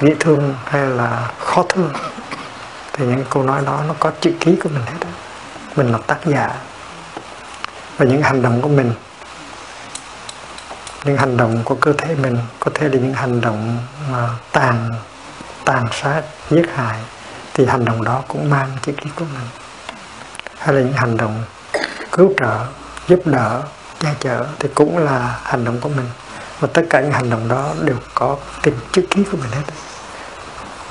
dễ 0.00 0.14
thương 0.20 0.54
hay 0.64 0.86
là 0.86 1.30
khó 1.38 1.64
thương, 1.68 1.90
thì 2.92 3.06
những 3.06 3.24
câu 3.30 3.42
nói 3.42 3.62
đó 3.66 3.80
nó 3.88 3.94
có 3.98 4.10
chữ 4.20 4.32
ký 4.40 4.56
của 4.62 4.68
mình 4.68 4.82
hết 4.86 5.06
mình 5.76 5.92
là 5.92 5.98
tác 6.06 6.18
giả. 6.24 6.50
Và 7.96 8.06
những 8.06 8.22
hành 8.22 8.42
động 8.42 8.62
của 8.62 8.68
mình, 8.68 8.92
những 11.04 11.16
hành 11.16 11.36
động 11.36 11.62
của 11.64 11.74
cơ 11.74 11.92
thể 11.92 12.14
mình 12.14 12.38
có 12.60 12.70
thể 12.74 12.88
là 12.88 12.98
những 12.98 13.14
hành 13.14 13.40
động 13.40 13.78
mà 14.10 14.28
tàn 14.52 14.90
tàn 15.64 15.86
sát 15.92 16.22
giết 16.50 16.66
hại, 16.74 16.98
thì 17.54 17.66
hành 17.66 17.84
động 17.84 18.04
đó 18.04 18.22
cũng 18.28 18.50
mang 18.50 18.70
chữ 18.82 18.92
ký 18.92 19.10
của 19.16 19.24
mình. 19.24 19.48
Hay 20.58 20.74
là 20.74 20.80
những 20.80 20.92
hành 20.92 21.16
động 21.16 21.44
cứu 22.12 22.32
trợ, 22.40 22.56
giúp 23.08 23.20
đỡ 23.24 23.62
che 24.00 24.14
chở 24.20 24.46
thì 24.58 24.68
cũng 24.74 24.98
là 24.98 25.38
hành 25.44 25.64
động 25.64 25.80
của 25.80 25.88
mình. 25.88 26.06
Và 26.60 26.68
tất 26.72 26.82
cả 26.90 27.00
những 27.00 27.12
hành 27.12 27.30
động 27.30 27.48
đó 27.48 27.74
đều 27.82 27.96
có 28.14 28.36
tính 28.62 28.74
chữ 28.92 29.02
ký 29.10 29.24
của 29.32 29.36
mình 29.36 29.50
hết. 29.50 29.62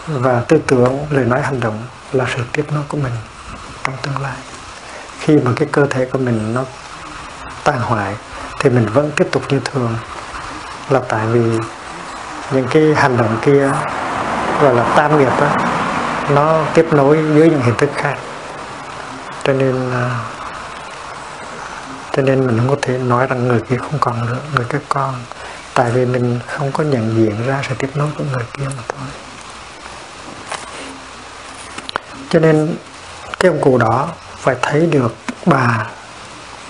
Và 0.07 0.41
tư 0.47 0.57
tưởng, 0.67 1.05
lời 1.09 1.25
nói, 1.25 1.41
hành 1.41 1.59
động 1.59 1.83
là 2.11 2.25
sự 2.35 2.43
tiếp 2.51 2.65
nối 2.71 2.83
của 2.87 2.97
mình 2.97 3.13
trong 3.83 3.95
tương 4.01 4.21
lai. 4.21 4.35
Khi 5.19 5.37
mà 5.37 5.51
cái 5.55 5.67
cơ 5.71 5.85
thể 5.89 6.05
của 6.05 6.19
mình 6.19 6.53
nó 6.53 6.63
tan 7.63 7.79
hoại, 7.79 8.15
thì 8.59 8.69
mình 8.69 8.85
vẫn 8.93 9.11
tiếp 9.15 9.27
tục 9.31 9.43
như 9.49 9.59
thường. 9.65 9.95
Là 10.89 11.01
tại 11.07 11.27
vì 11.27 11.57
những 12.51 12.67
cái 12.69 12.93
hành 12.95 13.17
động 13.17 13.37
kia, 13.41 13.71
gọi 14.61 14.75
là 14.75 14.93
tam 14.95 15.19
nghiệp 15.19 15.31
đó, 15.39 15.47
nó 16.29 16.65
tiếp 16.73 16.85
nối 16.91 17.17
dưới 17.17 17.49
những 17.49 17.61
hình 17.61 17.75
thức 17.77 17.89
khác. 17.95 18.15
Cho 19.43 19.53
nên 19.53 19.91
à, 19.91 20.19
cho 22.17 22.23
nên 22.23 22.47
mình 22.47 22.57
không 22.57 22.69
có 22.69 22.75
thể 22.81 22.97
nói 22.97 23.27
rằng 23.27 23.47
người 23.47 23.61
kia 23.69 23.77
không 23.77 23.97
còn 23.99 24.25
nữa, 24.25 24.39
người 24.55 24.65
các 24.69 24.81
con. 24.89 25.15
Tại 25.73 25.91
vì 25.91 26.05
mình 26.05 26.39
không 26.47 26.71
có 26.71 26.83
nhận 26.83 27.15
diện 27.15 27.47
ra 27.47 27.63
sự 27.69 27.75
tiếp 27.79 27.89
nối 27.95 28.07
của 28.17 28.23
người 28.23 28.45
kia 28.57 28.63
mà 28.65 28.83
thôi. 28.87 29.07
Cho 32.29 32.39
nên 32.39 32.75
cái 33.39 33.51
ông 33.51 33.61
cụ 33.61 33.77
đó 33.77 34.09
phải 34.37 34.55
thấy 34.61 34.85
được 34.85 35.15
bà 35.45 35.85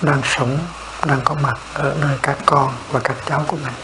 đang 0.02 0.20
sống, 0.24 0.58
đang 1.06 1.20
có 1.24 1.34
mặt 1.34 1.58
ở 1.74 1.94
nơi 2.00 2.18
các 2.22 2.36
con 2.46 2.72
và 2.90 3.00
các 3.00 3.16
cháu 3.28 3.44
của 3.46 3.56
mình. 3.56 3.74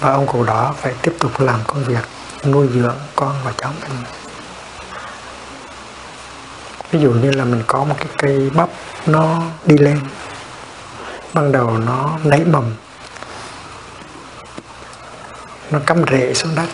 Và 0.00 0.12
ông 0.12 0.26
cụ 0.26 0.44
đó 0.44 0.74
phải 0.80 0.94
tiếp 1.02 1.14
tục 1.20 1.40
làm 1.40 1.60
công 1.66 1.84
việc 1.84 2.04
nuôi 2.44 2.68
dưỡng 2.74 2.96
con 3.16 3.34
và 3.44 3.52
cháu 3.56 3.72
mình 3.82 4.25
ví 6.96 7.02
dụ 7.02 7.10
như 7.10 7.30
là 7.30 7.44
mình 7.44 7.62
có 7.66 7.84
một 7.84 7.94
cái 7.98 8.06
cây 8.18 8.50
bắp, 8.54 8.68
nó 9.06 9.42
đi 9.64 9.78
lên. 9.78 10.00
Ban 11.32 11.52
đầu 11.52 11.78
nó 11.78 12.18
nảy 12.24 12.44
mầm. 12.44 12.74
Nó 15.70 15.78
cắm 15.86 16.04
rễ 16.10 16.34
xuống 16.34 16.54
đất 16.54 16.68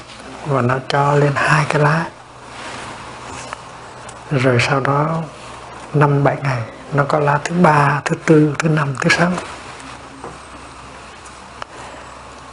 và 0.47 0.63
nó 0.63 0.79
cho 0.89 1.15
lên 1.15 1.33
hai 1.35 1.65
cái 1.69 1.83
lá. 1.83 2.05
Rồi 4.31 4.59
sau 4.69 4.81
đó 4.81 5.23
năm 5.95 6.25
bảy 6.25 6.37
ngày, 6.43 6.63
nó 6.93 7.05
có 7.05 7.19
lá 7.19 7.39
thứ 7.45 7.55
ba, 7.63 8.01
thứ 8.05 8.17
tư, 8.27 8.55
thứ 8.59 8.69
năm, 8.69 8.95
thứ 9.01 9.11
sáu. 9.11 9.33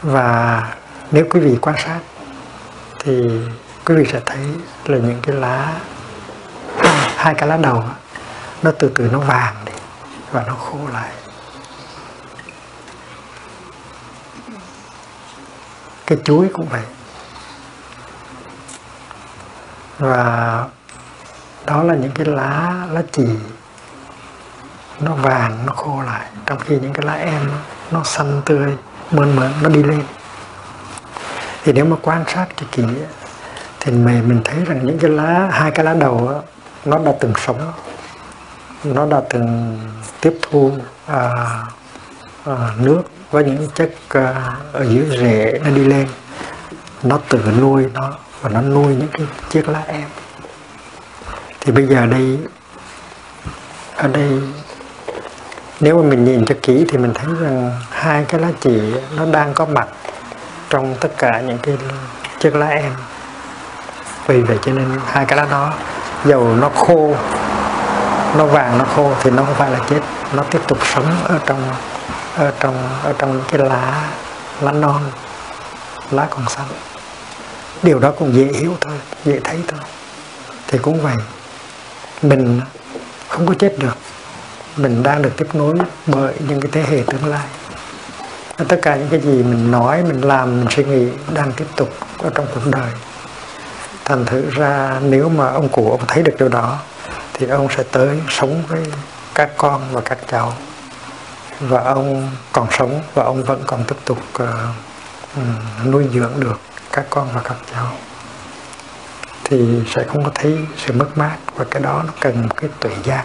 Và 0.02 0.62
nếu 1.10 1.24
quý 1.30 1.40
vị 1.40 1.58
quan 1.60 1.76
sát 1.78 2.00
thì 2.98 3.40
quý 3.84 3.94
vị 3.94 4.04
sẽ 4.12 4.20
thấy 4.26 4.46
là 4.84 4.98
những 4.98 5.20
cái 5.22 5.36
lá 5.36 5.72
hai, 7.20 7.34
cái 7.34 7.48
lá 7.48 7.56
đầu 7.56 7.84
nó 8.62 8.70
từ 8.78 8.92
từ 8.94 9.08
nó 9.12 9.18
vàng 9.18 9.54
đi 9.66 9.72
và 10.32 10.44
nó 10.46 10.54
khô 10.54 10.78
lại. 10.92 11.10
Cái 16.06 16.18
chuối 16.24 16.48
cũng 16.52 16.68
vậy. 16.68 16.82
Và 19.98 20.64
đó 21.66 21.82
là 21.82 21.94
những 21.94 22.12
cái 22.14 22.26
lá 22.26 22.86
lá 22.90 23.02
chì. 23.12 23.26
Nó 25.00 25.14
vàng 25.14 25.66
nó 25.66 25.72
khô 25.72 26.02
lại. 26.02 26.26
Trong 26.46 26.58
khi 26.58 26.78
những 26.78 26.92
cái 26.92 27.06
lá 27.06 27.14
em 27.14 27.50
nó 27.90 28.04
xanh 28.04 28.42
tươi 28.44 28.76
mơn 29.10 29.36
mởn 29.36 29.52
nó 29.62 29.68
đi 29.68 29.82
lên. 29.82 30.02
Thì 31.64 31.72
nếu 31.72 31.84
mà 31.84 31.96
quan 32.02 32.24
sát 32.28 32.46
cho 32.56 32.66
kỹ 32.72 32.84
thì 33.80 33.92
mình 33.92 34.28
mình 34.28 34.40
thấy 34.44 34.64
rằng 34.64 34.86
những 34.86 34.98
cái 34.98 35.10
lá 35.10 35.48
hai 35.52 35.70
cái 35.70 35.84
lá 35.84 35.94
đầu 35.94 36.42
nó 36.84 36.98
đã 36.98 37.12
từng 37.20 37.32
sống 37.46 37.72
nó 38.84 39.06
đã 39.06 39.20
từng 39.30 39.78
tiếp 40.20 40.38
thu 40.42 40.72
à, 41.06 41.30
à, 42.44 42.54
nước 42.78 43.02
với 43.30 43.44
những 43.44 43.68
chất 43.74 43.90
à, 44.08 44.56
ở 44.72 44.84
dưới 44.84 45.18
rễ 45.20 45.60
nó 45.64 45.70
đi 45.70 45.84
lên. 45.84 46.08
Nó 47.02 47.18
tự 47.28 47.38
nuôi 47.60 47.86
nó 47.94 48.12
và 48.40 48.50
nó 48.50 48.60
nuôi 48.60 48.94
những 48.94 49.08
cái 49.12 49.26
chiếc 49.50 49.68
lá 49.68 49.82
em. 49.86 50.08
Thì 51.60 51.72
bây 51.72 51.86
giờ 51.86 52.06
đây 52.06 52.38
ở 53.96 54.08
đây 54.08 54.40
nếu 55.80 56.02
mà 56.02 56.08
mình 56.08 56.24
nhìn 56.24 56.44
cho 56.44 56.54
kỹ 56.62 56.84
thì 56.88 56.98
mình 56.98 57.14
thấy 57.14 57.34
rằng 57.40 57.80
hai 57.90 58.24
cái 58.24 58.40
lá 58.40 58.48
chỉ 58.60 58.94
nó 59.16 59.26
đang 59.26 59.54
có 59.54 59.66
mặt 59.66 59.88
trong 60.70 60.94
tất 61.00 61.12
cả 61.18 61.40
những 61.40 61.58
cái 61.58 61.76
chiếc 62.40 62.54
lá 62.54 62.66
em. 62.66 62.92
Vì 64.26 64.40
vậy 64.42 64.58
cho 64.62 64.72
nên 64.72 64.98
hai 65.06 65.24
cái 65.24 65.36
lá 65.36 65.46
đó 65.50 65.74
dầu 66.24 66.56
nó 66.56 66.68
khô, 66.68 67.14
nó 68.36 68.46
vàng, 68.46 68.78
nó 68.78 68.84
khô 68.96 69.12
thì 69.22 69.30
nó 69.30 69.44
không 69.44 69.54
phải 69.54 69.70
là 69.70 69.78
chết. 69.90 70.00
Nó 70.32 70.42
tiếp 70.42 70.60
tục 70.68 70.78
sống 70.94 71.16
ở 71.24 71.38
trong 71.46 71.62
ở 72.36 72.52
trong 72.60 72.74
ở 73.04 73.12
trong 73.18 73.42
cái 73.48 73.60
lá 73.60 74.08
lá 74.60 74.72
non, 74.72 75.02
lá 76.10 76.26
còn 76.30 76.48
xanh. 76.48 76.66
Điều 77.82 77.98
đó 77.98 78.12
cũng 78.18 78.34
dễ 78.34 78.44
hiểu 78.44 78.76
thôi, 78.80 78.94
dễ 79.24 79.40
thấy 79.44 79.58
thôi. 79.68 79.80
Thì 80.68 80.78
cũng 80.78 81.00
vậy, 81.02 81.14
mình 82.22 82.60
không 83.28 83.46
có 83.46 83.54
chết 83.58 83.78
được. 83.78 83.96
Mình 84.76 85.02
đang 85.02 85.22
được 85.22 85.32
tiếp 85.36 85.48
nối 85.52 85.74
bởi 86.06 86.34
những 86.48 86.60
cái 86.60 86.70
thế 86.72 86.82
hệ 86.82 87.02
tương 87.06 87.26
lai. 87.26 87.46
Tất 88.68 88.78
cả 88.82 88.96
những 88.96 89.08
cái 89.10 89.20
gì 89.20 89.42
mình 89.42 89.70
nói, 89.70 90.02
mình 90.02 90.20
làm, 90.20 90.60
mình 90.60 90.66
suy 90.70 90.84
nghĩ 90.84 91.08
đang 91.32 91.52
tiếp 91.52 91.66
tục 91.76 91.88
ở 92.22 92.30
trong 92.34 92.46
cuộc 92.54 92.60
đời 92.66 92.90
thành 94.10 94.24
thử 94.24 94.50
ra 94.50 95.00
nếu 95.02 95.28
mà 95.28 95.48
ông 95.48 95.68
cụ 95.68 95.90
ông 95.90 96.00
thấy 96.08 96.22
được 96.22 96.32
điều 96.38 96.48
đó 96.48 96.78
thì 97.32 97.46
ông 97.46 97.68
sẽ 97.76 97.82
tới 97.92 98.20
sống 98.28 98.62
với 98.68 98.86
các 99.34 99.50
con 99.56 99.82
và 99.92 100.00
các 100.00 100.18
cháu. 100.30 100.52
Và 101.60 101.82
ông 101.82 102.30
còn 102.52 102.66
sống 102.70 103.02
và 103.14 103.24
ông 103.24 103.42
vẫn 103.42 103.62
còn 103.66 103.84
tiếp 103.84 103.94
tục 104.04 104.18
uh, 104.42 104.48
nuôi 105.84 106.08
dưỡng 106.14 106.32
được 106.38 106.60
các 106.92 107.04
con 107.10 107.28
và 107.34 107.40
các 107.44 107.56
cháu. 107.74 107.86
Thì 109.44 109.82
sẽ 109.94 110.04
không 110.04 110.24
có 110.24 110.30
thấy 110.34 110.58
sự 110.86 110.92
mất 110.92 111.18
mát 111.18 111.36
và 111.56 111.64
cái 111.70 111.82
đó 111.82 112.02
nó 112.06 112.12
cần 112.20 112.42
một 112.42 112.56
cái 112.56 112.70
tuệ 112.80 112.92
giác. 113.04 113.24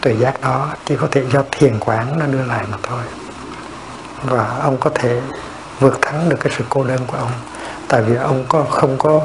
Tuệ 0.00 0.16
giác 0.16 0.40
đó 0.40 0.68
chỉ 0.84 0.96
có 0.96 1.08
thể 1.10 1.24
do 1.32 1.42
thiền 1.52 1.78
quán 1.78 2.18
nó 2.18 2.26
đưa 2.26 2.44
lại 2.44 2.64
mà 2.70 2.78
thôi. 2.82 3.02
Và 4.22 4.58
ông 4.62 4.76
có 4.76 4.90
thể 4.94 5.20
vượt 5.80 5.98
thắng 6.02 6.28
được 6.28 6.36
cái 6.40 6.52
sự 6.58 6.64
cô 6.68 6.84
đơn 6.84 7.00
của 7.06 7.16
ông. 7.18 7.32
Tại 7.88 8.02
vì 8.02 8.16
ông 8.16 8.44
có 8.48 8.64
không 8.70 8.98
có 8.98 9.20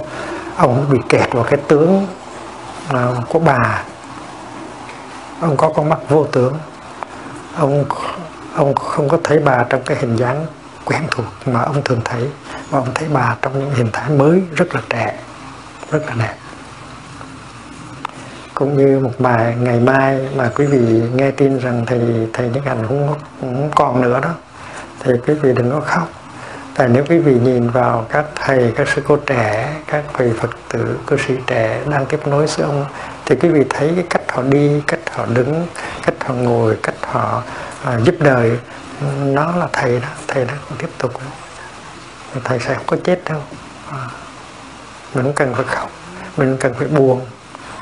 ông 0.61 0.85
bị 0.89 0.99
kẹt 1.09 1.33
vào 1.33 1.43
cái 1.43 1.59
tướng 1.67 2.07
của 3.29 3.39
bà. 3.39 3.83
Ông 5.41 5.57
có 5.57 5.71
con 5.75 5.89
mắt 5.89 5.99
vô 6.09 6.25
tướng. 6.31 6.53
Ông 7.57 7.85
ông 8.55 8.75
không 8.75 9.09
có 9.09 9.17
thấy 9.23 9.39
bà 9.39 9.63
trong 9.69 9.81
cái 9.85 9.97
hình 9.97 10.15
dáng 10.15 10.45
quen 10.85 11.01
thuộc 11.11 11.25
mà 11.45 11.61
ông 11.61 11.81
thường 11.85 12.01
thấy. 12.05 12.27
Mà 12.71 12.79
ông 12.79 12.87
thấy 12.95 13.07
bà 13.13 13.35
trong 13.41 13.59
những 13.59 13.71
hình 13.73 13.89
thái 13.93 14.09
mới 14.09 14.43
rất 14.55 14.75
là 14.75 14.81
trẻ 14.89 15.15
rất 15.91 16.03
là 16.07 16.13
đẹp. 16.19 16.35
Cũng 18.53 18.77
như 18.77 18.99
một 18.99 19.13
bài 19.19 19.55
ngày 19.59 19.79
mai 19.79 20.29
mà 20.35 20.51
quý 20.55 20.65
vị 20.65 21.01
nghe 21.15 21.31
tin 21.31 21.59
rằng 21.59 21.85
thầy 21.85 22.29
thầy 22.33 22.49
Đức 22.49 22.61
Hạnh 22.65 22.85
không, 22.87 23.15
không 23.41 23.71
còn 23.75 24.01
nữa 24.01 24.19
đó. 24.23 24.29
Thì 24.99 25.11
quý 25.27 25.33
vị 25.33 25.53
đừng 25.53 25.71
có 25.71 25.79
khóc 25.79 26.07
tại 26.75 26.89
nếu 26.89 27.03
quý 27.09 27.17
vị 27.17 27.33
nhìn 27.33 27.69
vào 27.69 28.05
các 28.09 28.25
thầy 28.35 28.73
các 28.75 28.87
sư 28.95 29.01
cô 29.07 29.17
trẻ 29.17 29.75
các 29.87 30.03
vị 30.17 30.31
phật 30.37 30.49
tử 30.69 30.97
cư 31.07 31.17
sĩ 31.17 31.33
trẻ 31.47 31.81
đang 31.89 32.05
tiếp 32.05 32.27
nối 32.27 32.45
với 32.45 32.65
ông 32.65 32.85
thì 33.25 33.35
quý 33.35 33.49
vị 33.49 33.63
thấy 33.69 33.91
cái 33.95 34.05
cách 34.09 34.31
họ 34.31 34.41
đi 34.41 34.81
cách 34.87 34.99
họ 35.11 35.25
đứng 35.25 35.67
cách 36.05 36.15
họ 36.25 36.33
ngồi 36.33 36.77
cách 36.83 36.95
họ 37.01 37.43
à, 37.83 37.99
giúp 38.03 38.15
đời 38.19 38.57
nó 39.23 39.55
là 39.55 39.67
thầy 39.73 39.99
đó 39.99 40.07
thầy 40.27 40.45
đó 40.45 40.53
còn 40.69 40.77
tiếp 40.77 40.89
tục. 40.97 41.11
Thầy 42.43 42.59
sẽ 42.59 42.75
không 42.75 42.85
có 42.87 42.97
chết 43.03 43.21
đâu. 43.25 43.41
À, 43.91 44.07
mình 45.13 45.23
không 45.23 45.33
cần 45.33 45.53
phải 45.53 45.65
khóc 45.65 45.91
mình 46.37 46.49
không 46.49 46.57
cần 46.57 46.73
phải 46.73 46.87
buồn 46.87 47.21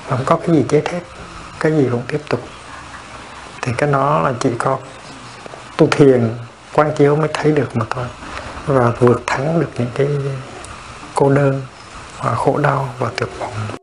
không 0.09 0.23
có 0.25 0.35
cái 0.35 0.55
gì 0.55 0.65
chết 0.69 0.89
hết 0.91 1.01
cái 1.59 1.71
gì 1.71 1.87
cũng 1.91 2.03
tiếp 2.07 2.21
tục. 2.29 2.39
Thì 3.61 3.71
cái 3.77 3.91
đó 3.91 4.21
là 4.21 4.33
chỉ 4.39 4.49
có 4.57 4.77
tu 5.77 5.87
thiền 5.87 6.29
quan 6.73 6.91
chiếu 6.95 7.15
mới 7.15 7.29
thấy 7.33 7.51
được 7.51 7.75
mà 7.75 7.85
thôi 7.89 8.05
và 8.69 8.93
vượt 8.99 9.21
thắng 9.27 9.59
được 9.59 9.69
những 9.77 9.89
cái 9.95 10.07
cô 11.15 11.29
đơn 11.29 11.61
và 12.23 12.35
khổ 12.35 12.57
đau 12.57 12.89
và 12.99 13.09
tuyệt 13.17 13.29
vọng. 13.39 13.78